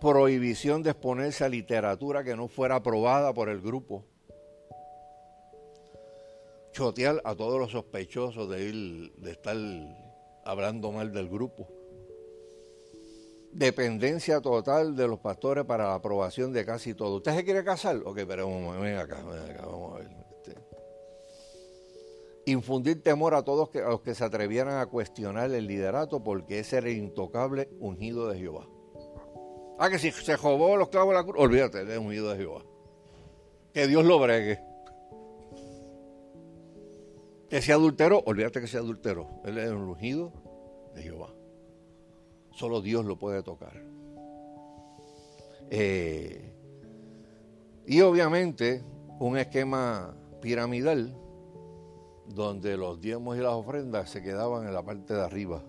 prohibición 0.00 0.82
de 0.82 0.90
exponerse 0.90 1.44
a 1.44 1.48
literatura 1.48 2.24
que 2.24 2.36
no 2.36 2.48
fuera 2.48 2.76
aprobada 2.76 3.32
por 3.32 3.48
el 3.48 3.60
grupo 3.60 4.04
chotear 6.74 7.22
a 7.24 7.34
todos 7.36 7.58
los 7.58 7.70
sospechosos 7.70 8.50
de 8.50 8.64
ir, 8.64 9.12
de 9.14 9.30
estar 9.30 9.56
hablando 10.44 10.90
mal 10.90 11.12
del 11.12 11.28
grupo. 11.28 11.68
Dependencia 13.52 14.40
total 14.40 14.96
de 14.96 15.06
los 15.06 15.20
pastores 15.20 15.64
para 15.64 15.84
la 15.84 15.94
aprobación 15.94 16.52
de 16.52 16.66
casi 16.66 16.92
todo. 16.94 17.16
¿Usted 17.16 17.36
se 17.36 17.44
quiere 17.44 17.62
casar? 17.62 17.98
Ok, 18.04 18.22
pero 18.26 18.48
ven 18.80 18.96
acá, 18.96 19.22
ven 19.22 19.52
acá, 19.52 19.64
vamos 19.64 19.94
a 19.94 19.98
ver. 20.00 20.23
Infundir 22.46 23.02
temor 23.02 23.34
a 23.34 23.42
todos 23.42 23.70
que, 23.70 23.80
a 23.80 23.88
los 23.88 24.02
que 24.02 24.14
se 24.14 24.24
atrevieran 24.24 24.78
a 24.78 24.86
cuestionar 24.86 25.50
el 25.50 25.66
liderato 25.66 26.22
porque 26.22 26.58
ese 26.58 26.78
era 26.78 26.88
el 26.88 26.98
intocable 26.98 27.70
ungido 27.80 28.28
de 28.28 28.38
Jehová. 28.38 28.68
Ah, 29.78 29.88
que 29.90 29.98
si 29.98 30.12
se 30.12 30.36
robó 30.36 30.76
los 30.76 30.88
clavos 30.88 31.14
de 31.14 31.14
la 31.14 31.24
cruz, 31.24 31.36
olvídate, 31.38 31.80
él 31.80 31.90
es 31.90 31.98
ungido 31.98 32.30
de 32.30 32.36
Jehová. 32.36 32.64
Que 33.72 33.86
Dios 33.86 34.04
lo 34.04 34.18
bregue. 34.20 34.60
Que 37.48 37.60
sea 37.60 37.74
adultero, 37.74 38.22
olvídate 38.26 38.60
que 38.60 38.66
sea 38.66 38.80
adultero. 38.80 39.40
Él 39.44 39.58
es 39.58 39.66
el 39.66 39.74
ungido 39.74 40.32
de 40.94 41.02
Jehová. 41.02 41.34
Solo 42.52 42.80
Dios 42.80 43.04
lo 43.04 43.18
puede 43.18 43.42
tocar. 43.42 43.82
Eh, 45.70 46.52
y 47.86 48.00
obviamente 48.00 48.84
un 49.18 49.36
esquema 49.36 50.14
piramidal 50.40 51.16
donde 52.28 52.76
los 52.76 53.00
diezmos 53.00 53.36
y 53.36 53.40
las 53.40 53.52
ofrendas 53.52 54.10
se 54.10 54.22
quedaban 54.22 54.66
en 54.66 54.74
la 54.74 54.82
parte 54.82 55.14
de 55.14 55.22
arriba 55.22 55.62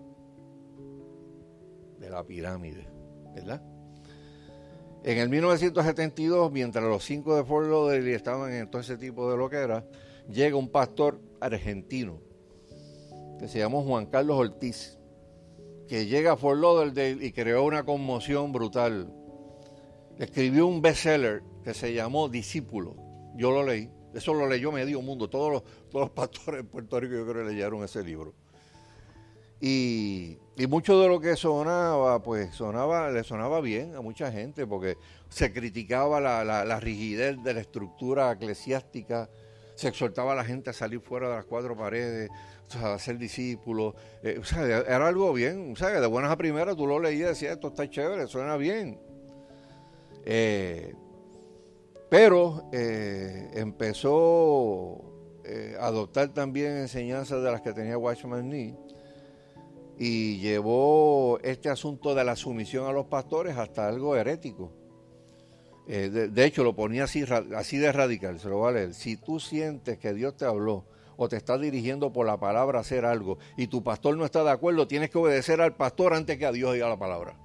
de 1.99 2.09
la 2.09 2.23
pirámide, 2.23 2.87
¿verdad? 3.33 3.61
En 5.03 5.19
el 5.19 5.29
1972, 5.29 6.51
mientras 6.51 6.83
los 6.83 7.03
cinco 7.03 7.35
de 7.35 7.43
Fort 7.43 7.67
Lauderdale 7.67 8.15
estaban 8.15 8.51
en 8.51 8.69
todo 8.69 8.81
ese 8.81 8.97
tipo 8.97 9.29
de 9.29 9.37
lo 9.37 9.49
que 9.49 9.57
era, 9.57 9.85
llega 10.27 10.55
un 10.55 10.69
pastor 10.69 11.21
argentino 11.39 12.19
que 13.37 13.47
se 13.47 13.59
llamó 13.59 13.83
Juan 13.83 14.07
Carlos 14.07 14.37
Ortiz, 14.37 14.97
que 15.87 16.07
llega 16.07 16.31
a 16.31 16.37
Fort 16.37 16.59
Lauderdale 16.59 17.23
y 17.23 17.31
creó 17.31 17.63
una 17.63 17.83
conmoción 17.83 18.51
brutal. 18.51 19.13
Escribió 20.17 20.65
un 20.65 20.81
bestseller 20.81 21.43
que 21.63 21.73
se 21.73 21.93
llamó 21.93 22.29
Discípulo. 22.29 22.95
Yo 23.35 23.51
lo 23.51 23.63
leí. 23.63 23.91
Eso 24.15 24.33
lo 24.33 24.47
leyó 24.47 24.71
medio 24.71 25.01
mundo. 25.01 25.29
Todos 25.29 25.63
los, 25.93 26.09
pastores 26.11 26.61
en 26.61 26.67
Puerto 26.67 26.99
Rico 26.99 27.15
yo 27.15 27.27
creo 27.27 27.43
leyeron 27.43 27.83
ese 27.83 28.03
libro. 28.03 28.33
Y 29.61 30.37
mucho 30.69 30.99
de 30.99 31.07
lo 31.07 31.19
que 31.19 31.35
sonaba, 31.35 32.21
pues 32.21 32.53
sonaba, 32.55 33.09
le 33.09 33.23
sonaba 33.23 33.61
bien 33.61 33.95
a 33.95 34.01
mucha 34.01 34.31
gente, 34.31 34.67
porque 34.67 34.97
se 35.29 35.51
criticaba 35.51 36.19
la, 36.19 36.79
rigidez 36.79 37.41
de 37.43 37.53
la 37.53 37.61
estructura 37.61 38.31
eclesiástica, 38.31 39.29
se 39.75 39.87
exhortaba 39.87 40.33
a 40.33 40.35
la 40.35 40.45
gente 40.45 40.69
a 40.69 40.73
salir 40.73 41.01
fuera 41.01 41.29
de 41.29 41.35
las 41.35 41.45
cuatro 41.45 41.75
paredes, 41.75 42.29
a 42.81 42.97
ser 42.99 43.17
discípulos. 43.17 43.95
Eh, 44.23 44.37
o 44.39 44.43
sea, 44.43 44.63
era 44.65 45.07
algo 45.07 45.33
bien, 45.33 45.73
o 45.73 45.75
sea, 45.75 45.99
de 45.99 46.07
buenas 46.07 46.31
a 46.31 46.37
primeras 46.37 46.75
tú 46.75 46.85
lo 46.87 46.99
leías 46.99 47.21
y 47.21 47.33
decías, 47.33 47.53
esto 47.53 47.69
está 47.69 47.89
chévere, 47.89 48.27
suena 48.27 48.57
bien. 48.57 48.99
Eh, 50.25 50.93
pero 52.17 52.69
eh, 52.71 53.51
empezó 53.55 55.01
a 55.77 55.87
adoptar 55.87 56.29
también 56.29 56.77
enseñanzas 56.77 57.43
de 57.43 57.51
las 57.51 57.59
que 57.59 57.73
tenía 57.73 57.97
Watchman 57.97 58.49
Nee 58.49 58.73
y 59.97 60.37
llevó 60.39 61.39
este 61.43 61.69
asunto 61.69 62.15
de 62.15 62.23
la 62.23 62.37
sumisión 62.37 62.87
a 62.87 62.93
los 62.93 63.07
pastores 63.07 63.57
hasta 63.57 63.85
algo 63.85 64.15
herético. 64.15 64.71
Eh, 65.87 66.09
de, 66.09 66.45
hecho, 66.45 66.63
lo 66.63 66.73
ponía 66.73 67.03
así, 67.03 67.25
así 67.53 67.77
de 67.77 67.91
radical, 67.91 68.39
se 68.39 68.47
lo 68.47 68.59
va 68.59 68.69
a 68.69 68.71
leer. 68.71 68.93
Si 68.93 69.17
tú 69.17 69.41
sientes 69.41 69.97
que 69.97 70.13
Dios 70.13 70.37
te 70.37 70.45
habló 70.45 70.85
o 71.17 71.27
te 71.27 71.35
está 71.35 71.57
dirigiendo 71.57 72.13
por 72.13 72.25
la 72.25 72.39
palabra 72.39 72.79
a 72.79 72.81
hacer 72.81 73.03
algo 73.03 73.39
y 73.57 73.67
tu 73.67 73.83
pastor 73.83 74.15
no 74.15 74.23
está 74.23 74.43
de 74.45 74.51
acuerdo, 74.51 74.87
tienes 74.87 75.09
que 75.09 75.17
obedecer 75.17 75.59
al 75.59 75.75
pastor 75.75 76.13
antes 76.13 76.37
que 76.37 76.45
a 76.45 76.53
Dios 76.53 76.73
diga 76.73 76.87
la 76.87 76.97
palabra. 76.97 77.37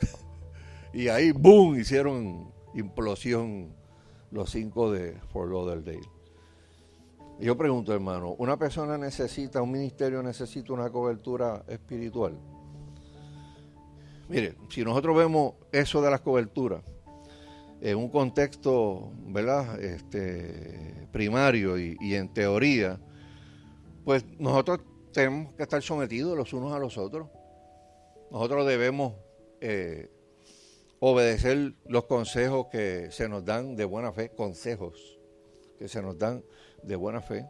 y 0.92 1.06
ahí, 1.06 1.30
¡boom!, 1.30 1.78
hicieron 1.78 2.55
implosión 2.76 3.74
los 4.30 4.50
cinco 4.50 4.90
de 4.92 5.18
Fort 5.32 5.50
Lauderdale. 5.50 6.08
Yo 7.38 7.56
pregunto, 7.56 7.92
hermano, 7.92 8.34
¿una 8.38 8.56
persona 8.56 8.96
necesita, 8.96 9.60
un 9.60 9.70
ministerio 9.70 10.22
necesita 10.22 10.72
una 10.72 10.90
cobertura 10.90 11.64
espiritual? 11.68 12.38
Mire, 14.28 14.56
si 14.70 14.84
nosotros 14.84 15.16
vemos 15.16 15.54
eso 15.70 16.00
de 16.00 16.10
las 16.10 16.20
coberturas 16.20 16.82
en 17.80 17.98
un 17.98 18.08
contexto, 18.08 19.12
¿verdad? 19.26 19.78
Este, 19.80 21.08
primario 21.12 21.78
y, 21.78 21.96
en 22.14 22.32
teoría, 22.32 22.98
pues 24.04 24.24
nosotros 24.38 24.80
tenemos 25.12 25.52
que 25.54 25.62
estar 25.62 25.82
sometidos 25.82 26.36
los 26.36 26.52
unos 26.52 26.72
a 26.72 26.78
los 26.78 26.96
otros. 26.96 27.28
Nosotros 28.30 28.66
debemos 28.66 29.14
eh, 29.60 30.10
obedecer 31.08 31.74
los 31.86 32.06
consejos 32.06 32.66
que 32.66 33.12
se 33.12 33.28
nos 33.28 33.44
dan 33.44 33.76
de 33.76 33.84
buena 33.84 34.12
fe, 34.12 34.30
consejos 34.30 35.20
que 35.78 35.86
se 35.86 36.02
nos 36.02 36.18
dan 36.18 36.42
de 36.82 36.96
buena 36.96 37.20
fe. 37.20 37.48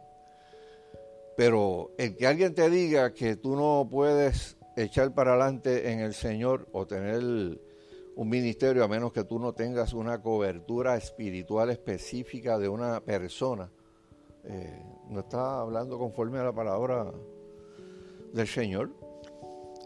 Pero 1.35 1.91
el 1.97 2.15
que 2.15 2.27
alguien 2.27 2.53
te 2.53 2.69
diga 2.69 3.13
que 3.13 3.35
tú 3.35 3.55
no 3.55 3.87
puedes 3.89 4.57
echar 4.75 5.11
para 5.15 5.31
adelante 5.31 5.91
en 5.91 6.01
el 6.01 6.13
Señor 6.13 6.67
o 6.71 6.85
tener 6.85 7.59
un 8.15 8.29
ministerio 8.29 8.83
a 8.83 8.87
menos 8.87 9.11
que 9.11 9.23
tú 9.23 9.39
no 9.39 9.53
tengas 9.53 9.93
una 9.93 10.21
cobertura 10.21 10.95
espiritual 10.95 11.71
específica 11.71 12.59
de 12.59 12.69
una 12.69 13.01
persona, 13.01 13.71
eh, 14.43 14.83
no 15.09 15.21
está 15.21 15.61
hablando 15.61 15.97
conforme 15.97 16.37
a 16.37 16.43
la 16.43 16.53
palabra 16.53 17.11
del 18.33 18.47
Señor. 18.47 19.06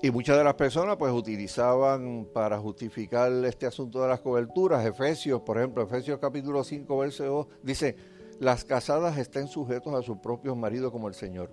Y 0.03 0.09
muchas 0.09 0.35
de 0.35 0.43
las 0.43 0.55
personas 0.55 0.97
pues 0.97 1.13
utilizaban 1.13 2.27
para 2.33 2.57
justificar 2.57 3.31
este 3.45 3.67
asunto 3.67 4.01
de 4.01 4.07
las 4.07 4.19
coberturas, 4.19 4.83
Efesios, 4.83 5.41
por 5.41 5.59
ejemplo, 5.59 5.83
Efesios 5.83 6.17
capítulo 6.19 6.63
5, 6.63 6.97
verso 6.97 7.23
2, 7.23 7.47
dice, 7.61 7.95
las 8.39 8.65
casadas 8.65 9.19
estén 9.19 9.47
sujetos 9.47 9.93
a 9.93 10.01
sus 10.01 10.17
propios 10.17 10.57
maridos 10.57 10.91
como 10.91 11.07
el 11.07 11.13
Señor. 11.13 11.51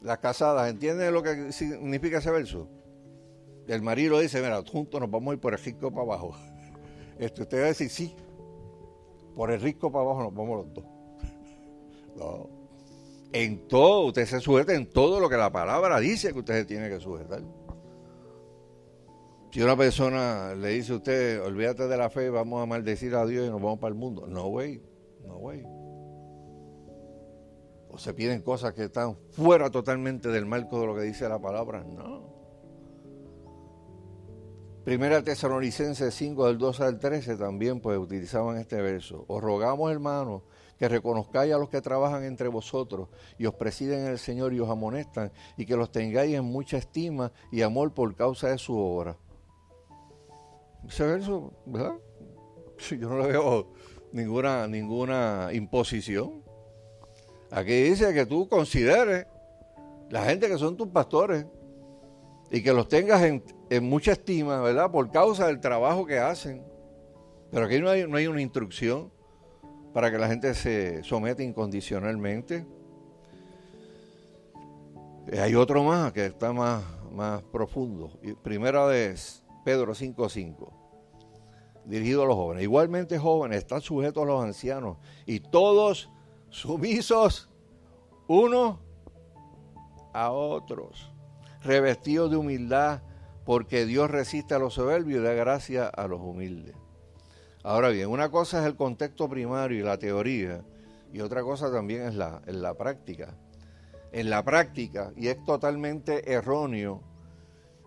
Las 0.00 0.18
casadas, 0.18 0.70
¿entienden 0.70 1.12
lo 1.12 1.22
que 1.22 1.52
significa 1.52 2.18
ese 2.18 2.30
verso? 2.30 2.66
El 3.66 3.82
marido 3.82 4.18
dice, 4.18 4.40
mira, 4.40 4.62
juntos 4.62 4.98
nos 4.98 5.10
vamos 5.10 5.32
a 5.32 5.34
ir 5.34 5.40
por 5.40 5.52
el 5.52 5.58
risco 5.58 5.90
para 5.90 6.02
abajo. 6.02 6.34
Esto 7.18 7.42
usted 7.42 7.58
va 7.58 7.64
a 7.64 7.68
decir, 7.68 7.90
sí, 7.90 8.14
por 9.36 9.50
el 9.50 9.60
risco 9.60 9.92
para 9.92 10.04
abajo 10.04 10.22
nos 10.22 10.34
vamos 10.34 10.64
los 10.64 10.74
dos. 10.74 10.84
No. 12.16 12.53
En 13.34 13.66
todo, 13.66 14.06
usted 14.06 14.26
se 14.26 14.38
sujeta 14.38 14.74
en 14.74 14.88
todo 14.88 15.18
lo 15.18 15.28
que 15.28 15.36
la 15.36 15.50
palabra 15.50 15.98
dice 15.98 16.32
que 16.32 16.38
usted 16.38 16.54
se 16.54 16.64
tiene 16.66 16.88
que 16.88 17.00
sujetar. 17.00 17.42
Si 19.50 19.60
una 19.60 19.76
persona 19.76 20.54
le 20.54 20.68
dice 20.68 20.92
a 20.92 20.96
usted, 20.96 21.42
olvídate 21.42 21.88
de 21.88 21.96
la 21.96 22.10
fe, 22.10 22.30
vamos 22.30 22.62
a 22.62 22.66
maldecir 22.66 23.12
a 23.16 23.26
Dios 23.26 23.44
y 23.44 23.50
nos 23.50 23.60
vamos 23.60 23.80
para 23.80 23.88
el 23.88 23.98
mundo. 23.98 24.28
No, 24.28 24.46
güey. 24.46 24.80
No, 25.26 25.38
güey. 25.38 25.64
O 27.88 27.98
se 27.98 28.14
piden 28.14 28.40
cosas 28.40 28.72
que 28.72 28.84
están 28.84 29.16
fuera 29.32 29.68
totalmente 29.68 30.28
del 30.28 30.46
marco 30.46 30.80
de 30.80 30.86
lo 30.86 30.94
que 30.94 31.02
dice 31.02 31.28
la 31.28 31.40
palabra. 31.40 31.82
No. 31.82 32.32
Primera 34.84 35.24
Tesalonicenses 35.24 36.14
5 36.14 36.46
del 36.46 36.58
12 36.58 36.84
al 36.84 36.98
13 37.00 37.36
también 37.36 37.80
pues 37.80 37.98
utilizaban 37.98 38.58
este 38.58 38.80
verso. 38.80 39.24
Os 39.26 39.42
rogamos 39.42 39.90
hermanos 39.90 40.42
que 40.78 40.88
reconozcáis 40.88 41.52
a 41.52 41.58
los 41.58 41.68
que 41.68 41.80
trabajan 41.80 42.24
entre 42.24 42.48
vosotros 42.48 43.08
y 43.38 43.46
os 43.46 43.54
presiden 43.54 44.00
en 44.00 44.12
el 44.12 44.18
Señor 44.18 44.52
y 44.52 44.60
os 44.60 44.68
amonestan 44.68 45.32
y 45.56 45.66
que 45.66 45.76
los 45.76 45.92
tengáis 45.92 46.34
en 46.34 46.44
mucha 46.44 46.76
estima 46.76 47.32
y 47.50 47.62
amor 47.62 47.92
por 47.92 48.14
causa 48.14 48.48
de 48.48 48.58
su 48.58 48.76
obra. 48.76 49.16
Ese 50.86 51.04
verso, 51.04 51.52
¿verdad? 51.66 51.96
Yo 52.90 53.08
no 53.08 53.18
le 53.18 53.28
veo 53.28 53.68
ninguna, 54.12 54.66
ninguna 54.66 55.48
imposición. 55.52 56.42
Aquí 57.50 57.82
dice 57.82 58.12
que 58.12 58.26
tú 58.26 58.48
consideres 58.48 59.26
la 60.10 60.24
gente 60.24 60.48
que 60.48 60.58
son 60.58 60.76
tus 60.76 60.88
pastores 60.88 61.46
y 62.50 62.62
que 62.62 62.72
los 62.72 62.88
tengas 62.88 63.22
en, 63.22 63.42
mucha 63.82 64.12
estima, 64.12 64.60
¿verdad? 64.60 64.90
Por 64.90 65.10
causa 65.10 65.46
del 65.46 65.60
trabajo 65.60 66.06
que 66.06 66.18
hacen. 66.18 66.64
Pero 67.50 67.66
aquí 67.66 67.78
no 67.80 67.88
hay, 67.90 68.06
no 68.06 68.16
hay 68.16 68.26
una 68.26 68.42
instrucción 68.42 69.10
para 69.94 70.10
que 70.10 70.18
la 70.18 70.28
gente 70.28 70.52
se 70.54 71.02
someta 71.04 71.42
incondicionalmente. 71.42 72.66
Hay 75.40 75.54
otro 75.54 75.82
más 75.84 76.12
que 76.12 76.26
está 76.26 76.52
más, 76.52 76.84
más 77.12 77.42
profundo. 77.44 78.10
Primera 78.42 78.84
vez, 78.84 79.42
Pedro 79.64 79.94
5.5 79.94 80.84
dirigido 81.84 82.22
a 82.22 82.26
los 82.26 82.36
jóvenes. 82.36 82.64
Igualmente 82.64 83.18
jóvenes 83.18 83.58
están 83.58 83.80
sujetos 83.80 84.22
a 84.22 84.26
los 84.26 84.42
ancianos 84.42 84.96
y 85.26 85.40
todos 85.40 86.10
sumisos 86.48 87.50
unos 88.26 88.78
a 90.12 90.30
otros, 90.30 91.12
revestidos 91.62 92.30
de 92.30 92.36
humildad, 92.36 93.02
porque 93.44 93.84
Dios 93.84 94.10
resiste 94.10 94.54
a 94.54 94.58
los 94.58 94.74
soberbios 94.74 95.20
y 95.20 95.24
da 95.24 95.34
gracia 95.34 95.86
a 95.86 96.08
los 96.08 96.20
humildes. 96.20 96.74
Ahora 97.64 97.88
bien, 97.88 98.10
una 98.10 98.30
cosa 98.30 98.60
es 98.60 98.66
el 98.66 98.76
contexto 98.76 99.26
primario 99.26 99.78
y 99.78 99.82
la 99.82 99.98
teoría, 99.98 100.62
y 101.14 101.20
otra 101.20 101.42
cosa 101.42 101.72
también 101.72 102.02
es 102.02 102.14
la, 102.14 102.42
la 102.46 102.74
práctica. 102.74 103.34
En 104.12 104.28
la 104.28 104.44
práctica, 104.44 105.14
y 105.16 105.28
es 105.28 105.42
totalmente 105.46 106.30
erróneo, 106.30 107.02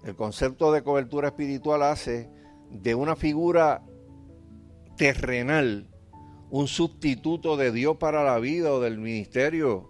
el 0.03 0.15
concepto 0.15 0.71
de 0.71 0.81
cobertura 0.81 1.27
espiritual 1.27 1.83
hace 1.83 2.27
de 2.71 2.95
una 2.95 3.15
figura 3.15 3.83
terrenal 4.97 5.87
un 6.49 6.67
sustituto 6.67 7.55
de 7.55 7.71
Dios 7.71 7.97
para 7.97 8.23
la 8.23 8.39
vida 8.39 8.73
o 8.73 8.79
del 8.79 8.97
ministerio. 8.97 9.89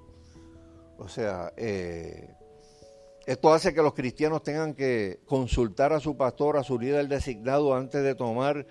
O 0.98 1.08
sea, 1.08 1.54
eh, 1.56 2.36
esto 3.26 3.54
hace 3.54 3.74
que 3.74 3.82
los 3.82 3.94
cristianos 3.94 4.44
tengan 4.44 4.74
que 4.74 5.22
consultar 5.26 5.94
a 5.94 6.02
su 6.02 6.18
pastor, 6.18 6.58
a 6.58 6.64
su 6.64 6.78
líder 6.78 7.08
designado 7.08 7.74
antes 7.74 8.04
de 8.04 8.16
tomar 8.16 8.66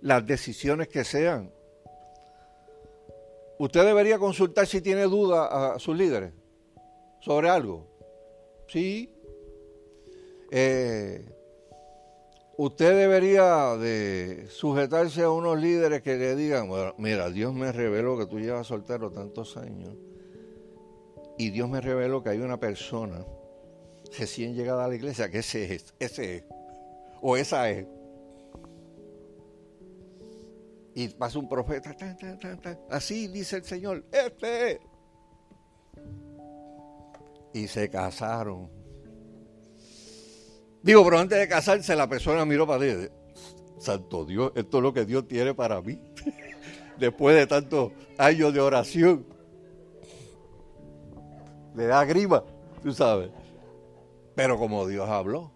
las 0.00 0.26
decisiones 0.26 0.88
que 0.88 1.04
sean. 1.04 1.52
Usted 3.58 3.84
debería 3.84 4.18
consultar 4.18 4.66
si 4.66 4.80
tiene 4.80 5.02
duda 5.02 5.74
a 5.74 5.78
sus 5.78 5.96
líderes 5.96 6.32
sobre 7.20 7.48
algo. 7.48 7.86
Sí. 8.68 9.12
Eh, 10.50 11.28
usted 12.56 12.96
debería 12.96 13.76
de 13.76 14.46
sujetarse 14.50 15.22
a 15.22 15.30
unos 15.30 15.60
líderes 15.60 16.02
que 16.02 16.16
le 16.16 16.36
digan, 16.36 16.68
mira, 16.98 17.30
Dios 17.30 17.52
me 17.52 17.72
reveló 17.72 18.16
que 18.16 18.26
tú 18.26 18.38
llevas 18.38 18.66
soltero 18.66 19.10
tantos 19.10 19.56
años 19.56 19.94
y 21.36 21.50
Dios 21.50 21.68
me 21.68 21.80
reveló 21.80 22.22
que 22.22 22.30
hay 22.30 22.40
una 22.40 22.58
persona 22.58 23.24
recién 24.18 24.54
llegada 24.54 24.84
a 24.84 24.88
la 24.88 24.94
iglesia 24.94 25.30
que 25.30 25.38
ese 25.38 25.74
es, 25.74 25.94
ese 25.98 26.36
es, 26.36 26.44
o 27.20 27.36
esa 27.36 27.70
es. 27.70 27.86
Y 30.98 31.06
pasa 31.10 31.38
un 31.38 31.48
profeta, 31.48 31.94
así 32.90 33.28
dice 33.28 33.58
el 33.58 33.62
Señor, 33.62 34.04
este 34.10 34.72
es. 34.72 34.80
Y 37.54 37.68
se 37.68 37.88
casaron 37.88 38.68
Digo, 40.82 41.04
pero 41.04 41.20
antes 41.20 41.38
de 41.38 41.46
casarse 41.46 41.94
la 41.94 42.08
persona 42.08 42.44
miró 42.44 42.66
para 42.66 42.82
Dios. 42.82 43.10
Santo 43.78 44.24
Dios, 44.24 44.50
esto 44.56 44.78
es 44.78 44.82
lo 44.82 44.92
que 44.92 45.04
Dios 45.04 45.28
tiene 45.28 45.54
para 45.54 45.80
mí. 45.80 46.00
Después 46.98 47.36
de 47.36 47.46
tantos 47.46 47.92
años 48.16 48.52
de 48.52 48.60
oración. 48.60 49.24
Le 51.76 51.86
da 51.86 52.04
grima. 52.04 52.42
Tú 52.82 52.92
sabes. 52.92 53.30
Pero 54.34 54.58
como 54.58 54.84
Dios 54.88 55.08
habló, 55.08 55.52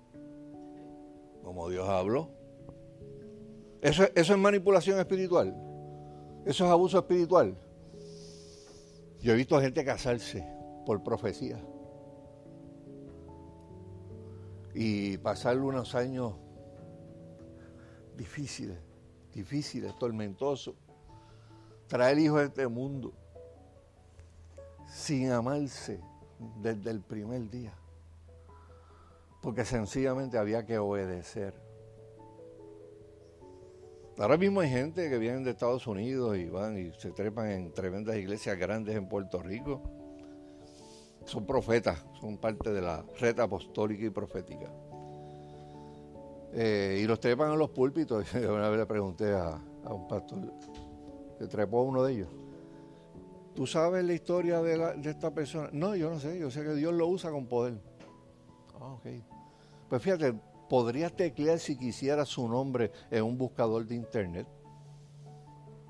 como 1.43 1.68
Dios 1.68 1.88
habló. 1.88 2.30
Eso, 3.83 4.05
es 4.14 4.39
manipulación 4.39 5.01
espiritual. 5.01 5.57
Eso 6.47 6.64
es 6.64 6.70
abuso 6.70 6.99
espiritual. 6.99 7.57
Yo 9.20 9.33
he 9.33 9.37
visto 9.37 9.61
gente 9.61 9.85
casarse 9.85 10.47
por 10.87 11.03
profecía 11.03 11.61
y 14.72 15.18
pasarle 15.18 15.62
unos 15.62 15.97
años 15.97 16.35
difíciles, 18.16 18.78
difíciles, 19.35 19.99
tormentosos, 19.99 20.76
traer 21.89 22.20
hijos 22.20 22.41
a 22.41 22.45
este 22.45 22.68
mundo 22.68 23.12
sin 24.87 25.33
amarse 25.33 26.01
desde 26.61 26.91
el 26.91 27.01
primer 27.01 27.51
día, 27.51 27.74
porque 29.41 29.64
sencillamente 29.64 30.39
había 30.39 30.64
que 30.64 30.78
obedecer. 30.78 31.71
Ahora 34.18 34.36
mismo 34.36 34.60
hay 34.60 34.68
gente 34.68 35.08
que 35.08 35.18
viene 35.18 35.40
de 35.40 35.50
Estados 35.50 35.86
Unidos 35.86 36.36
y 36.36 36.44
van 36.44 36.78
y 36.78 36.92
se 36.98 37.12
trepan 37.12 37.50
en 37.50 37.72
tremendas 37.72 38.16
iglesias 38.16 38.58
grandes 38.58 38.94
en 38.94 39.08
Puerto 39.08 39.42
Rico. 39.42 39.82
Son 41.24 41.46
profetas, 41.46 42.04
son 42.20 42.36
parte 42.36 42.72
de 42.72 42.82
la 42.82 43.04
red 43.18 43.38
apostólica 43.40 44.04
y 44.04 44.10
profética. 44.10 44.70
Eh, 46.52 47.00
y 47.02 47.06
los 47.06 47.20
trepan 47.20 47.52
en 47.52 47.58
los 47.58 47.70
púlpitos. 47.70 48.32
Una 48.34 48.68
vez 48.68 48.80
le 48.80 48.86
pregunté 48.86 49.32
a, 49.32 49.58
un 49.88 50.06
pastor 50.06 50.40
que 51.38 51.46
trepó 51.46 51.80
a 51.80 51.82
uno 51.84 52.04
de 52.04 52.12
ellos. 52.12 52.28
¿Tú 53.54 53.66
sabes 53.66 54.04
la 54.04 54.12
historia 54.12 54.60
de, 54.60 54.96
de, 54.96 55.10
esta 55.10 55.32
persona? 55.32 55.70
No, 55.72 55.94
yo 55.96 56.10
no 56.10 56.20
sé. 56.20 56.38
Yo 56.38 56.50
sé 56.50 56.62
que 56.62 56.74
Dios 56.74 56.92
lo 56.92 57.06
usa 57.06 57.30
con 57.30 57.46
poder. 57.46 57.74
Ah, 58.78 58.92
ok. 58.92 59.06
Pues 59.88 60.02
fíjate, 60.02 60.34
podrías 60.72 61.14
teclear 61.14 61.58
si 61.58 61.76
quisieras 61.76 62.30
su 62.30 62.48
nombre 62.48 62.92
en 63.10 63.24
un 63.24 63.36
buscador 63.36 63.84
de 63.84 63.94
internet 63.94 64.46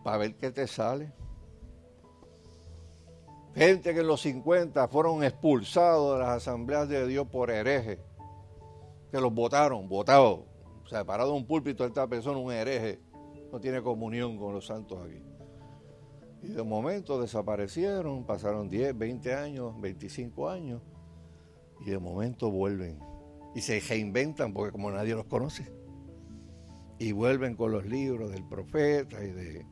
para 0.03 0.17
ver 0.17 0.35
qué 0.35 0.51
te 0.51 0.67
sale. 0.67 1.13
Gente 3.55 3.95
que 3.95 4.01
en 4.01 4.09
los 4.09 4.23
50 4.23 4.89
fueron 4.89 5.23
expulsados 5.23 6.15
de 6.15 6.25
las 6.25 6.31
asambleas 6.31 6.89
de 6.89 7.07
Dios 7.07 7.29
por 7.29 7.53
herejes, 7.53 8.01
que 9.13 9.21
los 9.21 9.33
votaron, 9.33 9.89
votados, 9.89 10.41
o 10.85 10.89
sea, 10.89 11.05
parado 11.05 11.31
en 11.31 11.37
un 11.37 11.47
púlpito 11.47 11.87
esta 11.87 12.09
persona, 12.09 12.39
un 12.39 12.51
hereje, 12.51 12.99
no 13.53 13.61
tiene 13.61 13.81
comunión 13.83 14.37
con 14.37 14.53
los 14.53 14.67
santos 14.67 14.99
aquí. 15.07 15.23
Y 16.43 16.49
de 16.49 16.63
momento 16.65 17.21
desaparecieron, 17.21 18.25
pasaron 18.27 18.69
10, 18.69 18.99
20 18.99 19.33
años, 19.33 19.81
25 19.81 20.49
años, 20.49 20.83
y 21.87 21.91
de 21.91 22.01
momento 22.01 22.51
vuelven 22.51 23.12
y 23.55 23.61
se 23.61 23.81
reinventan 23.81 24.53
porque 24.53 24.73
como 24.73 24.91
nadie 24.91 25.15
los 25.15 25.27
conoce. 25.27 25.67
Y 26.99 27.13
vuelven 27.13 27.57
con 27.57 27.73
los 27.73 27.85
libros 27.85 28.31
del 28.31 28.47
profeta 28.47 29.23
y 29.23 29.31
de, 29.31 29.67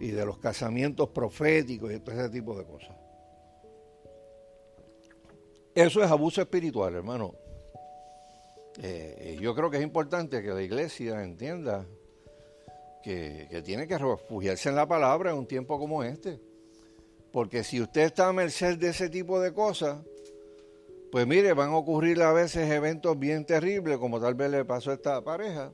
y 0.00 0.08
de 0.08 0.26
los 0.26 0.38
casamientos 0.38 1.10
proféticos 1.10 1.92
y 1.92 2.00
todo 2.00 2.14
ese 2.14 2.30
tipo 2.30 2.56
de 2.56 2.64
cosas. 2.64 2.96
Eso 5.74 6.02
es 6.02 6.10
abuso 6.10 6.40
espiritual, 6.40 6.94
hermano. 6.94 7.34
Eh, 8.78 9.38
yo 9.40 9.54
creo 9.54 9.70
que 9.70 9.76
es 9.76 9.82
importante 9.82 10.42
que 10.42 10.48
la 10.48 10.62
iglesia 10.62 11.22
entienda 11.22 11.86
que, 13.02 13.46
que, 13.50 13.62
tiene 13.62 13.86
que 13.86 13.98
refugiarse 13.98 14.70
en 14.70 14.76
la 14.76 14.86
palabra 14.86 15.30
en 15.30 15.38
un 15.38 15.46
tiempo 15.46 15.78
como 15.78 16.02
este. 16.02 16.40
Porque 17.30 17.62
si 17.62 17.82
usted 17.82 18.02
está 18.02 18.28
a 18.28 18.32
merced 18.32 18.78
de 18.78 18.88
ese 18.88 19.10
tipo 19.10 19.38
de 19.38 19.52
cosas, 19.52 19.98
pues 21.16 21.26
mire, 21.26 21.54
van 21.54 21.70
a 21.70 21.76
ocurrir 21.78 22.20
a 22.20 22.30
veces 22.34 22.70
eventos 22.70 23.18
bien 23.18 23.46
terribles, 23.46 23.96
como 23.96 24.20
tal 24.20 24.34
vez 24.34 24.50
le 24.50 24.66
pasó 24.66 24.90
a 24.90 24.94
esta 24.96 25.24
pareja. 25.24 25.72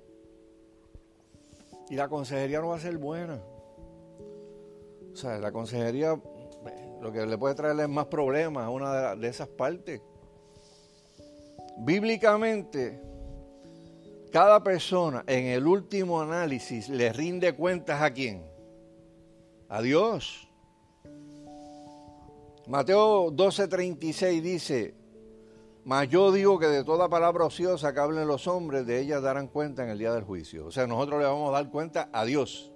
Y 1.90 1.96
la 1.96 2.06
consejería 2.08 2.60
no 2.60 2.68
va 2.68 2.76
a 2.76 2.78
ser 2.78 2.96
buena. 2.96 3.42
O 5.12 5.16
sea, 5.16 5.38
la 5.38 5.50
consejería 5.50 6.16
lo 7.00 7.10
que 7.10 7.26
le 7.26 7.36
puede 7.38 7.56
traerle 7.56 7.82
es 7.82 7.88
más 7.88 8.06
problemas 8.06 8.66
a 8.66 8.70
una 8.70 9.16
de, 9.16 9.26
esas 9.26 9.48
partes. 9.48 10.00
Bíblicamente, 11.78 13.02
cada 14.30 14.62
persona 14.62 15.24
en 15.26 15.46
el 15.46 15.66
último 15.66 16.20
análisis 16.20 16.88
le 16.88 17.12
rinde 17.12 17.52
cuentas 17.52 18.00
a 18.00 18.12
quién? 18.12 18.46
A 19.68 19.82
Dios. 19.82 20.48
Mateo 22.68 23.32
12:36 23.32 24.40
dice, 24.40 25.01
mas 25.84 26.08
yo 26.08 26.30
digo 26.30 26.58
que 26.58 26.66
de 26.66 26.84
toda 26.84 27.08
palabra 27.08 27.44
ociosa 27.44 27.92
que 27.92 28.00
hablen 28.00 28.28
los 28.28 28.46
hombres, 28.46 28.86
de 28.86 29.00
ellas 29.00 29.22
darán 29.22 29.48
cuenta 29.48 29.82
en 29.82 29.90
el 29.90 29.98
día 29.98 30.12
del 30.12 30.22
juicio. 30.22 30.66
O 30.66 30.70
sea, 30.70 30.86
nosotros 30.86 31.20
le 31.20 31.26
vamos 31.26 31.48
a 31.50 31.52
dar 31.52 31.70
cuenta 31.70 32.08
a 32.12 32.24
Dios. 32.24 32.72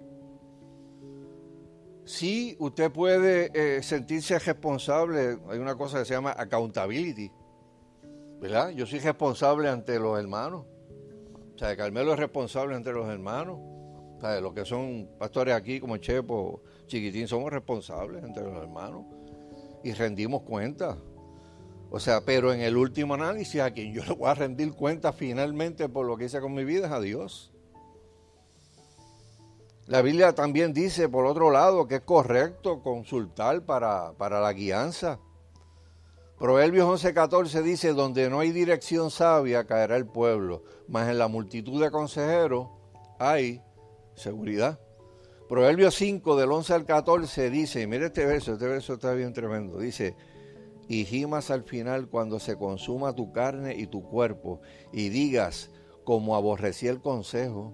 Sí, 2.03 2.55
usted 2.59 2.91
puede 2.91 3.51
eh, 3.53 3.83
sentirse 3.83 4.39
responsable, 4.39 5.39
hay 5.49 5.59
una 5.59 5.75
cosa 5.75 5.99
que 5.99 6.05
se 6.05 6.13
llama 6.13 6.31
accountability, 6.31 7.31
¿verdad? 8.39 8.69
Yo 8.69 8.85
soy 8.85 8.99
responsable 8.99 9.67
ante 9.67 9.99
los 9.99 10.17
hermanos. 10.17 10.65
O 11.55 11.57
sea, 11.57 11.75
Carmelo 11.75 12.13
es 12.13 12.19
responsable 12.19 12.75
ante 12.75 12.91
los 12.91 13.07
hermanos. 13.09 13.57
O 13.59 14.19
sea, 14.21 14.39
los 14.41 14.53
que 14.53 14.63
son 14.63 15.09
pastores 15.17 15.53
aquí, 15.53 15.79
como 15.79 15.97
Chepo, 15.97 16.61
Chiquitín, 16.85 17.27
somos 17.27 17.51
responsables 17.51 18.23
entre 18.23 18.43
los 18.43 18.55
hermanos. 18.55 19.05
Y 19.83 19.93
rendimos 19.93 20.43
cuentas. 20.43 20.97
O 21.89 21.99
sea, 21.99 22.21
pero 22.21 22.53
en 22.53 22.61
el 22.61 22.75
último 22.75 23.13
análisis 23.13 23.61
a 23.61 23.71
quien 23.71 23.93
yo 23.93 24.03
le 24.03 24.13
voy 24.13 24.29
a 24.29 24.33
rendir 24.33 24.73
cuenta 24.73 25.13
finalmente 25.13 25.87
por 25.87 26.05
lo 26.05 26.17
que 26.17 26.25
hice 26.25 26.41
con 26.41 26.53
mi 26.53 26.65
vida 26.65 26.87
es 26.87 26.91
a 26.91 26.99
Dios. 26.99 27.53
La 29.85 30.01
Biblia 30.01 30.35
también 30.35 30.73
dice, 30.73 31.07
por 31.07 31.25
otro 31.25 31.49
lado, 31.49 31.87
que 31.87 31.95
es 31.95 32.01
correcto 32.01 32.81
consultar 32.83 33.65
para, 33.65 34.11
para 34.17 34.41
la 34.41 34.51
guianza. 34.51 35.19
Proverbios 36.37 37.03
11:14 37.03 37.63
dice, 37.63 37.93
donde 37.93 38.29
no 38.29 38.41
hay 38.41 38.51
dirección 38.51 39.09
sabia 39.09 39.65
caerá 39.65 39.95
el 39.95 40.05
pueblo, 40.05 40.63
mas 40.87 41.09
en 41.09 41.17
la 41.17 41.29
multitud 41.29 41.81
de 41.81 41.89
consejeros 41.89 42.67
hay 43.17 43.61
seguridad. 44.13 44.79
Proverbios 45.47 45.95
5 45.95 46.35
del 46.35 46.51
11 46.51 46.73
al 46.73 46.85
14 46.85 47.49
dice, 47.49 47.87
mire 47.87 48.07
este 48.07 48.25
verso, 48.25 48.53
este 48.53 48.67
verso 48.67 48.95
está 48.95 49.13
bien 49.13 49.31
tremendo, 49.31 49.79
dice, 49.79 50.15
y 50.87 51.05
gimas 51.05 51.51
al 51.51 51.63
final 51.63 52.07
cuando 52.07 52.39
se 52.39 52.57
consuma 52.57 53.13
tu 53.13 53.31
carne 53.31 53.75
y 53.75 53.87
tu 53.87 54.03
cuerpo, 54.03 54.61
y 54.93 55.09
digas, 55.09 55.69
como 56.03 56.35
aborrecí 56.35 56.87
el 56.87 57.01
consejo, 57.01 57.73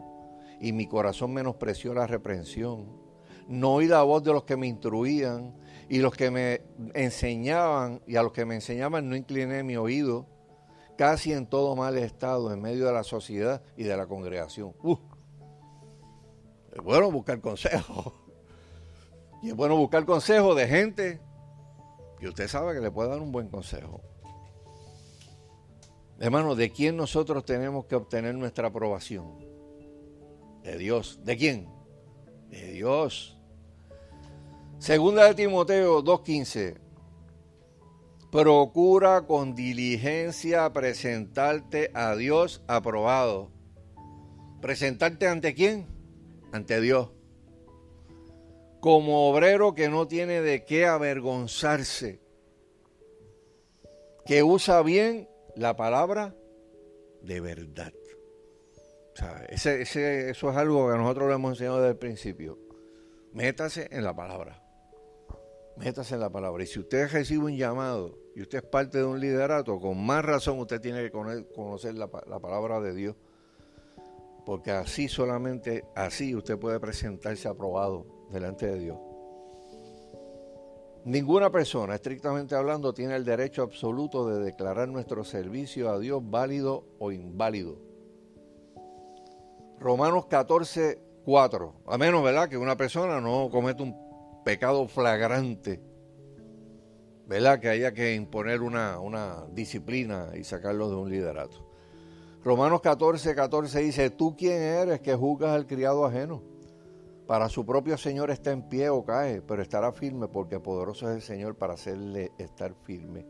y 0.60 0.72
mi 0.72 0.88
corazón 0.88 1.34
menospreció 1.34 1.94
la 1.94 2.08
reprensión. 2.08 3.02
No 3.48 3.76
oí 3.76 3.88
la 3.88 4.02
voz 4.04 4.24
de 4.24 4.34
los 4.34 4.46
que 4.46 4.58
me 4.58 4.68
instruían, 4.68 5.56
y 5.90 6.00
los 6.00 6.14
que 6.14 6.32
me 6.32 6.62
enseñaban, 6.94 8.02
y 8.08 8.16
a 8.16 8.24
los 8.24 8.32
que 8.32 8.46
me 8.46 8.56
enseñaban 8.56 9.10
no 9.10 9.16
incliné 9.16 9.62
mi 9.64 9.76
oído, 9.76 10.28
casi 10.98 11.34
en 11.34 11.46
todo 11.46 11.76
mal 11.76 11.98
estado, 11.98 12.52
en 12.52 12.62
medio 12.62 12.86
de 12.86 12.94
la 12.94 13.04
sociedad 13.04 13.62
y 13.78 13.84
de 13.84 13.96
la 13.96 14.08
congregación. 14.08 14.74
Uh, 14.82 14.98
es 16.74 16.82
bueno 16.82 17.12
buscar 17.12 17.40
consejo. 17.42 18.16
Y 19.44 19.50
es 19.50 19.56
bueno 19.56 19.76
buscar 19.76 20.06
consejo 20.06 20.56
de 20.56 20.68
gente 20.68 21.22
y 22.24 22.28
usted 22.28 22.48
sabe 22.48 22.74
que 22.74 22.80
le 22.80 22.90
puede 22.90 23.10
dar 23.10 23.20
un 23.20 23.34
buen 23.34 23.50
consejo. 23.50 24.02
Hermano, 26.20 26.56
¿de 26.56 26.72
quién 26.72 26.96
nosotros 26.96 27.44
tenemos 27.44 27.86
que 27.86 27.96
obtener 27.96 28.34
nuestra 28.34 28.70
aprobación? 28.70 29.40
De 30.64 30.78
Dios. 30.78 31.20
¿De 31.26 31.36
quién? 31.36 31.68
De 32.50 32.72
Dios. 32.72 33.38
Segunda 34.80 35.26
de 35.26 35.36
Timoteo 35.36 36.02
2.15. 36.02 36.80
Procura 38.32 39.28
con 39.28 39.54
diligencia 39.54 40.72
presentarte 40.72 41.92
a 41.94 42.16
Dios 42.16 42.64
aprobado. 42.68 43.52
¿Presentarte 44.62 45.28
ante 45.28 45.54
quién? 45.54 45.88
Ante 46.54 46.80
Dios 46.80 47.10
como 48.84 49.30
obrero 49.30 49.74
que 49.74 49.88
no 49.88 50.10
tiene 50.10 50.42
de 50.42 50.66
qué 50.66 50.86
avergonzarse, 50.86 52.20
que 54.26 54.44
usa 54.44 54.82
bien 54.82 55.30
la 55.56 55.78
palabra 55.78 56.36
de 57.22 57.40
verdad. 57.40 57.94
Eso 59.48 59.70
es 59.70 60.58
algo 60.58 60.92
que 60.92 60.98
nosotros 60.98 61.30
le 61.30 61.36
hemos 61.36 61.52
enseñado 61.52 61.78
desde 61.78 61.92
el 61.92 61.98
principio. 61.98 62.60
Métase 63.32 63.88
en 63.90 64.04
la 64.04 64.14
palabra. 64.14 64.62
Métase 65.78 66.16
en 66.16 66.20
la 66.20 66.30
palabra. 66.30 66.62
Y 66.62 66.68
si 66.68 66.80
usted 66.80 67.10
recibe 67.10 67.46
un 67.46 67.56
llamado 67.56 68.20
y 68.36 68.42
usted 68.42 68.58
es 68.58 68.70
parte 68.70 68.98
de 68.98 69.06
un 69.06 69.22
liderato, 69.22 69.80
con 69.80 70.06
más 70.06 70.26
razón 70.26 70.60
usted 70.60 70.82
tiene 70.82 71.04
que 71.04 71.12
conocer 71.56 71.96
la, 71.96 72.10
la 72.28 72.40
palabra 72.42 72.82
de 72.82 72.94
Dios. 72.94 73.16
Porque 74.46 74.72
así 74.72 75.08
solamente, 75.08 75.86
así 75.96 76.36
usted 76.36 76.60
puede 76.60 76.82
presentarse 76.82 77.48
aprobado 77.48 78.23
delante 78.34 78.66
de 78.66 78.80
Dios. 78.80 78.98
Ninguna 81.06 81.52
persona, 81.52 81.96
estrictamente 81.96 82.56
hablando, 82.56 82.94
tiene 82.94 83.16
el 83.16 83.26
derecho 83.26 83.62
absoluto 83.62 84.26
de 84.28 84.42
declarar 84.42 84.88
nuestro 84.88 85.26
servicio 85.26 85.90
a 85.90 86.00
Dios 86.00 86.22
válido 86.24 86.86
o 86.98 87.12
inválido. 87.12 87.78
Romanos 89.80 90.28
14, 90.28 90.98
4. 91.26 91.74
A 91.88 91.98
menos, 91.98 92.24
¿verdad?, 92.24 92.48
que 92.48 92.58
una 92.58 92.78
persona 92.78 93.20
no 93.20 93.50
cometa 93.52 93.84
un 93.84 94.44
pecado 94.46 94.88
flagrante, 94.88 95.82
¿verdad?, 97.28 97.60
que 97.60 97.68
haya 97.68 97.94
que 97.94 98.16
imponer 98.16 98.62
una, 98.62 98.98
una 99.00 99.46
disciplina 99.52 100.32
y 100.36 100.46
sacarlo 100.46 100.90
de 100.90 100.96
un 100.96 101.10
liderato. 101.10 101.68
Romanos 102.46 102.80
14, 102.80 103.36
14 103.36 103.80
dice, 103.82 104.10
¿tú 104.10 104.38
quién 104.38 104.62
eres 104.62 105.02
que 105.02 105.16
juzgas 105.16 105.52
al 105.52 105.68
criado 105.68 106.06
ajeno? 106.06 106.53
Para 107.34 107.50
su 107.50 107.66
propio 107.66 107.98
Señor 107.98 108.30
está 108.30 108.52
en 108.52 108.62
pie 108.70 108.90
o 108.90 109.04
cae, 109.04 109.42
pero 109.42 109.64
estará 109.64 109.92
firme 109.92 110.28
porque 110.28 110.60
poderoso 110.60 111.10
es 111.10 111.16
el 111.16 111.22
Señor 111.24 111.56
para 111.56 111.74
hacerle 111.74 112.32
estar 112.38 112.76
firme. 112.84 113.26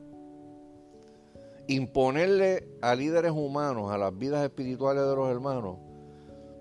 Imponerle 1.68 2.68
a 2.82 2.95
líderes 2.95 3.32
humanos, 3.32 3.93
a 3.93 3.97
las 3.97 4.18
vidas 4.18 4.43
espirituales 4.43 5.06
de 5.06 5.16
los 5.16 5.30
hermanos, 5.30 5.78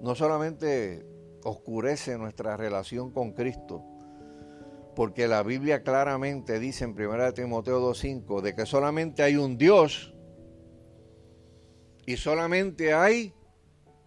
no 0.00 0.14
solamente 0.14 1.04
oscurece 1.42 2.16
nuestra 2.16 2.56
relación 2.56 3.10
con 3.10 3.32
Cristo, 3.32 3.82
porque 4.94 5.26
la 5.26 5.42
Biblia 5.42 5.82
claramente 5.82 6.60
dice 6.60 6.84
en 6.84 6.92
1 6.92 7.34
Timoteo 7.34 7.80
2.5 7.90 8.40
de 8.40 8.54
que 8.54 8.66
solamente 8.66 9.24
hay 9.24 9.36
un 9.36 9.58
Dios 9.58 10.14
y 12.06 12.18
solamente 12.18 12.94
hay 12.94 13.34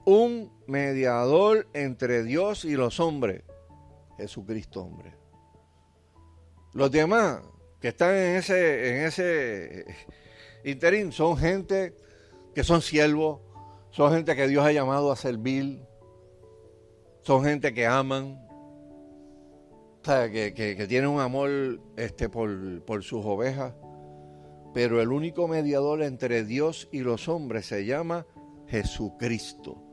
un 0.06 0.52
mediador 0.68 1.68
entre 1.74 2.24
Dios 2.24 2.64
y 2.64 2.76
los 2.76 3.00
hombres, 3.00 3.44
Jesucristo 4.18 4.84
hombre. 4.84 5.14
Los 6.74 6.92
demás 6.92 7.42
que 7.80 7.90
están 7.90 8.16
en 8.16 8.36
ese, 8.38 8.90
en 8.90 9.06
ese 9.06 9.86
interín 10.64 11.12
son 11.12 11.38
gente 11.38 11.96
que 12.54 12.64
son 12.64 12.82
siervos, 12.82 13.42
son 13.92 14.14
gente 14.14 14.36
que 14.36 14.48
Dios 14.48 14.66
ha 14.66 14.72
llamado 14.72 15.12
a 15.12 15.16
servir, 15.16 15.82
son 17.22 17.44
gente 17.44 17.74
que 17.74 17.88
aman, 17.88 18.46
que, 20.04 20.54
que, 20.56 20.88
tienen 20.88 21.10
un 21.10 21.20
amor 21.20 21.80
este, 21.98 22.30
por, 22.30 22.84
por 22.84 23.04
sus 23.04 23.26
ovejas. 23.26 23.74
Pero 24.74 25.02
el 25.02 25.12
único 25.12 25.48
mediador 25.48 26.04
entre 26.04 26.44
Dios 26.44 26.90
y 26.92 27.00
los 27.00 27.28
hombres 27.28 27.66
se 27.66 27.86
llama 27.86 28.26
Jesucristo. 28.68 29.85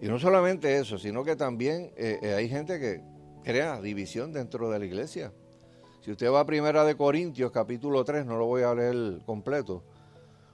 Y 0.00 0.08
no 0.08 0.18
solamente 0.18 0.78
eso, 0.78 0.98
sino 0.98 1.22
que 1.24 1.36
también 1.36 1.92
eh, 1.96 2.18
eh, 2.22 2.34
hay 2.34 2.48
gente 2.48 2.80
que 2.80 3.02
crea 3.44 3.80
división 3.80 4.32
dentro 4.32 4.70
de 4.70 4.78
la 4.78 4.84
iglesia. 4.84 5.32
Si 6.00 6.10
usted 6.10 6.32
va 6.32 6.40
a 6.40 6.46
Primera 6.46 6.84
de 6.84 6.96
Corintios, 6.96 7.50
capítulo 7.50 8.02
3, 8.04 8.24
no 8.24 8.38
lo 8.38 8.46
voy 8.46 8.62
a 8.62 8.74
leer 8.74 9.20
completo, 9.26 9.82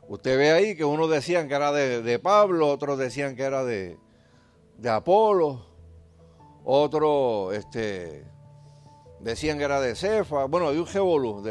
usted 0.08 0.36
ve 0.36 0.50
ahí 0.50 0.76
que 0.76 0.84
unos 0.84 1.08
decían 1.08 1.46
que 1.46 1.54
era 1.54 1.70
de, 1.70 2.18
Pablo, 2.18 2.68
otros 2.68 2.98
decían 2.98 3.36
que 3.36 3.44
era 3.44 3.64
de, 3.64 3.96
de 4.78 4.88
Apolo, 4.90 5.64
otros 6.64 7.54
este, 7.54 8.24
decían 9.20 9.58
que 9.58 9.64
era 9.64 9.80
de 9.80 9.94
Cefa, 9.94 10.46
bueno, 10.46 10.72
de 10.72 10.80
un 10.80 10.86
Jebolú, 10.86 11.44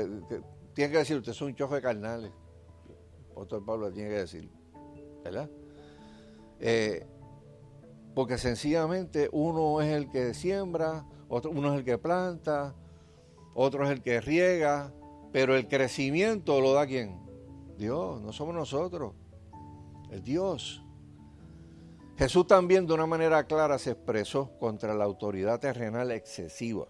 tiene 0.74 0.92
que 0.92 0.98
decir, 0.98 1.16
usted 1.16 1.32
es 1.32 1.42
un 1.42 1.56
chofe 1.56 1.76
de 1.76 1.82
carnales. 1.82 2.32
Otro 3.34 3.64
Pablo 3.64 3.92
tiene 3.92 4.10
que 4.10 4.18
decir, 4.18 4.50
¿verdad? 5.24 5.50
Eh, 6.60 7.06
porque 8.16 8.38
sencillamente 8.38 9.30
uno 9.34 9.82
es 9.82 9.94
el 9.94 10.10
que 10.10 10.34
siembra, 10.34 11.06
otro, 11.28 11.52
uno 11.52 11.74
es 11.74 11.80
el 11.80 11.86
que 11.86 11.98
planta, 11.98 12.74
otro 13.54 13.84
es 13.84 13.92
el 13.92 14.02
que 14.02 14.22
riega, 14.22 14.94
pero 15.34 15.56
el 15.56 15.68
crecimiento 15.68 16.62
lo 16.62 16.74
da 16.74 16.88
quién? 16.88 17.20
Dios, 17.78 18.22
no 18.22 18.32
somos 18.32 18.56
nosotros, 18.56 19.14
es 20.10 20.24
Dios. 20.24 20.82
Jesús 22.18 22.48
también 22.48 22.88
de 22.88 22.94
una 22.94 23.06
manera 23.06 23.46
clara 23.46 23.78
se 23.78 23.92
expresó 23.92 24.58
contra 24.58 24.94
la 24.94 25.04
autoridad 25.04 25.60
terrenal 25.60 26.12
excesiva. 26.12 26.88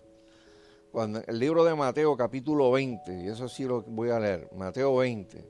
Cuando 0.92 1.22
el 1.26 1.40
libro 1.40 1.64
de 1.64 1.74
Mateo 1.74 2.16
capítulo 2.16 2.72
20, 2.72 3.24
y 3.24 3.28
eso 3.28 3.50
sí 3.50 3.66
lo 3.66 3.82
voy 3.82 4.12
a 4.12 4.20
leer, 4.20 4.48
Mateo 4.56 4.96
20, 4.98 5.44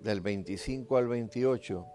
del 0.00 0.20
25 0.20 0.96
al 0.96 1.08
28, 1.08 1.86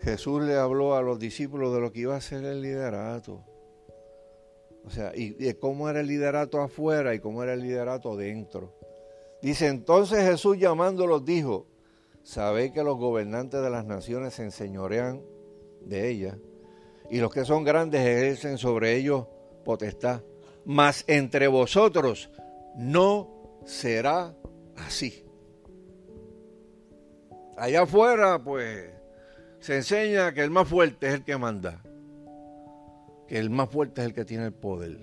Jesús 0.00 0.42
le 0.42 0.56
habló 0.56 0.96
a 0.96 1.02
los 1.02 1.18
discípulos 1.18 1.72
de 1.74 1.80
lo 1.80 1.92
que 1.92 2.00
iba 2.00 2.16
a 2.16 2.20
ser 2.20 2.44
el 2.44 2.60
liderato. 2.60 3.44
O 4.84 4.90
sea, 4.90 5.12
y, 5.14 5.30
de 5.30 5.58
cómo 5.58 5.88
era 5.88 6.00
el 6.00 6.06
liderato 6.06 6.60
afuera 6.60 7.14
y 7.14 7.20
cómo 7.20 7.42
era 7.42 7.54
el 7.54 7.62
liderato 7.62 8.16
dentro. 8.16 8.74
Dice, 9.40 9.68
entonces 9.68 10.24
Jesús 10.24 10.58
llamándolos 10.58 11.24
dijo, 11.24 11.66
sabéis 12.22 12.72
que 12.72 12.82
los 12.82 12.98
gobernantes 12.98 13.62
de 13.62 13.70
las 13.70 13.84
naciones 13.84 14.34
se 14.34 14.42
enseñorean 14.44 15.22
de 15.80 16.08
ellas 16.10 16.36
y 17.10 17.18
los 17.18 17.32
que 17.32 17.44
son 17.44 17.64
grandes 17.64 18.00
ejercen 18.00 18.58
sobre 18.58 18.96
ellos 18.96 19.26
potestad. 19.64 20.22
Mas 20.64 21.04
entre 21.06 21.46
vosotros 21.48 22.30
no 22.76 23.60
será 23.64 24.34
así. 24.76 25.24
Allá 27.56 27.82
afuera, 27.82 28.42
pues, 28.42 28.93
se 29.64 29.76
enseña 29.76 30.34
que 30.34 30.42
el 30.42 30.50
más 30.50 30.68
fuerte 30.68 31.06
es 31.06 31.14
el 31.14 31.24
que 31.24 31.38
manda, 31.38 31.80
que 33.26 33.38
el 33.38 33.48
más 33.48 33.70
fuerte 33.70 34.02
es 34.02 34.08
el 34.08 34.12
que 34.12 34.26
tiene 34.26 34.44
el 34.44 34.52
poder. 34.52 34.98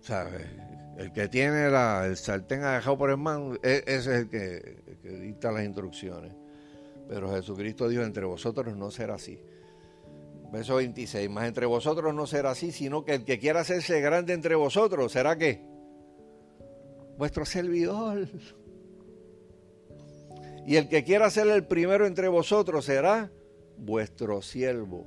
¿Sabes? 0.00 0.46
El 0.96 1.12
que 1.12 1.28
tiene 1.28 1.68
la, 1.68 2.06
el 2.06 2.16
sartén 2.16 2.62
dejado 2.62 2.96
por 2.96 3.10
el 3.10 3.18
mano, 3.18 3.56
e, 3.62 3.84
ese 3.86 3.98
es 3.98 4.06
el 4.06 4.28
que, 4.30 4.82
dicta 5.20 5.52
las 5.52 5.66
instrucciones. 5.66 6.32
Pero 7.06 7.30
Jesucristo 7.30 7.90
dijo, 7.90 8.02
entre 8.04 8.24
vosotros 8.24 8.74
no 8.74 8.90
será 8.90 9.16
así. 9.16 9.38
Verso 10.50 10.76
26, 10.76 11.28
más 11.28 11.46
entre 11.46 11.66
vosotros 11.66 12.14
no 12.14 12.26
será 12.26 12.52
así, 12.52 12.72
sino 12.72 13.04
que 13.04 13.16
el 13.16 13.24
que 13.26 13.38
quiera 13.38 13.60
hacerse 13.60 14.00
grande 14.00 14.32
entre 14.32 14.54
vosotros, 14.54 15.12
¿será 15.12 15.36
qué? 15.36 15.60
Vuestro 17.18 17.44
servidor. 17.44 18.26
Y 20.66 20.76
el 20.76 20.88
que 20.88 21.04
quiera 21.04 21.30
ser 21.30 21.48
el 21.48 21.66
primero 21.66 22.06
entre 22.06 22.28
vosotros 22.28 22.86
será 22.86 23.30
vuestro 23.76 24.40
siervo, 24.40 25.06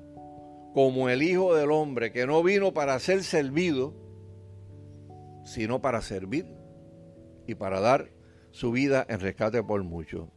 como 0.73 1.09
el 1.09 1.23
Hijo 1.23 1.55
del 1.55 1.71
Hombre, 1.71 2.11
que 2.11 2.27
no 2.27 2.43
vino 2.43 2.73
para 2.73 2.99
ser 2.99 3.23
servido, 3.23 3.93
sino 5.43 5.81
para 5.81 6.01
servir 6.01 6.45
y 7.47 7.55
para 7.55 7.79
dar 7.79 8.11
su 8.51 8.71
vida 8.71 9.05
en 9.09 9.19
rescate 9.19 9.63
por 9.63 9.83
muchos. 9.83 10.29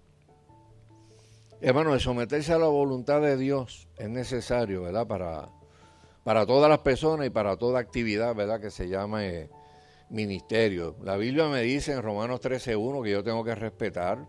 Hermano, 1.60 1.92
de 1.92 2.00
someterse 2.00 2.54
a 2.54 2.58
la 2.58 2.68
voluntad 2.68 3.20
de 3.20 3.36
Dios 3.36 3.88
es 3.98 4.08
necesario, 4.08 4.82
¿verdad? 4.82 5.06
Para, 5.06 5.50
para 6.24 6.46
todas 6.46 6.70
las 6.70 6.78
personas 6.78 7.26
y 7.26 7.30
para 7.30 7.58
toda 7.58 7.80
actividad, 7.80 8.34
¿verdad? 8.34 8.60
Que 8.60 8.70
se 8.70 8.88
llame 8.88 9.50
ministerio. 10.08 10.96
La 11.02 11.16
Biblia 11.18 11.48
me 11.48 11.60
dice 11.60 11.92
en 11.92 12.02
Romanos 12.02 12.40
13.1 12.40 13.04
que 13.04 13.10
yo 13.10 13.22
tengo 13.22 13.44
que 13.44 13.54
respetar 13.54 14.26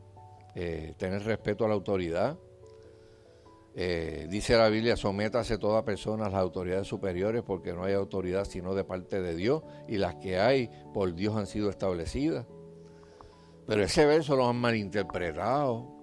eh, 0.55 0.93
tener 0.97 1.23
respeto 1.23 1.65
a 1.65 1.67
la 1.67 1.73
autoridad. 1.73 2.37
Eh, 3.73 4.27
dice 4.29 4.57
la 4.57 4.67
Biblia, 4.67 4.97
sométase 4.97 5.57
toda 5.57 5.85
persona 5.85 6.25
a 6.25 6.29
las 6.29 6.41
autoridades 6.41 6.87
superiores 6.87 7.41
porque 7.41 7.71
no 7.71 7.83
hay 7.85 7.93
autoridad 7.93 8.43
sino 8.43 8.75
de 8.75 8.83
parte 8.83 9.21
de 9.21 9.33
Dios 9.33 9.63
y 9.87 9.97
las 9.97 10.15
que 10.15 10.39
hay 10.39 10.69
por 10.93 11.13
Dios 11.13 11.35
han 11.37 11.47
sido 11.47 11.69
establecidas. 11.69 12.45
Pero 13.67 13.83
ese 13.83 14.05
verso 14.05 14.35
lo 14.35 14.49
han 14.49 14.57
malinterpretado. 14.57 15.99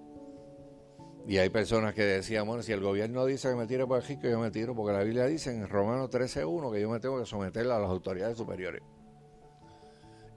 Y 1.27 1.37
hay 1.37 1.51
personas 1.51 1.93
que 1.93 2.05
decían, 2.05 2.47
bueno, 2.47 2.63
si 2.63 2.73
el 2.73 2.81
gobierno 2.81 3.27
dice 3.27 3.51
que 3.51 3.55
me 3.55 3.67
tire 3.67 3.87
por 3.87 4.03
aquí, 4.03 4.19
que 4.19 4.31
yo 4.31 4.41
me 4.41 4.51
tiro, 4.51 4.75
porque 4.75 4.95
la 4.95 5.03
Biblia 5.03 5.27
dice 5.27 5.51
en 5.51 5.69
Romanos 5.69 6.09
13.1 6.09 6.73
que 6.73 6.81
yo 6.81 6.89
me 6.89 7.01
tengo 7.01 7.19
que 7.19 7.27
someter 7.27 7.67
a 7.67 7.79
las 7.79 7.91
autoridades 7.91 8.39
superiores 8.39 8.81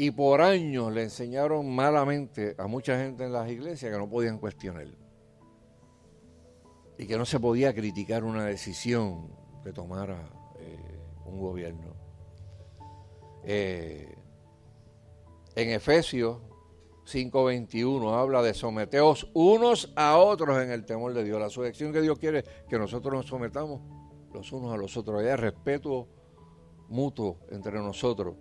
y 0.01 0.09
por 0.09 0.41
años 0.41 0.91
le 0.91 1.03
enseñaron 1.03 1.75
malamente 1.75 2.55
a 2.57 2.65
mucha 2.65 2.97
gente 2.97 3.23
en 3.23 3.33
las 3.33 3.47
iglesias 3.51 3.93
que 3.93 3.99
no 3.99 4.09
podían 4.09 4.39
cuestionar 4.39 4.87
y 6.97 7.05
que 7.05 7.17
no 7.19 7.23
se 7.23 7.39
podía 7.39 7.71
criticar 7.71 8.23
una 8.23 8.45
decisión 8.45 9.29
que 9.63 9.71
tomara 9.71 10.27
eh, 10.57 10.99
un 11.25 11.39
gobierno. 11.39 11.93
Eh, 13.43 14.15
en 15.53 15.69
Efesios 15.69 16.39
5:21 17.05 18.11
habla 18.15 18.41
de 18.41 18.55
someteos 18.55 19.29
unos 19.35 19.93
a 19.95 20.17
otros 20.17 20.63
en 20.63 20.71
el 20.71 20.83
temor 20.83 21.13
de 21.13 21.23
Dios. 21.23 21.39
La 21.39 21.51
sujeción 21.51 21.93
que 21.93 22.01
Dios 22.01 22.17
quiere 22.17 22.43
que 22.67 22.79
nosotros 22.79 23.13
nos 23.13 23.27
sometamos 23.27 23.81
los 24.33 24.51
unos 24.51 24.73
a 24.73 24.77
los 24.77 24.97
otros. 24.97 25.21
Hay 25.21 25.35
respeto 25.35 26.07
mutuo 26.89 27.37
entre 27.51 27.73
nosotros 27.73 28.35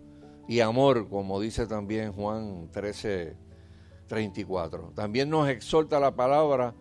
y 0.49 0.61
amor, 0.61 1.09
como 1.09 1.41
dice 1.41 1.67
también 1.67 2.13
Juan 2.13 2.71
13, 2.73 3.37
34. 4.09 4.93
También 4.95 5.31
nos 5.31 5.49
exhorta 5.49 6.01
la 6.01 6.15
palabra 6.15 6.75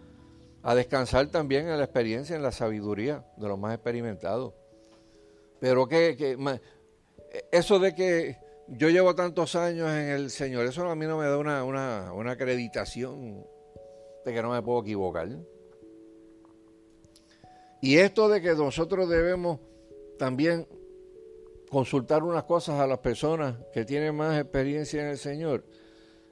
a 0.64 0.76
descansar 0.76 1.28
también 1.28 1.68
en 1.68 1.78
la 1.78 1.84
experiencia, 1.84 2.36
en 2.36 2.43
la 2.43 2.51
sabiduría 2.51 3.26
de 3.38 3.47
los 3.47 3.57
más 3.57 3.74
experimentados. 3.74 4.53
Pero 5.60 5.88
que, 5.88 6.38
eso 7.51 7.80
de 7.80 7.93
que 7.93 8.38
yo 8.68 8.89
llevo 8.89 9.14
tantos 9.16 9.55
años 9.55 9.89
en 9.89 10.10
el 10.10 10.32
Señor, 10.32 10.66
eso 10.66 10.88
a 10.88 10.95
mí 10.95 11.05
no 11.05 11.18
me 11.18 11.26
da 11.26 11.38
una, 11.38 11.64
una, 11.64 12.12
una 12.14 12.32
acreditación 12.32 13.45
de 14.26 14.34
que 14.34 14.41
no 14.41 14.51
me 14.51 14.62
puedo 14.62 14.82
equivocar. 14.82 15.30
Y 17.82 17.97
esto 17.97 18.28
de 18.28 18.41
que 18.41 18.53
nosotros 18.55 19.07
debemos 19.07 19.60
también 20.18 20.68
consultar 21.70 22.24
unas 22.24 22.43
cosas 22.43 22.80
a 22.80 22.88
las 22.88 22.99
personas 22.99 23.55
que 23.74 23.86
tienen 23.86 24.15
más 24.15 24.39
experiencia 24.39 25.01
en 25.01 25.09
el 25.09 25.17
Señor, 25.17 25.65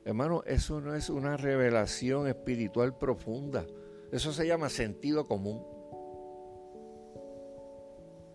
hermano, 0.03 0.43
eso 0.45 0.81
no 0.81 0.95
es 0.95 1.09
una 1.09 1.37
revelación 1.37 2.27
espiritual 2.27 2.97
profunda. 2.97 3.65
Eso 4.11 4.31
se 4.31 4.47
llama 4.47 4.69
sentido 4.69 5.25
común. 5.25 5.63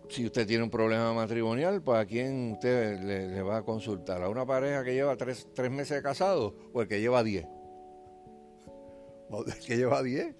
Si 0.08 0.26
usted 0.26 0.46
tiene 0.46 0.62
un 0.62 0.70
problema 0.70 1.14
matrimonial, 1.14 1.82
pues 1.82 1.98
a 1.98 2.04
quién 2.04 2.52
usted 2.52 3.00
le, 3.00 3.42
va 3.42 3.58
a 3.58 3.62
consultar? 3.62 4.22
¿A 4.22 4.28
una 4.28 4.44
pareja 4.44 4.84
que 4.84 4.92
lleva 4.92 5.16
tres, 5.16 5.46
meses 5.70 5.96
de 5.96 6.02
casado 6.02 6.54
o 6.74 6.82
el 6.82 6.88
que 6.88 7.00
lleva 7.00 7.24
diez? 7.24 7.46
¿El 9.46 9.64
que 9.64 9.76
lleva 9.76 10.02
diez? 10.02 10.34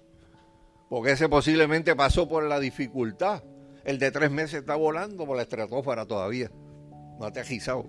Porque 0.89 1.13
ese 1.13 1.27
posiblemente 1.27 1.95
pasó 1.95 2.29
por 2.29 2.43
la 2.43 2.59
dificultad. 2.59 3.43
El 3.83 3.99
de 3.99 4.11
tres 4.11 4.31
meses 4.31 4.61
está 4.61 4.75
volando 4.75 5.25
por 5.25 5.35
la 5.35 5.43
estratosfera 5.43 6.05
todavía. 6.05 6.49
No 7.19 7.25
ha 7.25 7.27
aterrizado. 7.27 7.85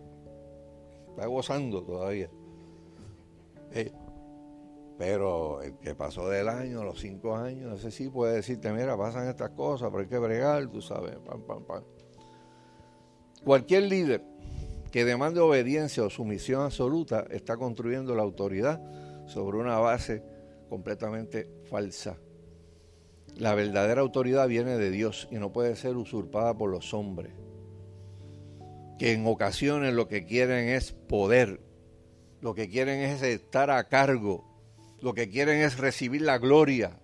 Está 1.11 1.27
gozando 1.27 1.83
todavía. 1.85 2.29
Eh, 3.73 3.93
pero 4.99 5.63
el 5.63 5.77
que 5.79 5.95
pasó 5.95 6.29
del 6.29 6.49
año, 6.49 6.85
los 6.85 7.01
cinco 7.01 7.37
años, 7.37 7.81
ese 7.81 7.91
sí 7.91 8.09
puede 8.09 8.37
decirte, 8.37 8.73
mira, 8.73 8.97
pasan 8.97 9.29
estas 9.29 9.51
cosas, 9.51 9.89
pero 9.91 10.03
hay 10.03 10.09
que 10.09 10.19
bregar, 10.19 10.69
tú 10.69 10.81
sabes, 10.81 11.17
pam, 11.19 11.43
pam, 11.43 11.65
pam. 11.65 11.83
Cualquier 13.45 13.85
líder 13.85 14.25
que 14.91 15.05
demande 15.05 15.41
obediencia 15.41 16.05
o 16.05 16.11
sumisión 16.11 16.63
absoluta 16.63 17.27
está 17.31 17.57
construyendo 17.57 18.15
la 18.15 18.23
autoridad 18.23 18.81
sobre 19.27 19.59
una 19.59 19.79
base 19.79 20.23
completamente 20.69 21.49
falsa. 21.69 22.17
La 23.37 23.55
verdadera 23.55 24.01
autoridad 24.01 24.49
viene 24.49 24.77
de 24.77 24.91
Dios 24.91 25.29
y 25.31 25.37
no 25.37 25.53
puede 25.53 25.77
ser 25.77 25.97
usurpada 25.97 26.57
por 26.57 26.71
los 26.71 26.95
hombres, 26.95 27.33
que 28.99 29.13
en 29.13 29.27
ocasiones 29.27 29.95
lo 29.95 30.09
que 30.09 30.25
quieren 30.25 30.69
es 30.69 30.93
poder, 30.93 31.61
lo 32.41 32.55
que 32.55 32.69
quieren 32.69 33.01
es 33.01 33.23
estar 33.23 33.71
a 33.71 33.89
cargo 33.89 34.55
lo 35.05 35.13
que 35.13 35.29
quieren 35.29 35.61
es 35.61 35.77
recibir 35.77 36.23
la 36.23 36.39
gloria 36.39 36.99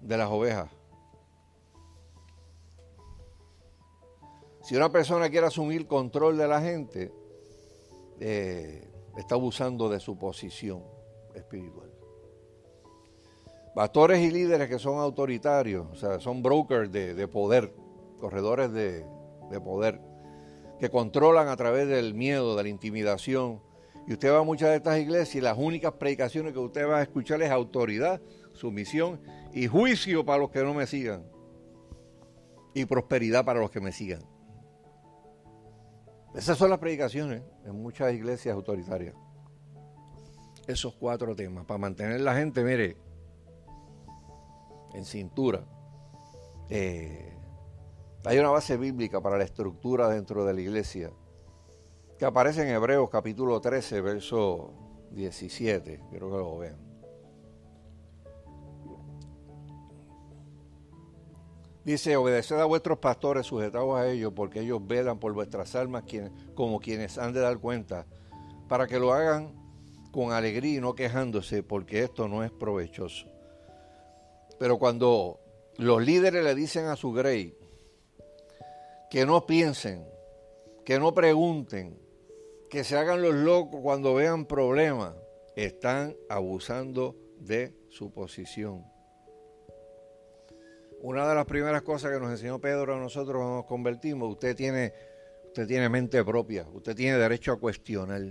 de 0.00 0.16
las 0.16 0.28
ovejas. 0.28 0.68
Si 4.60 4.74
una 4.74 4.90
persona 4.90 5.30
quiere 5.30 5.46
asumir 5.46 5.86
control 5.86 6.36
de 6.36 6.48
la 6.48 6.60
gente, 6.60 7.12
eh, 8.18 8.90
está 9.16 9.36
abusando 9.36 9.88
de 9.88 10.00
su 10.00 10.18
posición 10.18 10.82
espiritual. 11.32 11.95
Pastores 13.76 14.20
y 14.20 14.30
líderes 14.30 14.70
que 14.70 14.78
son 14.78 14.98
autoritarios, 14.98 15.86
o 15.92 15.94
sea, 15.96 16.18
son 16.18 16.42
brokers 16.42 16.90
de, 16.90 17.28
poder, 17.28 17.74
corredores 18.18 18.72
de, 18.72 19.04
de 19.50 19.60
poder, 19.60 20.00
que 20.80 20.88
controlan 20.88 21.48
a 21.48 21.56
través 21.56 21.86
del 21.86 22.14
miedo, 22.14 22.56
de 22.56 22.62
la 22.62 22.70
intimidación, 22.70 23.60
y 24.06 24.14
usted 24.14 24.32
va 24.32 24.38
a 24.38 24.44
muchas 24.44 24.70
de 24.70 24.76
estas 24.76 24.98
iglesias 24.98 25.34
y 25.34 25.40
las 25.42 25.58
únicas 25.58 25.92
predicaciones 25.92 26.54
que 26.54 26.58
usted 26.58 26.88
va 26.88 27.00
a 27.00 27.02
escuchar 27.02 27.42
es 27.42 27.50
autoridad, 27.50 28.22
sumisión 28.54 29.20
y 29.52 29.66
juicio 29.66 30.24
para 30.24 30.38
los 30.38 30.50
que 30.50 30.62
no 30.62 30.72
me 30.72 30.86
sigan. 30.86 31.26
Y 32.72 32.86
prosperidad 32.86 33.44
para 33.44 33.60
los 33.60 33.70
que 33.70 33.80
me 33.80 33.92
sigan. 33.92 34.22
Esas 36.34 36.56
son 36.56 36.70
las 36.70 36.78
predicaciones 36.78 37.42
en 37.66 37.74
muchas 37.74 38.14
iglesias 38.14 38.54
autoritarias. 38.54 39.14
Esos 40.66 40.94
cuatro 40.94 41.36
temas, 41.36 41.66
para 41.66 41.76
mantener 41.76 42.22
la 42.22 42.34
gente, 42.34 42.64
mire, 42.64 42.96
en 44.96 45.04
cintura. 45.04 45.64
Eh, 46.70 47.32
hay 48.24 48.38
una 48.38 48.50
base 48.50 48.76
bíblica 48.76 49.20
para 49.20 49.38
la 49.38 49.44
estructura 49.44 50.08
dentro 50.08 50.44
de 50.44 50.54
la 50.54 50.60
iglesia 50.60 51.12
que 52.18 52.24
aparece 52.24 52.62
en 52.62 52.68
Hebreos 52.68 53.10
capítulo 53.10 53.60
13, 53.60 54.00
verso 54.00 54.72
17. 55.12 56.00
Quiero 56.10 56.30
que 56.30 56.36
lo 56.36 56.58
vean. 56.58 56.76
Dice, 61.84 62.16
obedeced 62.16 62.58
a 62.58 62.64
vuestros 62.64 62.98
pastores, 62.98 63.46
sujetados 63.46 63.96
a 63.96 64.08
ellos, 64.08 64.32
porque 64.34 64.60
ellos 64.60 64.84
velan 64.84 65.20
por 65.20 65.34
vuestras 65.34 65.76
almas 65.76 66.02
como 66.54 66.80
quienes 66.80 67.16
han 67.16 67.32
de 67.32 67.40
dar 67.40 67.58
cuenta, 67.58 68.06
para 68.66 68.88
que 68.88 68.98
lo 68.98 69.12
hagan 69.12 69.54
con 70.10 70.32
alegría 70.32 70.78
y 70.78 70.80
no 70.80 70.94
quejándose, 70.94 71.62
porque 71.62 72.02
esto 72.02 72.26
no 72.26 72.42
es 72.42 72.50
provechoso. 72.50 73.35
Pero 74.58 74.78
cuando 74.78 75.40
los 75.76 76.04
líderes 76.04 76.42
le 76.42 76.54
dicen 76.54 76.86
a 76.86 76.96
su 76.96 77.12
grey 77.12 77.56
que 79.10 79.26
no 79.26 79.46
piensen, 79.46 80.06
que 80.84 80.98
no 80.98 81.14
pregunten, 81.14 81.98
que 82.70 82.84
se 82.84 82.96
hagan 82.96 83.22
los 83.22 83.34
locos 83.34 83.80
cuando 83.82 84.14
vean 84.14 84.46
problemas, 84.46 85.14
están 85.54 86.16
abusando 86.28 87.16
de 87.38 87.74
su 87.88 88.12
posición. 88.12 88.84
Una 91.00 91.28
de 91.28 91.34
las 91.34 91.44
primeras 91.44 91.82
cosas 91.82 92.12
que 92.12 92.18
nos 92.18 92.30
enseñó 92.30 92.60
Pedro 92.60 92.94
a 92.94 92.98
nosotros 92.98 93.36
cuando 93.36 93.56
nos 93.56 93.66
convertimos, 93.66 94.30
usted 94.30 94.56
tiene, 94.56 94.92
usted 95.46 95.66
tiene 95.66 95.88
mente 95.88 96.24
propia, 96.24 96.66
usted 96.72 96.94
tiene 96.94 97.18
derecho 97.18 97.52
a 97.52 97.60
cuestionar. 97.60 98.22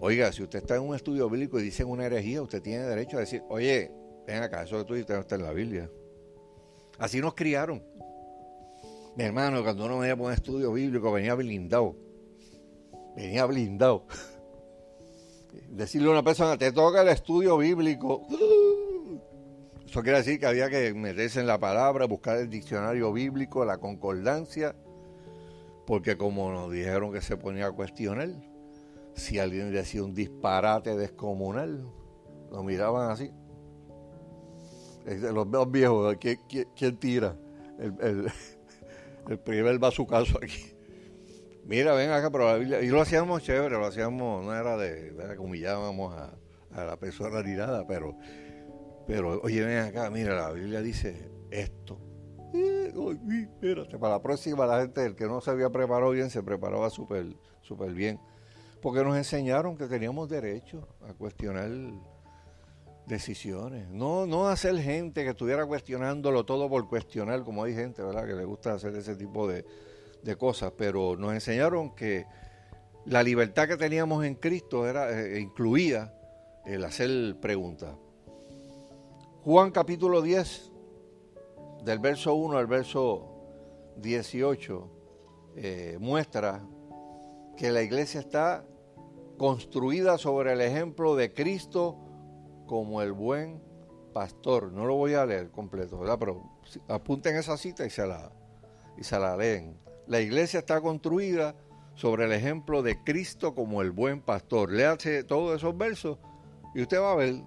Oiga, 0.00 0.32
si 0.32 0.44
usted 0.44 0.60
está 0.60 0.76
en 0.76 0.82
un 0.82 0.94
estudio 0.94 1.28
bíblico 1.28 1.58
y 1.58 1.64
dicen 1.64 1.88
una 1.88 2.06
herejía, 2.06 2.40
usted 2.40 2.62
tiene 2.62 2.84
derecho 2.84 3.16
a 3.16 3.20
decir, 3.20 3.42
oye, 3.48 3.90
ven 4.32 4.42
acá, 4.42 4.62
eso 4.62 4.78
que 4.78 4.84
tú 4.84 4.94
está 4.94 5.34
en 5.34 5.42
la 5.42 5.52
Biblia. 5.52 5.90
Así 6.98 7.20
nos 7.20 7.34
criaron. 7.34 7.82
Mi 9.16 9.24
hermano, 9.24 9.62
cuando 9.62 9.84
uno 9.84 9.98
venía 9.98 10.16
por 10.16 10.26
un 10.26 10.32
estudio 10.32 10.72
bíblico, 10.72 11.10
venía 11.12 11.34
blindado 11.34 11.96
venía 13.18 13.44
blindado. 13.46 14.04
Decirle 15.70 16.08
a 16.08 16.12
una 16.12 16.22
persona, 16.22 16.56
te 16.56 16.72
toca 16.72 17.02
el 17.02 17.08
estudio 17.08 17.58
bíblico. 17.58 18.22
Eso 19.86 20.02
quiere 20.02 20.18
decir 20.18 20.38
que 20.38 20.46
había 20.46 20.70
que 20.70 20.94
meterse 20.94 21.40
en 21.40 21.46
la 21.46 21.58
palabra, 21.58 22.06
buscar 22.06 22.36
el 22.36 22.48
diccionario 22.48 23.12
bíblico, 23.12 23.64
la 23.64 23.78
concordancia, 23.78 24.76
porque 25.86 26.16
como 26.16 26.52
nos 26.52 26.70
dijeron 26.70 27.12
que 27.12 27.22
se 27.22 27.36
ponía 27.36 27.66
a 27.66 27.72
cuestionar, 27.72 28.28
si 29.14 29.38
alguien 29.38 29.72
decía 29.72 30.04
un 30.04 30.14
disparate 30.14 30.96
descomunal, 30.96 31.90
nos 32.52 32.64
miraban 32.64 33.10
así. 33.10 33.32
Los 35.16 35.50
dos 35.50 35.70
viejos, 35.70 36.16
¿quién, 36.18 36.96
tira? 36.98 37.36
El, 37.78 37.94
el, 39.28 39.38
primer 39.44 39.80
caso 39.80 40.38
aquí. 40.42 40.74
Mira, 41.64 41.94
ven 41.94 42.10
acá, 42.10 42.30
pero 42.30 42.46
la 42.46 42.56
Biblia, 42.56 42.80
y 42.80 42.88
lo 42.88 43.00
hacíamos 43.00 43.42
chévere, 43.42 43.76
lo 43.76 43.86
hacíamos, 43.86 44.44
no 44.44 44.54
era 44.54 44.76
de, 44.76 45.10
¿verdad? 45.12 45.34
que 45.34 45.40
humillábamos 45.40 46.14
a, 46.14 46.34
la 46.84 46.96
persona 46.96 47.42
ni 47.42 47.54
nada, 47.54 47.86
pero, 47.86 48.16
pero, 49.06 49.40
oye, 49.42 49.64
ven 49.64 49.78
acá, 49.78 50.10
mira, 50.10 50.34
la 50.34 50.52
Biblia 50.52 50.80
dice 50.80 51.30
esto. 51.50 51.98
Eh, 52.54 52.92
espérate, 53.42 53.98
para 53.98 54.14
la 54.14 54.22
próxima 54.22 54.66
la 54.66 54.80
gente, 54.80 55.04
el 55.04 55.14
que 55.14 55.26
no 55.26 55.40
se 55.40 55.50
había 55.50 55.70
preparado 55.70 56.10
bien, 56.12 56.30
se 56.30 56.42
preparaba 56.42 56.88
súper 56.90 57.36
super 57.62 57.92
bien. 57.92 58.18
Porque 58.80 59.04
nos 59.04 59.16
enseñaron 59.16 59.76
que 59.76 59.86
teníamos 59.86 60.28
derecho 60.28 60.88
a 61.08 61.12
cuestionar 61.12 61.70
decisiones. 63.08 63.88
No, 63.88 64.26
no 64.26 64.48
hacer 64.48 64.76
gente 64.78 65.24
que 65.24 65.30
estuviera 65.30 65.66
cuestionándolo 65.66 66.44
todo 66.44 66.68
por 66.68 66.88
cuestionar, 66.88 67.42
como 67.42 67.64
hay 67.64 67.74
gente, 67.74 68.02
¿verdad?, 68.02 68.26
que 68.26 68.34
le 68.34 68.44
gusta 68.44 68.74
hacer 68.74 68.94
ese 68.94 69.16
tipo 69.16 69.48
de, 69.48 69.64
de 70.22 70.36
cosas, 70.36 70.72
pero 70.76 71.16
nos 71.16 71.32
enseñaron 71.32 71.94
que 71.94 72.26
la 73.06 73.22
libertad 73.22 73.66
que 73.66 73.76
teníamos 73.76 74.24
en 74.24 74.34
Cristo 74.34 74.86
era, 74.86 75.10
eh, 75.18 75.40
incluía 75.40 76.14
el 76.66 76.84
hacer 76.84 77.36
preguntas. 77.40 77.96
Juan 79.42 79.70
capítulo 79.70 80.20
10, 80.20 80.70
del 81.84 81.98
verso 82.00 82.34
1 82.34 82.58
al 82.58 82.66
verso 82.66 83.94
18, 83.96 84.90
eh, 85.56 85.96
muestra 85.98 86.62
que 87.56 87.70
la 87.70 87.82
iglesia 87.82 88.20
está 88.20 88.66
construida 89.38 90.18
sobre 90.18 90.52
el 90.52 90.60
ejemplo 90.60 91.16
de 91.16 91.32
Cristo 91.32 91.96
como 92.68 93.02
el 93.02 93.12
buen 93.12 93.60
pastor. 94.12 94.70
No 94.70 94.86
lo 94.86 94.94
voy 94.94 95.14
a 95.14 95.26
leer 95.26 95.50
completo, 95.50 95.98
¿verdad? 95.98 96.18
Pero 96.20 96.42
apunten 96.86 97.34
esa 97.34 97.56
cita 97.56 97.84
y 97.84 97.90
se 97.90 98.06
la, 98.06 98.30
y 98.96 99.02
la 99.10 99.36
leen. 99.36 99.76
La 100.06 100.20
iglesia 100.20 100.60
está 100.60 100.80
construida 100.80 101.56
sobre 101.94 102.26
el 102.26 102.32
ejemplo 102.32 102.82
de 102.82 103.02
Cristo 103.02 103.56
como 103.56 103.82
el 103.82 103.90
buen 103.90 104.20
pastor. 104.20 104.70
Léase 104.70 105.24
todos 105.24 105.56
esos 105.56 105.76
versos 105.76 106.18
y 106.74 106.82
usted 106.82 107.00
va 107.00 107.12
a 107.12 107.16
ver 107.16 107.42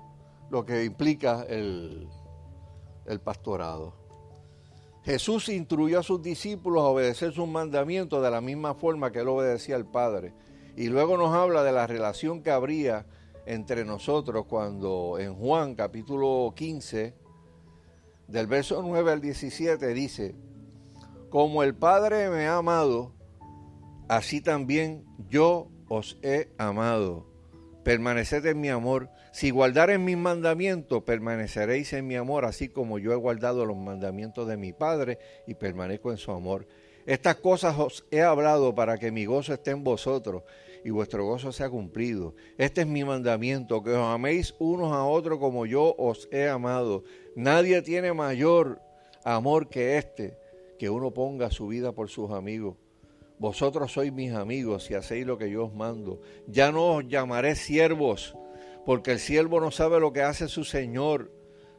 lo 0.50 0.66
que 0.66 0.84
implica 0.84 1.46
el, 1.48 2.10
el 3.06 3.20
pastorado. 3.22 3.96
Jesús 5.04 5.50
instruyó 5.50 6.00
a 6.00 6.04
sus 6.04 6.22
discípulos 6.22 6.84
a 6.84 6.88
obedecer 6.88 7.34
sus 7.34 7.48
mandamientos 7.48 8.22
de 8.22 8.30
la 8.30 8.42
misma 8.42 8.76
forma 8.76 9.12
que 9.12 9.20
él 9.20 9.30
obedecía 9.30 9.76
al 9.76 9.90
Padre. 9.90 10.34
Y 10.76 10.88
luego 10.88 11.18
nos 11.18 11.34
habla 11.34 11.64
de 11.64 11.72
la 11.72 11.88
relación 11.88 12.44
que 12.44 12.52
habría 12.52 13.06
entre 13.52 13.84
nosotros 13.84 14.46
cuando 14.46 15.18
en 15.20 15.36
Juan 15.36 15.76
capítulo 15.76 16.54
15, 16.56 17.14
del 18.30 18.48
verso 18.48 18.82
9 18.82 19.12
al 19.12 19.20
17, 19.20 19.94
dice, 19.94 20.36
como 21.30 21.62
el 21.62 21.76
Padre 21.76 22.30
me 22.30 22.48
ha 22.48 22.56
amado, 22.56 23.12
así 24.08 24.40
también 24.40 25.04
yo 25.28 25.68
os 25.90 26.18
he 26.22 26.50
amado. 26.58 27.28
Permaneced 27.84 28.46
en 28.46 28.62
mi 28.62 28.70
amor. 28.70 29.10
Si 29.34 29.50
guardareis 29.50 30.00
mis 30.00 30.16
mandamientos, 30.16 31.04
permaneceréis 31.04 31.92
en 31.92 32.08
mi 32.08 32.16
amor, 32.16 32.46
así 32.46 32.70
como 32.70 33.00
yo 33.00 33.12
he 33.12 33.18
guardado 33.18 33.66
los 33.66 33.76
mandamientos 33.76 34.48
de 34.48 34.56
mi 34.56 34.72
Padre 34.72 35.20
y 35.46 35.56
permanezco 35.56 36.12
en 36.12 36.18
su 36.18 36.32
amor. 36.32 36.68
Estas 37.06 37.36
cosas 37.36 37.78
os 37.78 38.06
he 38.12 38.22
hablado 38.22 38.74
para 38.76 38.98
que 38.98 39.12
mi 39.12 39.26
gozo 39.26 39.54
esté 39.54 39.72
en 39.72 39.84
vosotros 39.84 40.44
y 40.84 40.90
vuestro 40.90 41.26
gozo 41.26 41.52
sea 41.52 41.70
cumplido. 41.70 42.36
Este 42.58 42.82
es 42.82 42.88
mi 42.88 43.04
mandamiento, 43.04 43.84
que 43.84 43.92
os 43.92 44.06
améis 44.06 44.56
unos 44.60 44.94
a 44.94 45.06
otros 45.06 45.40
como 45.40 45.66
yo 45.66 45.96
os 45.98 46.28
he 46.32 46.48
amado. 46.48 47.04
Nadie 47.36 47.82
tiene 47.82 48.14
mayor 48.14 48.82
amor 49.24 49.70
que 49.70 49.98
este, 49.98 50.38
que 50.80 50.90
uno 50.90 51.12
ponga 51.12 51.52
su 51.52 51.68
vida 51.68 51.92
por 51.92 52.10
sus 52.10 52.32
amigos. 52.32 52.78
Vosotros 53.38 53.92
sois 53.92 54.14
mis 54.14 54.34
amigos 54.34 54.92
y 54.92 54.94
hacéis 54.94 55.26
lo 55.26 55.38
que 55.38 55.50
yo 55.50 55.66
os 55.66 55.74
mando. 55.74 56.22
Ya 56.48 56.72
no 56.72 56.98
os 56.98 57.08
llamaré 57.08 57.56
siervos 57.56 58.36
porque 58.86 59.12
el 59.12 59.20
siervo 59.20 59.60
no 59.60 59.72
sabe 59.72 60.00
lo 60.00 60.14
que 60.14 60.22
hace 60.22 60.48
su 60.48 60.64
Señor. 60.64 61.32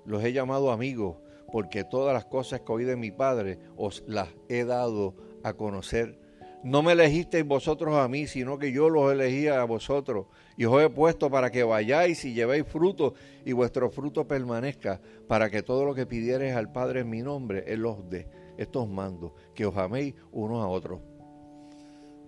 Los 0.04 0.24
he 0.24 0.32
llamado 0.32 0.70
amigos, 0.70 1.16
porque 1.50 1.84
todas 1.84 2.14
las 2.14 2.24
cosas 2.24 2.60
que 2.60 2.72
oí 2.72 2.84
de 2.84 2.96
mi 2.96 3.10
Padre 3.10 3.58
os 3.76 4.02
las 4.06 4.28
he 4.48 4.64
dado 4.64 5.14
a 5.42 5.54
conocer. 5.54 6.18
No 6.64 6.80
me 6.82 6.92
elegisteis 6.92 7.44
vosotros 7.44 7.96
a 7.96 8.06
mí, 8.06 8.28
sino 8.28 8.56
que 8.56 8.70
yo 8.70 8.88
los 8.88 9.12
elegí 9.12 9.48
a 9.48 9.64
vosotros, 9.64 10.26
y 10.56 10.64
os 10.64 10.80
he 10.80 10.88
puesto 10.90 11.28
para 11.28 11.50
que 11.50 11.64
vayáis 11.64 12.24
y 12.24 12.34
llevéis 12.34 12.66
fruto, 12.66 13.14
y 13.44 13.52
vuestro 13.52 13.90
fruto 13.90 14.28
permanezca, 14.28 15.00
para 15.26 15.50
que 15.50 15.62
todo 15.62 15.84
lo 15.84 15.92
que 15.92 16.06
pidiereis 16.06 16.54
al 16.54 16.70
Padre 16.70 17.00
en 17.00 17.10
mi 17.10 17.20
nombre, 17.20 17.64
Él 17.66 17.84
os 17.84 18.08
dé. 18.08 18.28
Estos 18.56 18.88
mandos, 18.88 19.32
que 19.54 19.66
os 19.66 19.76
améis 19.76 20.14
unos 20.30 20.62
a 20.62 20.68
otros. 20.68 21.00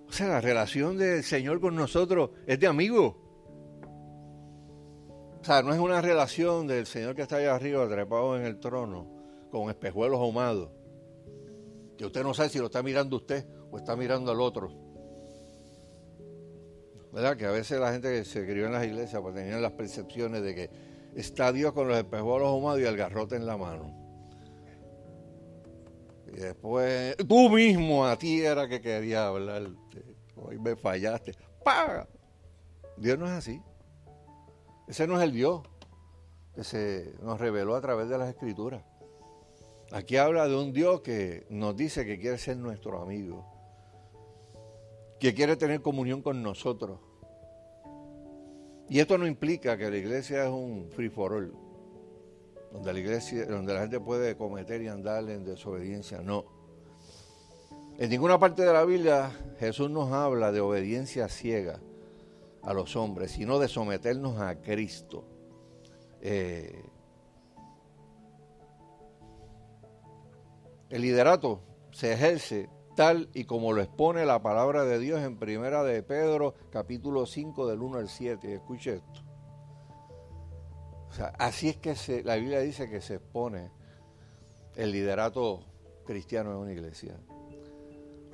O 0.09 0.13
sea, 0.13 0.27
la 0.27 0.41
relación 0.41 0.99
del 0.99 1.23
Señor 1.23 1.61
con 1.61 1.77
nosotros 1.77 2.31
es 2.47 2.59
de 2.59 2.67
amigos. 2.67 3.15
O 5.41 5.45
sea, 5.45 5.63
no 5.63 5.73
es 5.73 5.79
una 5.79 6.01
relación 6.01 6.67
del 6.67 6.87
Señor 6.87 7.15
que 7.15 7.23
está 7.23 7.37
allá 7.37 7.55
arriba, 7.55 7.87
trepado 7.89 8.37
en 8.37 8.45
el 8.45 8.59
trono, 8.59 9.07
con 9.51 9.71
espejuelos 9.71 10.19
ahumados. 10.19 10.71
Que 11.97 12.07
usted 12.07 12.23
no 12.25 12.35
sabe 12.35 12.49
si 12.49 12.59
lo 12.59 12.67
está 12.67 12.83
mirando 12.83 13.17
usted 13.17 13.47
o 13.75 13.77
está 13.77 13.97
mirando 13.97 14.31
al 14.31 14.41
otro. 14.41 14.71
¿Verdad? 17.13 17.37
Que 17.37 17.47
a 17.47 17.51
veces 17.51 17.81
la 17.81 17.91
gente 17.91 18.09
que 18.09 18.25
se 18.25 18.47
crió 18.47 18.67
en 18.67 18.73
las 18.73 18.85
iglesias 18.85 19.21
pues 19.21 19.35
tenían 19.35 19.61
las 19.61 19.73
percepciones 19.73 20.45
de 20.45 20.55
que 20.55 20.71
está 21.17 21.51
Dios 21.51 21.73
con 21.73 21.89
los 21.89 21.99
espejuelos 21.99 22.49
ahumados 22.49 22.81
y 22.81 22.85
el 22.85 22.97
garrote 22.97 23.35
en 23.35 23.47
la 23.47 23.57
mano. 23.57 23.93
Y 26.29 26.37
después, 26.37 27.17
tú 27.29 27.51
mismo 27.51 28.07
a 28.07 28.17
ti 28.17 28.43
era 28.43 28.69
que 28.69 28.81
quería 28.81 29.27
hablar. 29.27 29.69
Hoy 30.37 30.57
me 30.61 30.77
fallaste. 30.77 31.35
¡Paga! 31.65 32.07
Dios 32.97 33.19
no 33.19 33.27
es 33.27 33.33
así. 33.33 33.61
Ese 34.87 35.09
no 35.09 35.17
es 35.19 35.25
el 35.25 35.33
Dios 35.33 35.63
que 36.55 36.63
se 36.63 37.13
nos 37.23 37.41
reveló 37.41 37.75
a 37.75 37.81
través 37.81 38.09
de 38.09 38.19
las 38.19 38.29
escrituras. 38.29 38.85
Aquí 39.91 40.17
habla 40.17 40.47
de 40.47 40.55
un 40.55 40.73
Dios 40.73 41.01
que 41.01 41.45
nos 41.51 41.77
dice 41.77 42.07
que 42.07 42.21
quiere 42.21 42.39
ser 42.39 42.57
nuestro 42.57 43.03
amigo, 43.03 43.54
que 45.25 45.33
quiere 45.33 45.57
tener 45.57 45.81
comunión 45.81 46.21
con 46.21 46.43
nosotros. 46.43 47.01
Y 48.91 49.01
esto 49.01 49.17
no 49.17 49.27
implica 49.27 49.79
que 49.79 49.91
la 49.91 49.97
iglesia 49.97 50.45
es 50.45 50.51
un 50.51 50.91
free 50.91 51.09
for 51.09 51.33
all, 51.33 51.55
donde 52.71 52.93
la 52.93 52.99
iglesia, 52.99 53.47
donde 53.47 53.73
la 53.73 53.81
gente 53.81 54.01
puede 54.01 54.37
cometer 54.37 54.83
y 54.83 54.89
andar 54.89 55.27
en 55.31 55.43
desobediencia. 55.43 56.21
No. 56.21 56.45
En 57.97 58.11
ninguna 58.11 58.39
parte 58.39 58.67
de 58.67 58.73
la 58.75 58.85
Biblia 58.85 59.33
Jesús 59.59 59.89
nos 59.89 60.13
habla 60.13 60.53
de 60.53 60.61
obediencia 60.61 61.27
ciega 61.31 61.81
a 62.63 62.75
los 62.75 62.95
hombres, 62.95 63.31
sino 63.31 63.59
de 63.59 63.69
someternos 63.69 64.39
a 64.39 64.61
Cristo. 64.61 65.25
Eh, 66.21 66.85
el 70.91 71.01
liderato 71.01 71.63
se 71.93 72.13
ejerce 72.13 72.69
tal 72.95 73.29
y 73.35 73.45
como 73.45 73.73
lo 73.73 73.83
expone 73.83 74.25
la 74.25 74.43
palabra 74.43 74.85
de 74.85 74.99
Dios 74.99 75.21
en 75.21 75.39
Primera 75.39 75.83
de 75.83 76.03
Pedro, 76.03 76.55
capítulo 76.71 77.27
5, 77.27 77.67
del 77.67 77.81
1 77.83 77.99
al 77.99 78.09
7. 78.09 78.55
Escuche 78.55 78.95
esto. 78.95 79.23
así 81.39 81.69
es 81.69 81.77
que 81.77 82.23
la 82.23 82.37
Biblia 82.37 82.61
dice 82.61 82.89
que 82.89 83.01
se 83.01 83.17
expone 83.17 83.71
el 84.77 84.93
liderato 84.93 85.65
cristiano 86.05 86.53
en 86.53 86.57
una 86.59 86.73
iglesia. 86.73 87.17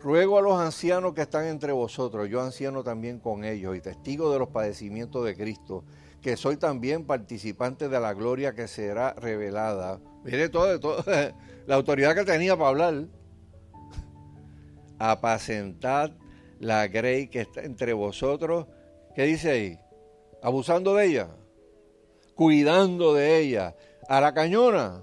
Ruego 0.02 0.38
a 0.38 0.42
los 0.42 0.58
ancianos 0.58 1.12
que 1.12 1.22
están 1.22 1.44
entre 1.44 1.72
vosotros, 1.72 2.28
yo 2.30 2.40
anciano 2.40 2.82
también 2.82 3.20
con 3.20 3.44
ellos 3.44 3.76
y 3.76 3.80
testigo 3.80 4.32
de 4.32 4.38
los 4.38 4.48
padecimientos 4.48 5.24
de 5.26 5.36
Cristo, 5.36 5.84
que 6.22 6.38
soy 6.38 6.56
también 6.56 7.04
participante 7.04 7.90
de 7.90 8.00
la 8.00 8.14
gloria 8.14 8.54
que 8.54 8.66
será 8.66 9.12
revelada. 9.12 10.00
Mire 10.24 10.48
todo, 10.48 10.80
todo 10.80 11.04
la 11.66 11.74
autoridad 11.74 12.14
que 12.14 12.24
tenía 12.24 12.56
para 12.56 12.68
hablar. 12.68 13.08
Apacentad 15.00 16.12
la 16.58 16.86
grey 16.86 17.28
que 17.28 17.40
está 17.40 17.62
entre 17.62 17.94
vosotros. 17.94 18.66
¿Qué 19.14 19.24
dice 19.24 19.50
ahí? 19.50 19.78
Abusando 20.42 20.94
de 20.94 21.06
ella, 21.06 21.28
cuidando 22.34 23.14
de 23.14 23.38
ella. 23.38 23.74
A 24.08 24.20
la 24.20 24.34
cañona, 24.34 25.02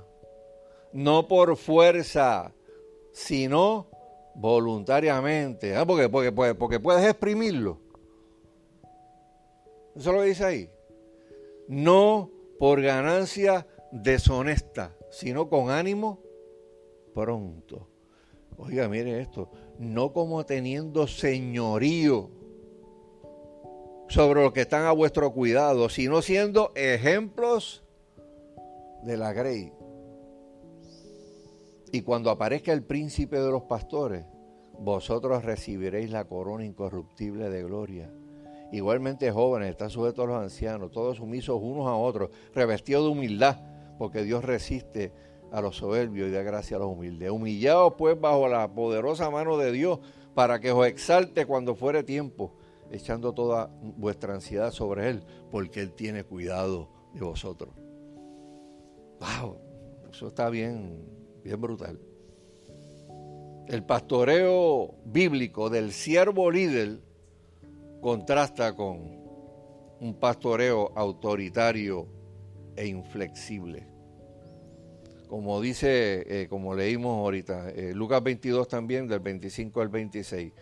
no 0.94 1.28
por 1.28 1.58
fuerza, 1.58 2.54
sino 3.12 3.88
voluntariamente, 4.36 5.76
¿ah? 5.76 5.86
porque, 5.86 6.10
porque, 6.10 6.32
porque 6.32 6.80
puedes 6.80 7.04
exprimirlo. 7.04 7.80
Eso 9.96 10.12
lo 10.12 10.22
dice 10.22 10.46
ahí. 10.46 10.70
No 11.68 12.30
por 12.60 12.82
ganancia 12.82 13.66
deshonesta, 13.92 14.96
sino 15.10 15.50
con 15.50 15.72
ánimo 15.72 16.20
pronto. 17.14 17.88
Oiga, 18.58 18.88
mire 18.88 19.22
esto, 19.22 19.50
no 19.80 20.14
como 20.14 20.46
teniendo 20.46 21.08
señorío 21.08 22.30
sobre 24.10 24.42
los 24.42 24.54
que 24.54 24.62
están 24.62 24.86
a 24.86 24.92
vuestro 24.92 25.32
cuidado, 25.34 25.90
sino 25.90 26.22
siendo 26.22 26.72
ejemplos 26.76 27.84
de 29.04 29.18
la 29.18 29.34
grey. 29.34 29.72
Y 31.92 32.02
cuando 32.02 32.30
aparezca 32.32 32.74
el 32.74 32.84
príncipe 32.84 33.40
de 33.40 33.52
los 33.52 33.64
pastores, 33.64 34.26
vosotros 34.80 35.44
recibiréis 35.44 36.12
la 36.12 36.26
corona 36.26 36.66
incorruptible 36.66 37.50
de 37.50 37.64
gloria. 37.64 38.12
Igualmente 38.72 39.32
jóvenes, 39.32 39.70
están 39.70 39.90
sujetos 39.90 40.26
a 40.26 40.28
los 40.28 40.42
ancianos, 40.44 40.92
todos 40.92 41.18
sumisos 41.18 41.60
unos 41.62 41.88
a 41.88 41.96
otros, 41.96 42.30
revestidos 42.54 43.06
de 43.06 43.12
humildad, 43.12 43.58
porque 43.98 44.24
Dios 44.24 44.44
resiste 44.44 45.14
a 45.52 45.62
los 45.62 45.78
soberbios 45.78 46.30
y 46.30 46.32
da 46.32 46.42
gracia 46.42 46.78
a 46.78 46.80
los 46.80 46.90
humildes. 46.90 47.32
Humillados 47.32 47.94
pues 47.98 48.20
bajo 48.20 48.48
la 48.48 48.68
poderosa 48.74 49.30
mano 49.30 49.58
de 49.58 49.72
Dios, 49.72 50.00
para 50.34 50.60
que 50.60 50.72
os 50.72 50.86
exalte 50.86 51.46
cuando 51.46 51.76
fuere 51.76 52.04
tiempo, 52.04 52.54
echando 52.92 53.34
toda 53.34 53.70
vuestra 53.82 54.34
ansiedad 54.34 54.72
sobre 54.72 55.10
Él, 55.10 55.24
porque 55.52 55.82
Él 55.82 55.94
tiene 55.94 56.24
cuidado 56.24 56.90
de 57.14 57.22
vosotros. 57.22 57.74
¡Wow! 59.20 59.58
Eso 60.12 60.28
está 60.28 60.50
bien 60.50 61.18
bien 61.48 61.62
brutal. 61.62 62.00
El 63.68 63.84
pastoreo 63.84 64.96
bíblico 65.06 65.70
del 65.70 65.92
siervo 65.92 66.52
líder 66.52 67.00
contrasta 68.02 68.76
con 68.76 69.18
un 70.00 70.14
pastoreo 70.20 70.92
autoritario 70.96 72.08
e 72.76 72.88
inflexible. 72.88 73.88
Como 75.28 75.60
dice, 75.62 76.24
eh, 76.28 76.48
como 76.48 76.76
leímos 76.76 77.18
ahorita, 77.18 77.70
eh, 77.72 77.94
Lucas 77.94 78.24
22 78.24 78.68
también, 78.68 79.08
del 79.08 79.20
25 79.20 79.82
al 79.82 79.90
26. 79.90 80.54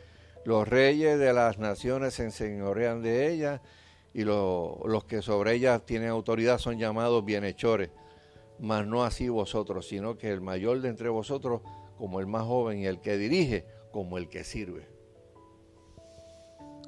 Los 0.46 0.68
reyes 0.68 1.20
de 1.20 1.34
las 1.34 1.58
naciones 1.58 2.16
se 2.16 2.24
enseñorean 2.24 3.02
de 3.02 3.32
ellas 3.32 3.62
y 4.14 4.24
los 4.24 5.04
que 5.08 5.22
sobre 5.22 5.54
ellas 5.54 5.86
tienen 5.86 6.10
autoridad 6.10 6.58
son 6.58 6.78
llamados 6.78 7.26
bienhechores 7.26 7.90
mas 8.60 8.86
no 8.86 9.04
así 9.04 9.30
vosotros, 9.30 9.88
sino 9.88 10.18
que 10.18 10.30
el 10.30 10.42
mayor 10.42 10.82
de 10.82 10.90
entre 10.90 11.10
vosotros 11.10 11.62
como 11.98 12.20
el 12.20 12.28
más 12.28 12.44
joven 12.44 12.80
y 12.80 12.86
el 12.86 13.00
que 13.00 13.18
dirige 13.18 13.66
como 13.92 14.18
el 14.18 14.30
que 14.30 14.44
sirve. 14.44 14.88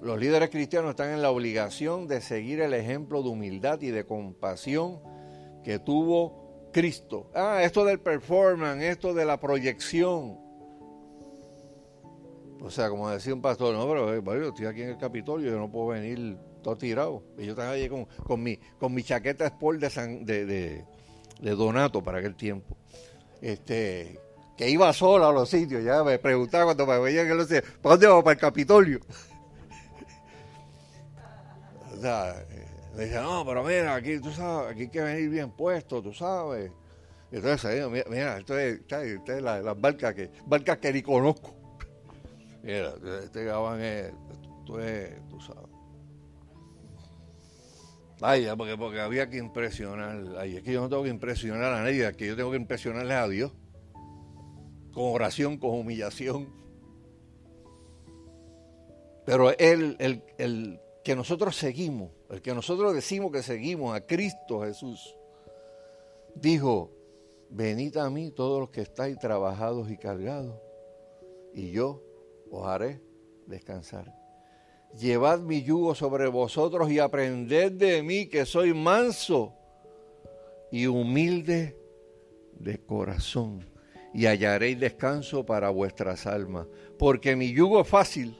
Los 0.02 0.20
líderes 0.20 0.50
cristianos 0.50 0.92
están 0.92 1.12
en 1.12 1.22
la 1.22 1.32
obligación 1.32 2.08
de 2.08 2.22
seguir 2.22 2.62
el 2.62 2.74
ejemplo 2.74 3.24
de 3.24 3.30
humildad 3.30 3.82
y 3.82 3.90
de 3.90 4.06
compasión 4.06 5.00
que 5.64 5.80
tuvo 5.80 6.47
Cristo. 6.72 7.30
Ah, 7.34 7.64
esto 7.64 7.86
del 7.86 8.00
performance, 8.00 8.84
esto 8.84 9.14
de 9.14 9.26
la 9.26 9.40
proyección. 9.40 10.38
O 12.60 12.70
sea, 12.70 12.90
como 12.90 13.10
decía 13.10 13.34
un 13.34 13.42
pastor, 13.42 13.76
no, 13.76 13.88
pero 13.88 14.14
eh, 14.14 14.42
yo 14.42 14.50
estoy 14.50 14.66
aquí 14.66 14.82
en 14.82 14.90
el 14.90 14.98
Capitolio, 14.98 15.52
yo 15.52 15.60
no 15.60 15.72
puedo 15.72 15.88
venir 15.88 16.38
todo 16.64 16.78
tirado. 16.78 17.24
Y 17.38 17.46
yo 17.46 17.52
estaba 17.52 17.72
allí 17.72 17.88
con, 17.88 18.44
mi, 18.44 18.60
chaqueta 19.04 19.46
sport 19.46 19.80
de, 19.80 20.46
de, 20.46 20.86
de, 21.40 21.52
Donato 21.52 22.04
para 22.04 22.20
aquel 22.20 22.36
tiempo. 22.36 22.76
Este, 23.42 24.20
que 24.58 24.70
iba 24.70 24.92
sola 24.92 25.30
a 25.30 25.32
los 25.32 25.50
sitios, 25.50 25.84
ya 25.84 26.04
me 26.04 26.18
preguntaba 26.18 26.66
cuando 26.66 26.88
me 26.88 27.00
veía 27.00 27.28
que 27.28 27.36
lo 27.36 27.46
sé, 27.46 27.62
¿para 27.62 27.94
dónde 27.94 28.08
vamos? 28.08 28.24
Para 28.24 28.34
el 28.34 28.40
Capitolio. 28.40 29.00
o 31.94 32.02
sea, 32.02 32.44
me 32.98 33.04
decía, 33.04 33.22
no, 33.22 33.46
pero 33.46 33.64
mira, 33.64 33.94
aquí 33.94 34.20
tú 34.20 34.32
sabes, 34.32 34.72
aquí 34.72 34.82
hay 34.82 34.90
que 34.90 35.02
venir 35.02 35.30
bien 35.30 35.52
puesto, 35.52 36.02
tú 36.02 36.14
sabes. 36.14 36.72
Entonces, 37.32 37.88
mira, 37.92 38.06
mira 38.10 38.38
esto 38.40 38.58
es, 38.58 38.82
las 39.40 39.80
barcas 39.80 40.16
que, 40.16 40.32
barcas 40.48 40.80
que 40.80 40.92
ni 40.92 41.04
conozco. 41.04 41.54
Mira, 42.64 42.96
este 43.24 43.44
gabán 43.44 43.82
es, 43.82 44.12
tú, 44.66 44.80
es, 44.80 45.12
tú 45.30 45.40
sabes. 45.40 45.70
Ay, 48.20 48.48
porque, 48.58 48.76
porque 48.76 49.00
había 49.00 49.30
que 49.30 49.38
impresionar. 49.38 50.20
Ay, 50.40 50.58
es 50.58 50.64
que 50.64 50.74
yo 50.74 50.82
no 50.82 50.90
tengo 50.90 51.04
que 51.04 51.10
impresionar 51.10 51.72
a 51.72 51.84
nadie, 51.84 52.08
es 52.08 52.18
que 52.18 52.26
yo 52.26 52.36
tengo 52.36 52.50
que 52.50 52.58
impresionarle 52.58 53.14
a 53.14 53.28
Dios. 53.28 53.52
Con 54.92 55.14
oración, 55.14 55.60
con 55.60 55.70
humillación. 55.70 56.50
Pero 59.24 59.56
él, 59.60 59.98
el, 60.00 60.24
el 60.40 60.80
que 61.04 61.16
nosotros 61.16 61.56
seguimos, 61.56 62.17
el 62.30 62.42
que 62.42 62.54
nosotros 62.54 62.94
decimos 62.94 63.32
que 63.32 63.42
seguimos 63.42 63.96
a 63.96 64.06
Cristo 64.06 64.62
Jesús, 64.62 65.16
dijo, 66.36 66.92
venid 67.50 67.98
a 67.98 68.10
mí 68.10 68.32
todos 68.32 68.60
los 68.60 68.70
que 68.70 68.82
estáis 68.82 69.18
trabajados 69.18 69.90
y 69.90 69.98
cargados, 69.98 70.60
y 71.54 71.72
yo 71.72 72.04
os 72.52 72.68
haré 72.68 73.02
descansar. 73.46 74.14
Llevad 74.98 75.40
mi 75.40 75.64
yugo 75.64 75.96
sobre 75.96 76.28
vosotros 76.28 76.90
y 76.90 77.00
aprended 77.00 77.72
de 77.74 78.04
mí 78.04 78.28
que 78.28 78.46
soy 78.46 78.74
manso 78.74 79.54
y 80.72 80.88
humilde 80.88 81.78
de 82.54 82.78
corazón, 82.80 83.70
y 84.14 84.26
hallaréis 84.26 84.80
descanso 84.80 85.46
para 85.46 85.70
vuestras 85.70 86.26
almas, 86.26 86.68
porque 86.98 87.36
mi 87.36 87.54
yugo 87.54 87.82
es 87.82 87.88
fácil 87.88 88.36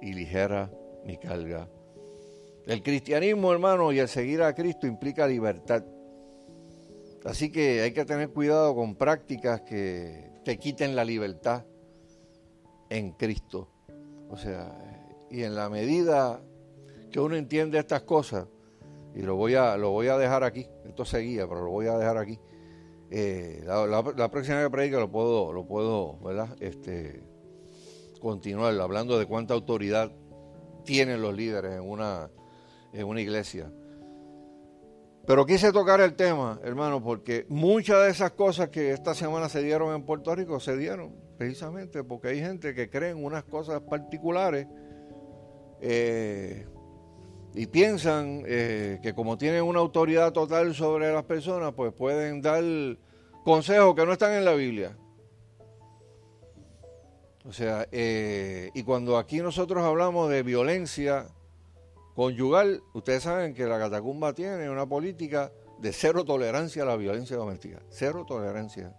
y 0.00 0.12
ligera 0.12 0.70
mi 1.04 1.16
carga. 1.16 1.68
El 2.68 2.82
cristianismo, 2.82 3.50
hermano, 3.50 3.92
y 3.92 3.98
el 3.98 4.08
seguir 4.08 4.42
a 4.42 4.54
Cristo 4.54 4.86
implica 4.86 5.26
libertad. 5.26 5.82
Así 7.24 7.50
que 7.50 7.80
hay 7.80 7.92
que 7.92 8.04
tener 8.04 8.28
cuidado 8.28 8.74
con 8.74 8.94
prácticas 8.94 9.62
que 9.62 10.30
te 10.44 10.58
quiten 10.58 10.94
la 10.94 11.02
libertad 11.02 11.64
en 12.90 13.12
Cristo. 13.12 13.70
O 14.28 14.36
sea, 14.36 14.70
y 15.30 15.44
en 15.44 15.54
la 15.54 15.70
medida 15.70 16.42
que 17.10 17.18
uno 17.20 17.36
entiende 17.36 17.78
estas 17.78 18.02
cosas, 18.02 18.46
y 19.14 19.22
lo 19.22 19.34
voy 19.34 19.54
a, 19.54 19.78
lo 19.78 19.92
voy 19.92 20.08
a 20.08 20.18
dejar 20.18 20.44
aquí, 20.44 20.66
esto 20.84 21.06
seguía, 21.06 21.48
pero 21.48 21.64
lo 21.64 21.70
voy 21.70 21.86
a 21.86 21.96
dejar 21.96 22.18
aquí. 22.18 22.38
Eh, 23.10 23.64
la, 23.64 24.28
próxima 24.30 24.62
que 24.62 24.68
predica 24.68 24.98
lo 24.98 25.10
puedo, 25.10 25.54
lo 25.54 25.66
puedo, 25.66 26.18
¿verdad? 26.18 26.54
Este, 26.60 27.22
continuar 28.20 28.78
hablando 28.78 29.18
de 29.18 29.24
cuánta 29.24 29.54
autoridad 29.54 30.12
tienen 30.84 31.22
los 31.22 31.34
líderes 31.34 31.72
en 31.72 31.88
una, 31.88 32.30
en 32.92 33.06
una 33.06 33.20
iglesia. 33.20 33.70
Pero 35.26 35.44
quise 35.44 35.72
tocar 35.72 36.00
el 36.00 36.14
tema, 36.14 36.58
hermano, 36.64 37.02
porque 37.02 37.44
muchas 37.50 38.02
de 38.04 38.10
esas 38.10 38.30
cosas 38.30 38.70
que 38.70 38.92
esta 38.92 39.14
semana 39.14 39.50
se 39.50 39.62
dieron 39.62 39.94
en 39.94 40.02
Puerto 40.04 40.34
Rico 40.34 40.58
se 40.58 40.74
dieron 40.76 41.14
precisamente 41.36 42.02
porque 42.02 42.28
hay 42.28 42.40
gente 42.40 42.74
que 42.74 42.88
cree 42.88 43.10
en 43.10 43.22
unas 43.22 43.44
cosas 43.44 43.82
particulares 43.82 44.66
eh, 45.82 46.66
y 47.54 47.66
piensan 47.66 48.42
eh, 48.46 49.00
que 49.02 49.14
como 49.14 49.36
tienen 49.36 49.64
una 49.64 49.80
autoridad 49.80 50.32
total 50.32 50.74
sobre 50.74 51.12
las 51.12 51.24
personas, 51.24 51.74
pues 51.74 51.92
pueden 51.92 52.40
dar 52.40 52.64
consejos 53.44 53.94
que 53.94 54.06
no 54.06 54.12
están 54.12 54.32
en 54.32 54.46
la 54.46 54.54
Biblia. 54.54 54.96
O 57.44 57.52
sea, 57.52 57.86
eh, 57.92 58.70
y 58.74 58.82
cuando 58.82 59.18
aquí 59.18 59.40
nosotros 59.40 59.84
hablamos 59.84 60.30
de 60.30 60.42
violencia 60.42 61.26
conyugal, 62.18 62.82
ustedes 62.94 63.22
saben 63.22 63.54
que 63.54 63.64
la 63.64 63.78
catacumba 63.78 64.32
tiene 64.32 64.68
una 64.68 64.84
política 64.88 65.52
de 65.78 65.92
cero 65.92 66.24
tolerancia 66.24 66.82
a 66.82 66.86
la 66.86 66.96
violencia 66.96 67.36
doméstica. 67.36 67.80
Cero 67.90 68.24
tolerancia. 68.26 68.92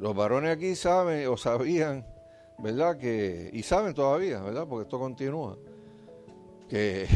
Los 0.00 0.16
varones 0.16 0.50
aquí 0.50 0.74
saben 0.74 1.28
o 1.28 1.36
sabían, 1.36 2.04
¿verdad? 2.58 2.98
Que, 2.98 3.50
y 3.52 3.62
saben 3.62 3.94
todavía, 3.94 4.40
¿verdad? 4.40 4.66
Porque 4.68 4.82
esto 4.82 4.98
continúa. 4.98 5.58
Que 6.68 7.06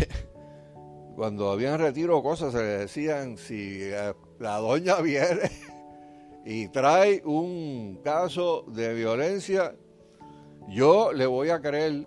cuando 1.17 1.51
habían 1.51 1.81
retiro 1.81 2.23
cosas 2.23 2.53
se 2.53 2.63
les 2.63 2.79
decían, 2.79 3.37
si 3.37 3.91
la 4.39 4.59
doña 4.59 5.01
viene 5.01 5.51
y 6.47 6.69
trae 6.69 7.23
un 7.25 7.99
caso 8.05 8.63
de 8.69 8.95
violencia, 8.95 9.75
yo 10.69 11.13
le 11.13 11.27
voy 11.27 11.49
a 11.49 11.61
creer, 11.61 12.07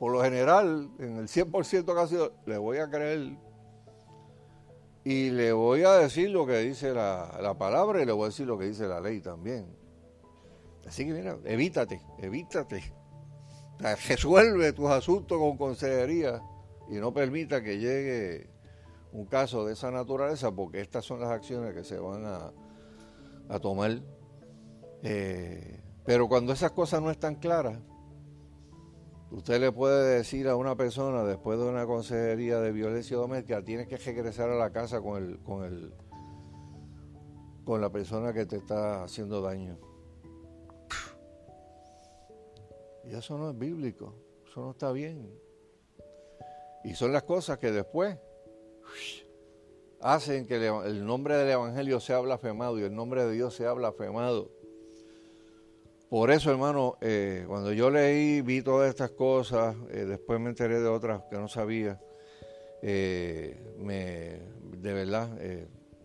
por 0.00 0.10
lo 0.10 0.20
general, 0.20 0.90
en 0.98 1.18
el 1.18 1.28
100% 1.28 1.94
casi, 1.94 2.16
le 2.46 2.58
voy 2.58 2.78
a 2.78 2.90
creer 2.90 3.36
y 5.04 5.30
le 5.30 5.52
voy 5.52 5.82
a 5.84 5.92
decir 5.92 6.30
lo 6.30 6.44
que 6.44 6.58
dice 6.58 6.92
la, 6.92 7.54
palabra 7.56 8.02
y 8.02 8.06
le 8.06 8.12
voy 8.12 8.24
a 8.24 8.28
decir 8.30 8.48
lo 8.48 8.58
que 8.58 8.64
dice 8.64 8.88
la 8.88 9.00
ley 9.00 9.20
también. 9.20 9.66
Así 10.84 11.06
que 11.06 11.12
mira, 11.12 11.38
evítate, 11.44 12.00
evítate. 12.18 12.92
Resuelve 13.78 14.72
tus 14.72 14.90
asuntos 14.90 15.38
con 15.38 15.56
consejería 15.56 16.42
y 16.88 16.94
no 16.94 17.14
permita 17.14 17.62
que 17.62 17.78
llegue 17.78 18.50
un 19.12 19.26
caso 19.26 19.64
de 19.64 19.74
esa 19.74 19.92
naturaleza 19.92 20.50
porque 20.50 20.80
estas 20.80 21.04
son 21.04 21.20
las 21.20 21.30
acciones 21.30 21.74
que 21.74 21.84
se 21.84 21.98
van 21.98 22.24
a 22.24 22.50
a 23.50 23.58
tomar. 23.58 24.00
Eh, 25.02 25.80
pero 26.04 26.28
cuando 26.28 26.52
esas 26.52 26.70
cosas 26.70 27.02
no 27.02 27.10
están 27.10 27.34
claras, 27.34 27.78
usted 29.30 29.60
le 29.60 29.72
puede 29.72 30.16
decir 30.16 30.48
a 30.48 30.56
una 30.56 30.76
persona 30.76 31.24
después 31.24 31.58
de 31.58 31.66
una 31.66 31.86
consejería 31.86 32.60
de 32.60 32.72
violencia 32.72 33.16
doméstica, 33.16 33.64
tienes 33.64 33.86
que 33.86 33.96
regresar 33.96 34.50
a 34.50 34.56
la 34.56 34.70
casa 34.70 35.00
con 35.00 35.22
el, 35.22 35.38
con 35.40 35.64
el, 35.64 35.94
con 37.64 37.80
la 37.80 37.90
persona 37.90 38.32
que 38.32 38.46
te 38.46 38.56
está 38.56 39.04
haciendo 39.04 39.40
daño. 39.40 39.78
Y 43.04 43.14
eso 43.14 43.38
no 43.38 43.50
es 43.50 43.58
bíblico, 43.58 44.14
eso 44.48 44.60
no 44.60 44.70
está 44.72 44.92
bien. 44.92 45.32
Y 46.84 46.94
son 46.94 47.12
las 47.12 47.24
cosas 47.24 47.58
que 47.58 47.70
después 47.72 48.16
hacen 50.00 50.46
que 50.46 50.66
el 50.66 51.04
nombre 51.04 51.36
del 51.36 51.50
Evangelio 51.50 52.00
sea 52.00 52.20
blasfemado 52.20 52.78
y 52.78 52.82
el 52.82 52.94
nombre 52.94 53.24
de 53.24 53.32
Dios 53.32 53.54
sea 53.54 53.72
blasfemado. 53.72 54.50
Por 56.10 56.32
eso, 56.32 56.50
hermano, 56.50 56.98
eh, 57.00 57.44
cuando 57.46 57.72
yo 57.72 57.88
leí, 57.88 58.40
vi 58.40 58.62
todas 58.62 58.88
estas 58.90 59.12
cosas, 59.12 59.76
eh, 59.92 60.04
después 60.04 60.40
me 60.40 60.48
enteré 60.48 60.80
de 60.80 60.88
otras 60.88 61.22
que 61.30 61.36
no 61.36 61.46
sabía, 61.46 62.00
eh, 62.82 63.56
me, 63.78 64.40
de 64.76 64.92
verdad 64.92 65.30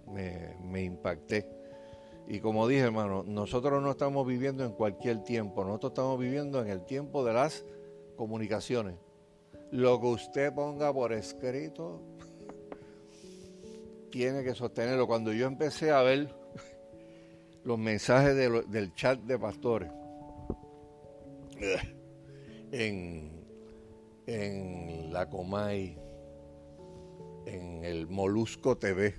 me, 0.05 0.57
me 0.63 0.83
impacté. 0.83 1.47
Y 2.27 2.39
como 2.39 2.67
dije, 2.67 2.83
hermano, 2.83 3.23
nosotros 3.25 3.81
no 3.81 3.89
estamos 3.89 4.27
viviendo 4.27 4.63
en 4.63 4.73
cualquier 4.73 5.23
tiempo, 5.23 5.65
nosotros 5.65 5.93
estamos 5.93 6.19
viviendo 6.19 6.61
en 6.61 6.69
el 6.69 6.85
tiempo 6.85 7.25
de 7.25 7.33
las 7.33 7.65
comunicaciones. 8.15 8.97
Lo 9.71 9.99
que 9.99 10.05
usted 10.05 10.53
ponga 10.53 10.93
por 10.93 11.13
escrito, 11.13 11.99
tiene 14.11 14.43
que 14.43 14.53
sostenerlo. 14.53 15.07
Cuando 15.07 15.33
yo 15.33 15.47
empecé 15.47 15.89
a 15.89 16.03
ver 16.03 16.44
los 17.65 17.77
mensajes 17.77 18.35
del 18.35 18.93
chat 18.93 19.19
de 19.19 19.37
pastores 19.37 19.91
en, 22.71 23.31
en 24.27 25.13
la 25.13 25.29
Comay, 25.29 25.97
en 27.45 27.83
el 27.83 28.07
Molusco 28.07 28.77
TV, 28.77 29.15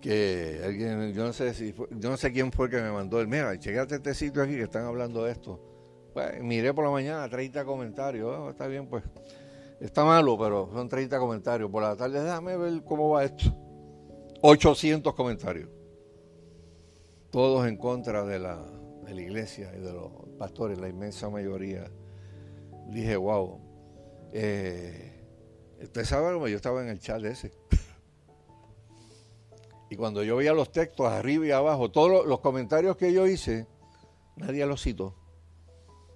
que 0.00 0.60
alguien, 0.64 1.12
yo 1.12 1.24
no 1.24 1.32
sé 1.32 1.54
si 1.54 1.72
yo 1.72 2.10
no 2.10 2.16
sé 2.16 2.32
quién 2.32 2.52
fue 2.52 2.70
que 2.70 2.80
me 2.80 2.90
mandó 2.90 3.20
el, 3.20 3.28
mira, 3.28 3.58
chequete 3.58 3.96
este 3.96 4.14
sitio 4.14 4.42
aquí 4.42 4.52
que 4.52 4.62
están 4.62 4.84
hablando 4.84 5.24
de 5.24 5.32
esto. 5.32 5.60
Pues, 6.12 6.40
miré 6.40 6.72
por 6.72 6.84
la 6.84 6.90
mañana 6.90 7.28
30 7.28 7.64
comentarios, 7.64 8.28
oh, 8.28 8.50
está 8.50 8.66
bien 8.66 8.86
pues. 8.86 9.04
Está 9.80 10.04
malo, 10.04 10.38
pero 10.38 10.70
son 10.72 10.88
30 10.88 11.18
comentarios. 11.18 11.70
Por 11.70 11.82
la 11.82 11.94
tarde, 11.94 12.22
déjame 12.22 12.56
ver 12.56 12.82
cómo 12.82 13.10
va 13.10 13.24
esto. 13.24 13.54
800 14.40 15.12
comentarios. 15.14 15.68
Todos 17.30 17.66
en 17.66 17.76
contra 17.76 18.24
de 18.24 18.38
la, 18.38 18.56
de 19.04 19.14
la 19.14 19.20
iglesia 19.20 19.72
y 19.76 19.80
de 19.80 19.92
los 19.92 20.10
pastores, 20.38 20.78
la 20.78 20.88
inmensa 20.88 21.28
mayoría. 21.28 21.90
Dije, 22.88 23.16
wow. 23.16 23.60
Eh, 24.32 25.16
Usted 25.82 26.04
sabe, 26.04 26.50
yo 26.50 26.56
estaba 26.56 26.82
en 26.82 26.88
el 26.88 26.98
chat 26.98 27.22
ese. 27.24 27.52
Y 29.88 29.94
cuando 29.94 30.24
yo 30.24 30.34
veía 30.34 30.52
los 30.52 30.72
textos 30.72 31.06
arriba 31.06 31.46
y 31.46 31.52
abajo, 31.52 31.92
todos 31.92 32.26
los 32.26 32.40
comentarios 32.40 32.96
que 32.96 33.12
yo 33.12 33.24
hice, 33.24 33.68
nadie 34.34 34.66
los 34.66 34.82
citó. 34.82 35.14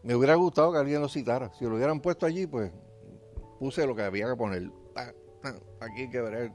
Me 0.02 0.16
hubiera 0.16 0.34
gustado 0.34 0.72
que 0.72 0.78
alguien 0.78 1.00
los 1.00 1.12
citara. 1.12 1.52
Si 1.54 1.64
lo 1.64 1.76
hubieran 1.76 2.00
puesto 2.00 2.26
allí, 2.26 2.48
pues 2.48 2.72
puse 3.60 3.86
lo 3.86 3.94
que 3.94 4.02
había 4.02 4.28
que 4.28 4.34
poner. 4.34 4.72
Aquí 5.78 6.00
hay 6.00 6.10
que 6.10 6.20
ver 6.20 6.52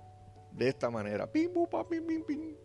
de 0.51 0.67
esta 0.67 0.89
manera. 0.89 1.31
Pim, 1.31 1.51
pim, 1.53 2.05
pim, 2.05 2.23
pim. 2.25 2.55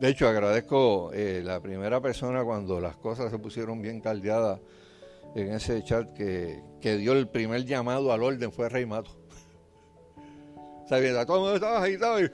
De 0.00 0.08
hecho, 0.08 0.28
agradezco 0.28 1.10
eh, 1.12 1.42
la 1.44 1.60
primera 1.60 2.00
persona 2.00 2.44
cuando 2.44 2.80
las 2.80 2.96
cosas 2.96 3.32
se 3.32 3.38
pusieron 3.38 3.82
bien 3.82 4.00
caldeadas 4.00 4.60
en 5.34 5.52
ese 5.52 5.82
chat 5.82 6.12
que, 6.14 6.62
dio 6.80 7.12
el 7.12 7.28
primer 7.28 7.64
llamado 7.64 8.12
al 8.12 8.22
orden 8.22 8.52
fue 8.52 8.68
Rey 8.68 8.86
Mato. 8.86 9.10
Sabiendo, 10.88 11.26
todo 11.26 11.36
el 11.36 11.42
mundo 11.42 11.54
estaba 11.56 11.82
agitado 11.82 12.20
y 12.20 12.30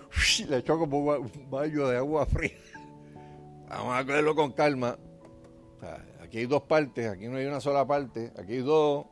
le 0.47 0.59
echó 0.59 0.79
como 0.79 0.99
un 0.99 1.51
baño 1.51 1.89
de 1.89 1.97
agua 1.97 2.27
fría. 2.27 2.53
Vamos 3.69 3.97
a 3.97 4.05
cogerlo 4.05 4.35
con 4.35 4.53
calma. 4.53 4.99
aquí 6.23 6.39
hay 6.39 6.47
dos 6.47 6.63
partes, 6.65 7.09
aquí 7.09 7.29
no 7.29 7.39
hay 7.39 7.47
una 7.47 7.61
sola 7.61 7.87
parte, 7.87 8.31
aquí 8.39 8.55
hay 8.55 8.63
dos. 8.63 9.07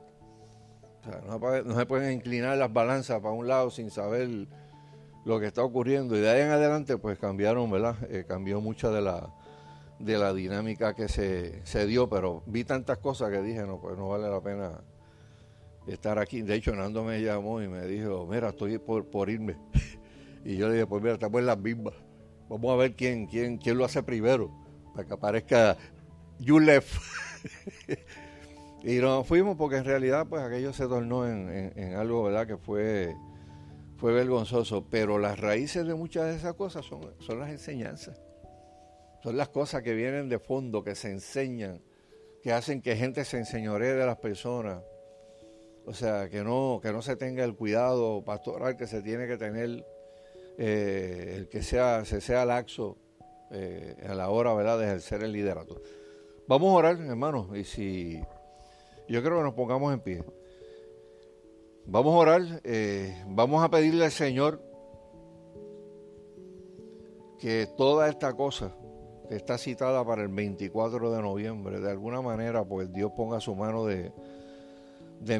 no, 1.27 1.75
se 1.75 1.87
pueden 1.87 2.13
inclinar 2.13 2.59
las 2.59 2.71
balanzas 2.71 3.19
para 3.21 3.33
un 3.33 3.49
lado 3.49 3.71
sin 3.71 3.91
saber 3.91 4.47
lo 5.25 5.41
que 5.41 5.47
está 5.47 5.63
ocurriendo. 5.63 6.17
Y 6.17 6.21
de 6.21 6.31
ahí 6.31 6.43
en 6.43 6.51
adelante, 6.51 6.99
pues 6.99 7.19
cambiaron, 7.19 7.71
¿verdad? 7.71 7.97
Eh, 8.11 8.25
cambió 8.27 8.61
mucha 8.61 8.91
de 8.91 9.03
la, 9.03 9.33
de 9.99 10.19
la 10.19 10.33
dinámica 10.33 10.95
que 10.95 11.09
se, 11.09 11.65
se, 11.65 11.87
dio, 11.87 12.09
pero 12.09 12.43
vi 12.47 12.65
tantas 12.65 12.99
cosas 12.99 13.31
que 13.31 13.41
dije, 13.41 13.65
no, 13.67 13.81
pues 13.81 13.97
no 13.97 14.09
vale 14.09 14.29
la 14.29 14.41
pena 14.41 14.81
estar 15.87 16.19
aquí. 16.19 16.43
De 16.43 16.55
hecho, 16.55 16.75
Nando 16.75 17.05
me 17.05 17.21
llamó 17.23 17.63
y 17.63 17.69
me 17.69 17.87
dijo, 17.87 18.27
mira, 18.27 18.51
estoy 18.51 18.79
por, 18.79 19.07
por 19.07 19.31
irme. 19.31 19.57
y 20.45 20.57
yo 20.57 20.69
le 20.69 20.75
dije, 20.75 20.87
pues 20.87 21.03
mira, 21.03 21.15
estamos 21.15 21.41
en 21.41 21.47
las 21.47 21.59
mismas. 21.59 21.95
Vamos 22.49 22.73
a 22.73 22.77
ver 22.77 22.95
quién, 22.95 23.27
quién, 23.27 23.59
quién 23.59 23.79
lo 23.79 23.85
hace 23.85 24.03
primero, 24.03 24.51
para 24.95 25.07
que 25.07 25.15
aparezca 25.15 25.77
You 26.39 26.59
Left. 26.59 26.95
y 28.83 28.97
nos 28.97 29.27
fuimos 29.27 29.57
porque 29.57 29.77
en 29.77 29.85
realidad, 29.85 30.27
pues 30.29 30.43
aquello 30.43 30.73
se 30.73 30.87
tornó 30.87 31.27
en, 31.27 31.73
en, 31.77 31.95
algo, 31.95 32.25
¿verdad? 32.25 32.47
Que 32.47 32.57
fue, 32.57 33.15
fue 34.03 34.13
vergonzoso. 34.13 34.85
Pero 34.91 35.17
las 35.17 35.39
raíces 35.39 35.87
de 35.87 35.95
muchas 35.95 36.25
de 36.25 36.35
esas 36.35 36.55
cosas 36.55 36.85
son, 36.85 37.15
son 37.21 37.39
las 37.39 37.51
enseñanzas. 37.51 38.21
Son 39.23 39.37
las 39.37 39.49
cosas 39.49 39.83
que 39.83 39.95
vienen 39.95 40.29
de 40.29 40.41
fondo, 40.41 40.83
que 40.83 40.97
se 40.97 41.09
enseñan, 41.09 41.81
que 42.43 42.53
hacen 42.53 42.83
que 42.83 42.97
gente 42.97 43.25
se 43.25 43.39
enseñoree 43.39 43.95
de 43.95 44.05
las 44.05 44.17
personas. 44.17 44.83
O 45.87 45.95
sea, 45.95 46.29
que 46.29 46.43
no, 46.43 46.81
que 46.83 46.93
no 46.93 47.01
se 47.01 47.15
tenga 47.15 47.45
el 47.45 47.55
cuidado 47.55 48.25
pastoral 48.25 48.77
que 48.77 48.89
se 48.89 49.03
tiene 49.03 49.29
que 49.29 49.37
tener, 49.37 49.87
eh, 50.59 51.35
el 51.37 51.49
que 51.49 51.63
sea, 51.63 52.05
se 52.05 52.21
sea 52.21 52.45
laxo 52.45 52.99
eh, 53.53 53.95
a 54.09 54.15
la 54.15 54.31
hora 54.31 54.53
¿verdad? 54.53 54.81
de 54.81 54.87
ejercer 54.87 55.23
el 55.23 55.31
liderato. 55.31 55.81
Vamos 56.49 56.71
a 56.71 56.77
orar, 56.77 57.01
hermanos, 57.01 57.57
y 57.57 57.63
si 57.63 58.21
yo 59.09 59.23
creo 59.23 59.39
que 59.39 59.45
nos 59.45 59.55
pongamos 59.55 59.95
en 59.95 60.01
pie. 60.01 60.25
Vamos 61.87 62.15
a 62.15 62.19
orar, 62.19 62.61
eh, 62.63 63.25
vamos 63.29 63.63
a 63.63 63.69
pedirle 63.69 64.05
al 64.05 64.13
Señor 64.13 64.63
que 67.41 67.69
toda 67.77 68.09
esta 68.09 68.33
cosa 68.35 68.73
está 69.31 69.59
citada 69.59 70.05
para 70.05 70.23
el 70.23 70.29
24 70.29 71.11
de 71.11 71.21
noviembre. 71.21 71.81
De 71.81 71.91
alguna 71.91 72.23
manera, 72.23 72.65
pues 72.65 72.93
Dios 72.93 73.11
ponga 73.17 73.41
su 73.41 73.57
mano 73.57 73.85
de, 73.85 74.13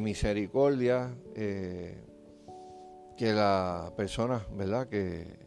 misericordia, 0.01 1.15
eh, 1.33 2.03
que 3.15 3.31
la 3.31 3.93
persona, 3.95 4.45
¿verdad?, 4.51 4.89
que 4.89 5.39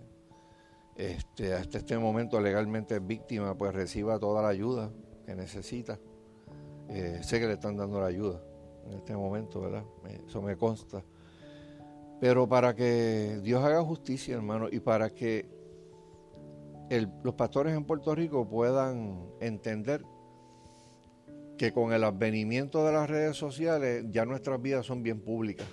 este, 0.96 1.52
hasta 1.52 1.76
este 1.76 1.98
momento 1.98 2.40
legalmente 2.40 2.96
es 2.96 3.06
víctima, 3.06 3.54
pues 3.56 3.74
reciba 3.74 4.18
toda 4.18 4.40
la 4.40 4.48
ayuda 4.48 4.90
que 5.26 5.34
necesita. 5.34 5.98
Eh, 6.88 7.20
sé 7.22 7.38
que 7.38 7.46
le 7.46 7.52
están 7.52 7.76
dando 7.76 8.00
la 8.00 8.06
ayuda 8.06 8.40
en 8.86 8.98
este 8.98 9.16
momento, 9.16 9.60
¿verdad? 9.60 9.84
Eso 10.26 10.42
me 10.42 10.56
consta. 10.56 11.02
Pero 12.20 12.48
para 12.48 12.74
que 12.74 13.40
Dios 13.42 13.62
haga 13.62 13.82
justicia, 13.82 14.36
hermano, 14.36 14.68
y 14.70 14.80
para 14.80 15.10
que 15.10 15.48
los 17.22 17.34
pastores 17.34 17.76
en 17.76 17.84
Puerto 17.84 18.14
Rico 18.14 18.48
puedan 18.48 19.26
entender 19.40 20.04
que 21.58 21.72
con 21.72 21.92
el 21.92 22.04
advenimiento 22.04 22.84
de 22.84 22.92
las 22.92 23.08
redes 23.08 23.36
sociales 23.36 24.04
ya 24.10 24.24
nuestras 24.24 24.60
vidas 24.60 24.86
son 24.86 25.02
bien 25.02 25.20
públicas. 25.20 25.66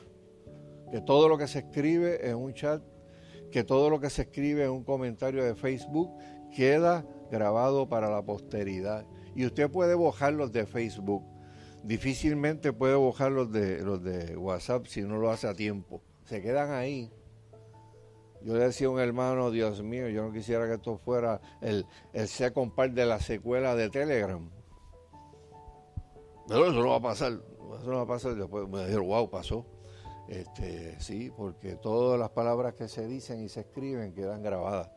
Que 0.91 1.02
todo 1.02 1.27
lo 1.27 1.38
que 1.38 1.48
se 1.48 1.60
escribe 1.60 2.30
en 2.30 2.35
un 2.35 2.53
chat, 2.53 2.81
que 3.52 3.64
todo 3.64 3.90
lo 3.90 3.99
que 3.99 4.10
se 4.10 4.23
escribe 4.23 4.65
en 4.65 4.72
un 4.72 4.84
comentario 4.84 5.44
de 5.44 5.56
Facebook 5.56 6.11
queda 6.56 7.06
grabado 7.31 7.88
para 7.90 8.10
la 8.10 8.23
posteridad. 8.23 9.06
Y 9.35 9.45
usted 9.45 9.69
puede 9.69 9.95
los 10.31 10.52
de 10.52 10.65
Facebook. 10.65 11.23
Difícilmente 11.84 12.73
puede 12.73 12.95
bojar 12.95 13.34
de, 13.47 13.81
los 13.84 14.01
de 14.01 14.38
WhatsApp 14.38 14.88
si 14.88 15.01
no 15.01 15.18
lo 15.18 15.30
hace 15.30 15.47
a 15.47 15.53
tiempo. 15.53 16.01
Se 16.26 16.41
quedan 16.41 16.72
ahí 16.72 17.11
yo 18.43 18.55
le 18.55 18.65
decía 18.65 18.88
a 18.88 18.89
un 18.89 18.99
hermano, 18.99 19.51
Dios 19.51 19.81
mío, 19.81 20.10
yo 20.10 20.23
no 20.23 20.34
quisiera 20.34 20.68
que 20.68 20.73
esto 20.73 20.97
fuera 20.97 21.39
el, 21.61 21.85
el 22.11 22.27
second 22.27 22.73
part 22.73 22.91
de 22.91 23.05
la 23.05 23.19
secuela 23.19 23.73
de 23.73 23.89
Telegram. 23.89 24.49
Pero 26.47 26.65
eso 26.69 26.81
no 26.81 26.89
va 26.89 26.97
a 26.97 27.01
pasar. 27.01 27.34
Eso 27.80 27.89
no 27.89 27.95
va 27.95 28.01
a 28.01 28.07
pasar. 28.07 28.35
Después 28.35 28.68
me 28.68 28.80
dijeron, 28.84 29.07
wow, 29.07 29.30
pasó. 29.30 29.65
Este, 30.27 30.99
sí, 30.99 31.31
porque 31.35 31.76
todas 31.76 32.19
las 32.19 32.31
palabras 32.31 32.73
que 32.73 32.89
se 32.89 33.07
dicen 33.07 33.41
y 33.41 33.47
se 33.47 33.61
escriben 33.61 34.14
quedan 34.14 34.43
grabadas. 34.43 34.89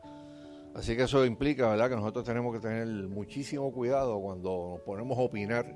Así 0.75 0.97
que 0.97 1.03
eso 1.03 1.25
implica, 1.25 1.69
¿verdad?, 1.69 1.89
que 1.89 1.95
nosotros 1.95 2.25
tenemos 2.25 2.53
que 2.53 2.59
tener 2.59 2.85
muchísimo 3.07 3.71
cuidado 3.71 4.19
cuando 4.19 4.73
nos 4.73 4.81
ponemos 4.81 5.17
a 5.17 5.21
opinar 5.21 5.73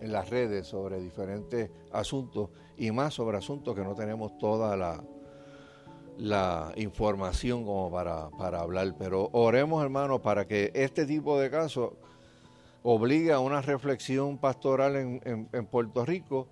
en 0.00 0.12
las 0.12 0.28
redes 0.30 0.66
sobre 0.66 1.00
diferentes 1.00 1.70
asuntos 1.92 2.50
y 2.76 2.90
más 2.90 3.14
sobre 3.14 3.38
asuntos 3.38 3.74
que 3.74 3.82
no 3.82 3.94
tenemos 3.94 4.38
toda 4.38 4.76
la, 4.76 5.02
la 6.18 6.72
información 6.76 7.64
como 7.64 7.90
para, 7.90 8.28
para 8.30 8.60
hablar. 8.60 8.94
Pero 8.98 9.30
oremos, 9.32 9.82
hermanos, 9.82 10.20
para 10.20 10.46
que 10.46 10.70
este 10.74 11.06
tipo 11.06 11.38
de 11.40 11.50
casos 11.50 11.92
obligue 12.82 13.32
a 13.32 13.40
una 13.40 13.62
reflexión 13.62 14.38
pastoral 14.38 14.96
en, 14.96 15.48
en, 15.52 15.66
Puerto 15.66 16.04
Rico 16.04 16.48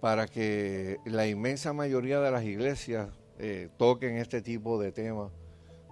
para 0.00 0.26
que 0.26 0.98
la 1.04 1.26
inmensa 1.26 1.72
mayoría 1.72 2.20
de 2.20 2.30
las 2.30 2.44
iglesias 2.44 3.08
eh, 3.38 3.68
toquen 3.78 4.16
este 4.16 4.42
tipo 4.42 4.78
de 4.78 4.92
temas, 4.92 5.30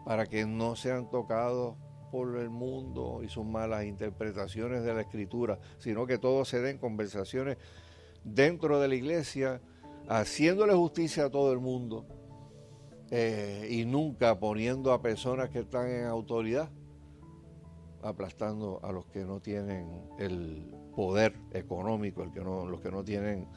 para 0.04 0.26
que 0.26 0.44
no 0.44 0.76
sean 0.76 1.10
tocados 1.10 1.76
por 2.12 2.36
el 2.36 2.51
mundo 2.51 3.22
y 3.24 3.28
sus 3.30 3.47
malas 3.47 3.86
interpretaciones 3.86 4.84
de 4.84 4.93
la 4.93 5.01
escritura, 5.01 5.59
sino 5.78 6.06
que 6.06 6.18
todo 6.18 6.44
se 6.44 6.60
den 6.60 6.76
conversaciones 6.76 7.56
dentro 8.22 8.78
de 8.80 8.89
la 8.89 8.94
iglesia, 8.94 9.62
haciéndole 10.09 10.74
justicia 10.74 11.24
a 11.24 11.30
todo 11.30 11.55
el 11.55 11.59
mundo 11.59 12.05
eh, 13.10 13.66
y 13.70 13.86
nunca 13.86 14.39
poniendo 14.39 14.93
a 14.93 15.01
personas 15.01 15.48
que 15.48 15.60
están 15.60 15.89
en 15.89 16.05
autoridad, 16.05 16.68
aplastando 18.02 18.80
a 18.82 18.93
los 18.93 19.06
que 19.06 19.24
no 19.24 19.40
tienen 19.40 19.89
el 20.18 20.70
poder 20.94 21.34
económico, 21.52 22.22
el 22.22 22.30
que 22.30 22.40
no, 22.40 22.66
los 22.66 22.82
que 22.82 22.90
no 22.90 23.02
tienen 23.02 23.48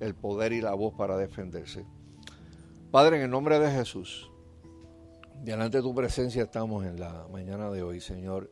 el 0.00 0.16
poder 0.16 0.52
y 0.52 0.60
la 0.60 0.74
voz 0.74 0.92
para 0.94 1.16
defenderse. 1.16 1.86
Padre, 2.90 3.18
en 3.18 3.22
el 3.22 3.30
nombre 3.30 3.60
de 3.60 3.70
Jesús, 3.70 4.31
delante 5.42 5.78
de 5.78 5.82
tu 5.82 5.94
presencia 5.94 6.44
estamos 6.44 6.86
en 6.86 6.98
la 6.98 7.26
mañana 7.30 7.70
de 7.70 7.82
hoy, 7.82 8.00
Señor. 8.00 8.50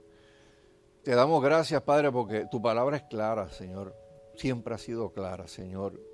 Te 1.03 1.15
damos 1.15 1.43
gracias, 1.43 1.81
Padre, 1.83 2.13
porque 2.13 2.47
tu 2.51 2.61
palabra 2.61 2.99
es 2.99 3.03
clara, 3.05 3.49
Señor. 3.51 3.97
Siempre 4.37 4.75
ha 4.75 4.79
sido 4.79 5.13
clara, 5.13 5.49
Señor 5.49 6.11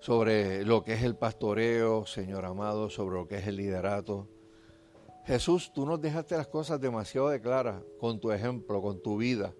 sobre 0.00 0.64
lo 0.64 0.84
que 0.84 0.92
es 0.94 1.02
el 1.02 1.16
pastoreo, 1.16 2.06
Señor 2.06 2.44
amado, 2.44 2.90
sobre 2.90 3.16
lo 3.16 3.26
que 3.26 3.38
es 3.38 3.46
el 3.46 3.56
liderato. 3.56 4.28
Jesús, 5.24 5.72
tú 5.72 5.84
nos 5.84 6.00
dejaste 6.00 6.36
las 6.36 6.46
cosas 6.46 6.80
demasiado 6.80 7.28
de 7.28 7.40
claras 7.40 7.82
con 7.98 8.20
tu 8.20 8.30
ejemplo, 8.30 8.80
con 8.80 9.02
tu 9.02 9.16
vida, 9.16 9.52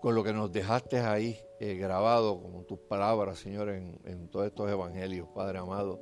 con 0.00 0.14
lo 0.14 0.22
que 0.22 0.32
nos 0.32 0.52
dejaste 0.52 1.00
ahí 1.00 1.36
eh, 1.58 1.74
grabado, 1.74 2.40
con 2.40 2.64
tus 2.64 2.78
palabras, 2.78 3.40
Señor, 3.40 3.70
en, 3.70 3.98
en 4.04 4.28
todos 4.28 4.46
estos 4.46 4.70
evangelios, 4.70 5.28
Padre 5.34 5.58
amado. 5.58 5.98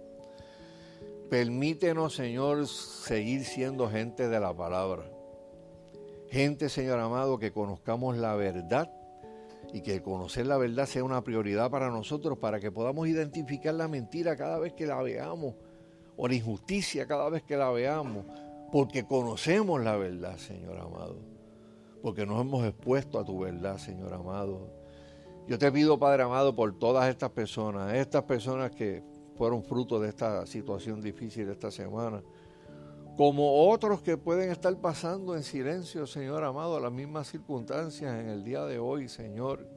Permítenos, 1.30 2.14
Señor, 2.14 2.66
seguir 2.68 3.44
siendo 3.44 3.88
gente 3.88 4.28
de 4.28 4.40
la 4.40 4.54
palabra. 4.54 5.04
Gente, 6.28 6.68
Señor 6.68 6.98
amado, 6.98 7.38
que 7.38 7.52
conozcamos 7.52 8.16
la 8.16 8.34
verdad 8.34 8.90
y 9.72 9.80
que 9.80 10.02
conocer 10.02 10.46
la 10.46 10.58
verdad 10.58 10.86
sea 10.86 11.02
una 11.02 11.24
prioridad 11.24 11.70
para 11.70 11.90
nosotros, 11.90 12.38
para 12.38 12.60
que 12.60 12.70
podamos 12.70 13.08
identificar 13.08 13.74
la 13.74 13.88
mentira 13.88 14.36
cada 14.36 14.58
vez 14.58 14.72
que 14.74 14.86
la 14.86 15.02
veamos, 15.02 15.54
o 16.16 16.28
la 16.28 16.34
injusticia 16.34 17.06
cada 17.06 17.28
vez 17.30 17.42
que 17.42 17.56
la 17.56 17.70
veamos, 17.70 18.26
porque 18.70 19.04
conocemos 19.04 19.82
la 19.82 19.96
verdad, 19.96 20.36
Señor 20.36 20.78
amado, 20.78 21.16
porque 22.02 22.26
nos 22.26 22.40
hemos 22.40 22.64
expuesto 22.66 23.18
a 23.18 23.24
tu 23.24 23.40
verdad, 23.40 23.78
Señor 23.78 24.12
amado. 24.12 24.68
Yo 25.48 25.58
te 25.58 25.72
pido, 25.72 25.98
Padre 25.98 26.22
amado, 26.22 26.54
por 26.54 26.78
todas 26.78 27.08
estas 27.08 27.30
personas, 27.30 27.94
estas 27.94 28.24
personas 28.24 28.70
que 28.70 29.02
fueron 29.36 29.62
fruto 29.62 29.98
de 30.00 30.08
esta 30.08 30.46
situación 30.46 31.00
difícil 31.00 31.48
esta 31.48 31.70
semana, 31.70 32.22
como 33.16 33.68
otros 33.70 34.02
que 34.02 34.16
pueden 34.16 34.50
estar 34.50 34.76
pasando 34.80 35.36
en 35.36 35.44
silencio, 35.44 36.06
Señor 36.06 36.42
amado, 36.42 36.80
las 36.80 36.92
mismas 36.92 37.28
circunstancias 37.28 38.18
en 38.18 38.28
el 38.28 38.42
día 38.42 38.64
de 38.64 38.78
hoy, 38.78 39.08
Señor. 39.08 39.68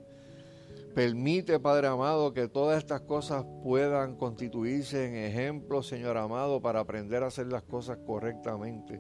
Permite, 0.96 1.60
Padre 1.60 1.88
amado, 1.88 2.34
que 2.34 2.48
todas 2.48 2.80
estas 2.80 3.02
cosas 3.02 3.46
puedan 3.64 4.16
constituirse 4.16 5.06
en 5.06 5.16
ejemplos, 5.16 5.88
Señor 5.88 6.18
amado, 6.18 6.60
para 6.60 6.80
aprender 6.80 7.22
a 7.22 7.28
hacer 7.28 7.46
las 7.46 7.62
cosas 7.62 8.00
correctamente, 8.08 9.00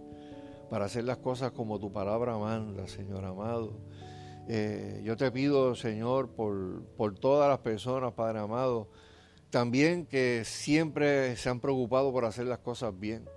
para 0.69 0.85
hacer 0.85 1.05
las 1.05 1.17
cosas 1.17 1.51
como 1.53 1.79
tu 1.79 1.91
palabra 1.91 2.38
manda, 2.38 2.88
Señor 2.88 3.25
amado. 3.25 3.79
Eh, 4.47 5.01
yo 5.03 5.17
te 5.17 5.31
pido, 5.31 5.73
Señor, 5.73 6.29
por, 6.29 6.84
por 6.95 7.15
todas 7.15 7.49
las 7.49 7.59
personas, 7.59 8.13
Padre 8.13 8.39
amado, 8.39 8.89
también 9.49 10.05
que 10.05 10.43
siempre 10.45 11.35
se 11.37 11.49
han 11.49 11.59
preocupado 11.59 12.11
por 12.11 12.25
hacer 12.25 12.45
las 12.45 12.59
cosas 12.59 12.97
bien 12.97 13.27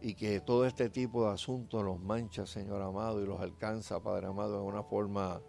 y 0.00 0.14
que 0.14 0.40
todo 0.40 0.66
este 0.66 0.90
tipo 0.90 1.26
de 1.26 1.32
asuntos 1.32 1.82
los 1.82 1.98
mancha, 1.98 2.46
Señor 2.46 2.82
amado, 2.82 3.22
y 3.22 3.26
los 3.26 3.40
alcanza, 3.40 4.02
Padre 4.02 4.26
amado, 4.26 4.58
de 4.58 4.66
una 4.66 4.82
forma 4.82 5.40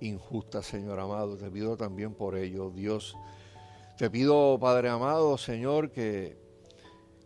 injusta, 0.00 0.62
Señor 0.62 1.00
amado. 1.00 1.36
Te 1.36 1.50
pido 1.50 1.76
también 1.76 2.14
por 2.14 2.36
ello, 2.36 2.70
Dios. 2.70 3.16
Te 3.96 4.08
pido, 4.08 4.56
Padre 4.60 4.88
amado, 4.88 5.36
Señor, 5.36 5.90
que, 5.90 6.38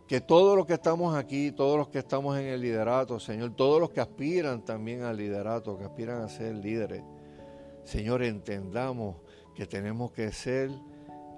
que 0.09 0.23
todos 0.23 0.57
los 0.57 0.65
que 0.65 0.73
estamos 0.73 1.15
aquí, 1.15 1.53
todos 1.53 1.77
los 1.77 1.89
que 1.89 1.99
estamos 1.99 2.39
en 2.39 2.47
el 2.47 2.63
liderato, 2.63 3.21
Señor, 3.21 3.55
todos 3.55 3.79
los 3.79 3.91
que 3.91 4.01
aspiran 4.01 4.65
también 4.65 5.03
al 5.03 5.19
liderato, 5.19 5.77
que 5.77 5.85
aspiran 5.85 6.23
a 6.23 6.29
ser 6.29 6.55
líderes, 6.55 7.05
Señor, 7.85 8.23
entendamos 8.23 9.17
que 9.55 9.67
tenemos 9.67 10.13
que 10.13 10.33
ser 10.33 10.71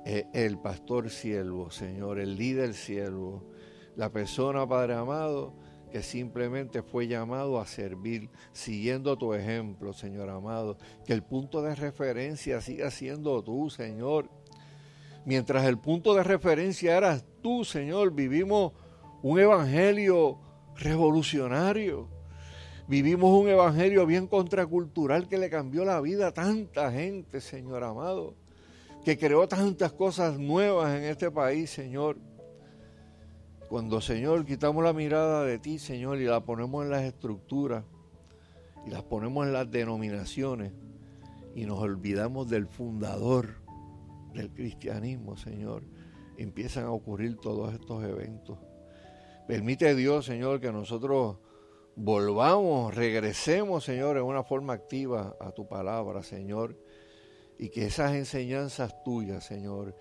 eh, 0.04 0.26
el 0.32 0.58
pastor 0.58 1.10
siervo, 1.10 1.70
Señor, 1.70 2.18
el 2.18 2.36
líder 2.36 2.74
siervo 2.74 3.54
la 3.96 4.10
persona, 4.10 4.66
Padre 4.66 4.94
amado, 4.94 5.54
que 5.90 6.02
simplemente 6.02 6.82
fue 6.82 7.06
llamado 7.06 7.60
a 7.60 7.66
servir, 7.66 8.28
siguiendo 8.52 9.16
tu 9.16 9.34
ejemplo, 9.34 9.92
Señor 9.92 10.28
amado. 10.28 10.76
Que 11.06 11.12
el 11.12 11.22
punto 11.22 11.62
de 11.62 11.74
referencia 11.74 12.60
siga 12.60 12.90
siendo 12.90 13.42
tú, 13.42 13.70
Señor. 13.70 14.28
Mientras 15.24 15.64
el 15.64 15.78
punto 15.78 16.14
de 16.14 16.24
referencia 16.24 16.96
eras 16.96 17.24
tú, 17.42 17.64
Señor, 17.64 18.12
vivimos 18.12 18.72
un 19.22 19.38
evangelio 19.38 20.38
revolucionario. 20.76 22.08
Vivimos 22.86 23.30
un 23.40 23.48
evangelio 23.48 24.04
bien 24.04 24.26
contracultural 24.26 25.28
que 25.28 25.38
le 25.38 25.48
cambió 25.48 25.84
la 25.84 26.00
vida 26.00 26.26
a 26.26 26.34
tanta 26.34 26.90
gente, 26.90 27.40
Señor 27.40 27.84
amado. 27.84 28.34
Que 29.04 29.18
creó 29.18 29.46
tantas 29.46 29.92
cosas 29.92 30.38
nuevas 30.38 30.96
en 30.96 31.04
este 31.04 31.30
país, 31.30 31.68
Señor. 31.68 32.16
Cuando, 33.68 34.00
Señor, 34.00 34.46
quitamos 34.46 34.82
la 34.82 34.92
mirada 34.92 35.44
de 35.44 35.58
ti, 35.58 35.78
Señor, 35.78 36.20
y 36.20 36.24
la 36.24 36.40
ponemos 36.40 36.84
en 36.84 36.90
las 36.90 37.02
estructuras, 37.02 37.84
y 38.86 38.90
las 38.90 39.02
ponemos 39.02 39.46
en 39.46 39.52
las 39.52 39.70
denominaciones, 39.70 40.72
y 41.54 41.66
nos 41.66 41.80
olvidamos 41.80 42.48
del 42.48 42.66
fundador 42.66 43.62
del 44.32 44.50
cristianismo, 44.52 45.36
Señor, 45.36 45.82
empiezan 46.36 46.84
a 46.84 46.90
ocurrir 46.90 47.36
todos 47.36 47.72
estos 47.72 48.04
eventos. 48.04 48.58
Permite 49.46 49.94
Dios, 49.94 50.24
Señor, 50.24 50.60
que 50.60 50.72
nosotros 50.72 51.36
volvamos, 51.96 52.94
regresemos, 52.94 53.84
Señor, 53.84 54.16
en 54.16 54.24
una 54.24 54.42
forma 54.42 54.72
activa 54.72 55.36
a 55.40 55.52
tu 55.52 55.68
palabra, 55.68 56.22
Señor, 56.22 56.76
y 57.58 57.68
que 57.68 57.86
esas 57.86 58.14
enseñanzas 58.14 59.02
tuyas, 59.04 59.44
Señor, 59.44 59.96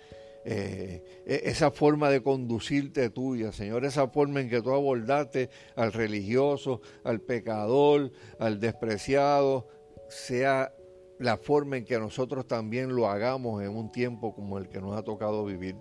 eh, 0.46 1.04
e-, 1.26 1.42
esa 1.46 1.72
forma 1.72 2.10
de 2.10 2.22
conducirte 2.22 3.10
tuya, 3.10 3.52
Señor, 3.52 3.86
esa 3.86 4.08
forma 4.08 4.42
en 4.42 4.50
que 4.50 4.62
tú 4.62 4.72
abordaste 4.72 5.50
al 5.76 5.94
religioso, 5.94 6.82
al 7.04 7.22
pecador, 7.22 8.12
al 8.40 8.60
despreciado, 8.60 9.68
sea 10.10 10.74
la 11.20 11.38
forma 11.38 11.78
en 11.78 11.86
que 11.86 11.98
nosotros 11.98 12.46
también 12.48 12.96
lo 12.96 13.08
hagamos 13.08 13.64
en 13.64 13.76
un 13.76 13.92
tiempo 13.92 14.34
como 14.36 14.58
el 14.58 14.68
que 14.68 14.82
nos 14.82 14.98
ha 14.98 15.04
tocado 15.04 15.46
vivir. 15.46 15.76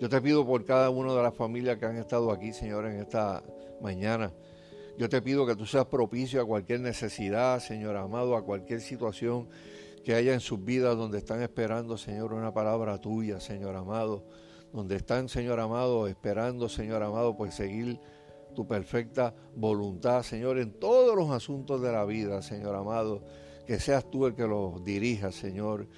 Yo 0.00 0.08
te 0.08 0.20
pido 0.22 0.46
por 0.46 0.64
cada 0.64 0.90
una 0.90 1.12
de 1.12 1.22
las 1.22 1.34
familias 1.34 1.76
que 1.78 1.86
han 1.86 1.96
estado 1.96 2.30
aquí, 2.30 2.52
Señor, 2.52 2.86
en 2.86 3.00
esta 3.00 3.42
mañana. 3.80 4.32
Yo 4.96 5.08
te 5.08 5.20
pido 5.20 5.46
que 5.46 5.56
tú 5.56 5.66
seas 5.66 5.86
propicio 5.86 6.40
a 6.40 6.46
cualquier 6.46 6.80
necesidad, 6.80 7.60
Señor 7.60 7.96
amado, 7.96 8.36
a 8.36 8.44
cualquier 8.44 8.80
situación 8.80 9.48
que 10.04 10.14
haya 10.14 10.34
en 10.34 10.40
sus 10.40 10.64
vidas 10.64 10.96
donde 10.96 11.18
están 11.18 11.42
esperando, 11.42 11.96
Señor, 11.96 12.32
una 12.32 12.52
palabra 12.52 13.00
tuya, 13.00 13.40
Señor 13.40 13.76
amado, 13.76 14.24
donde 14.72 14.96
están, 14.96 15.28
Señor 15.28 15.60
amado, 15.60 16.06
esperando, 16.06 16.68
Señor 16.68 17.02
amado, 17.02 17.36
pues 17.36 17.54
seguir 17.54 18.00
tu 18.54 18.66
perfecta 18.66 19.34
voluntad, 19.54 20.22
Señor, 20.22 20.58
en 20.58 20.72
todos 20.72 21.14
los 21.16 21.30
asuntos 21.30 21.80
de 21.80 21.92
la 21.92 22.04
vida, 22.04 22.42
Señor 22.42 22.74
amado, 22.74 23.22
que 23.66 23.78
seas 23.78 24.10
tú 24.10 24.26
el 24.26 24.34
que 24.34 24.46
los 24.46 24.82
dirija, 24.84 25.30
Señor, 25.32 25.88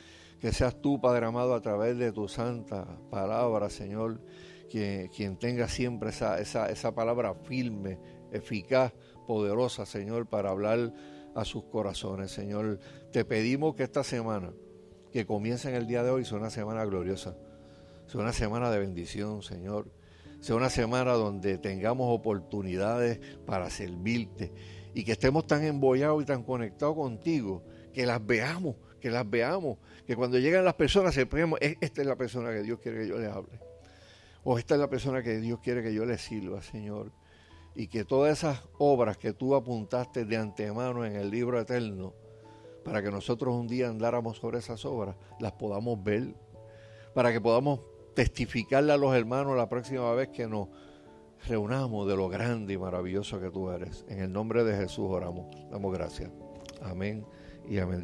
que 0.41 0.53
seas 0.53 0.81
tú, 0.81 1.01
Padre 1.01 1.27
amado, 1.27 1.55
a 1.55 1.61
través 1.61 1.97
de 1.99 2.13
tu 2.13 2.29
santa 2.29 2.99
palabra, 3.11 3.71
Señor, 3.71 4.21
quien, 4.69 5.37
tenga 5.39 5.69
siempre 5.69 6.11
esa, 6.11 6.41
esa, 6.41 6.69
esa 6.71 6.95
palabra 6.95 7.35
firme, 7.35 7.99
eficaz, 8.33 8.93
poderosa, 9.27 9.87
Señor, 9.87 10.27
para 10.27 10.51
hablar 10.51 10.93
a 11.35 11.45
sus 11.45 11.65
corazones. 11.65 12.31
Señor, 12.31 12.79
te 13.13 13.25
pedimos 13.25 13.75
que 13.75 13.83
esta 13.83 14.05
semana, 14.05 14.53
que 15.13 15.27
comienza 15.27 15.69
en 15.69 15.75
el 15.75 15.87
día 15.87 16.03
de 16.03 16.11
hoy, 16.11 16.25
sea 16.25 16.39
una 16.39 16.51
semana 16.51 16.85
gloriosa, 16.85 17.37
sea 18.07 18.21
una 18.21 18.33
semana 18.33 18.71
de 18.71 18.79
bendición, 18.79 19.43
Señor. 19.43 19.91
Sea 20.41 20.57
una 20.57 20.71
semana 20.71 21.13
donde 21.13 21.59
tengamos 21.59 22.07
oportunidades 22.09 23.21
para 23.45 23.69
servirte 23.69 24.51
y 24.95 25.05
que 25.05 25.13
estemos 25.13 25.47
tan 25.47 25.65
embollados 25.65 26.23
y 26.23 26.25
tan 26.25 26.45
conectados 26.45 26.97
contigo, 26.97 27.63
que 27.93 28.07
las 28.07 28.25
veamos, 28.25 28.77
que 29.01 29.11
las 29.11 29.29
veamos, 29.29 29.77
que 30.07 30.17
cuando 30.17 30.39
llegan 30.39 30.65
las 30.65 30.75
personas 30.75 31.15
sepamos, 31.15 31.59
esta 31.61 32.01
es 32.01 32.07
la 32.07 32.17
persona 32.17 32.53
que 32.53 32.63
Dios 32.63 32.79
quiere 32.81 33.01
que 33.01 33.09
yo 33.09 33.19
le 33.19 33.27
hable, 33.27 33.61
o 34.43 34.59
esta 34.59 34.77
es 34.77 34.81
la 34.81 34.89
persona 34.89 35.23
que 35.23 35.37
Dios 35.41 35.61
quiere 35.61 35.83
que 35.83 35.93
yo 35.93 36.07
le 36.07 36.17
sirva, 36.17 36.63
Señor 36.63 37.13
y 37.75 37.87
que 37.87 38.05
todas 38.05 38.39
esas 38.39 38.63
obras 38.79 39.17
que 39.17 39.33
tú 39.33 39.55
apuntaste 39.55 40.25
de 40.25 40.37
antemano 40.37 41.05
en 41.05 41.17
el 41.17 41.31
libro 41.31 41.61
eterno, 41.61 42.15
para 42.91 43.05
que 43.05 43.11
nosotros 43.13 43.55
un 43.55 43.69
día 43.69 43.87
andáramos 43.87 44.39
sobre 44.39 44.59
esas 44.59 44.85
obras, 44.85 45.15
las 45.39 45.53
podamos 45.53 46.03
ver, 46.03 46.35
para 47.15 47.33
que 47.33 47.41
podamos 47.41 47.79
testificarle 48.17 48.93
a 48.93 48.97
los 48.97 49.15
hermanos 49.15 49.57
la 49.57 49.69
próxima 49.69 50.13
vez 50.13 50.31
que 50.31 50.49
nos 50.49 50.67
reunamos 51.47 52.09
de 52.09 52.17
lo 52.17 52.29
grande 52.29 52.73
y 52.73 52.79
maravilloso 52.79 53.41
que 53.41 53.49
tú 53.49 53.71
eres. 53.71 54.05
En 54.09 54.19
el 54.19 54.33
nombre 54.33 54.65
de 54.65 54.77
Jesús 54.77 55.07
oramos, 55.09 55.47
damos 55.71 55.93
gracias. 55.93 56.33
Amén 56.83 57.25
y 57.69 57.79
amén. 57.79 58.03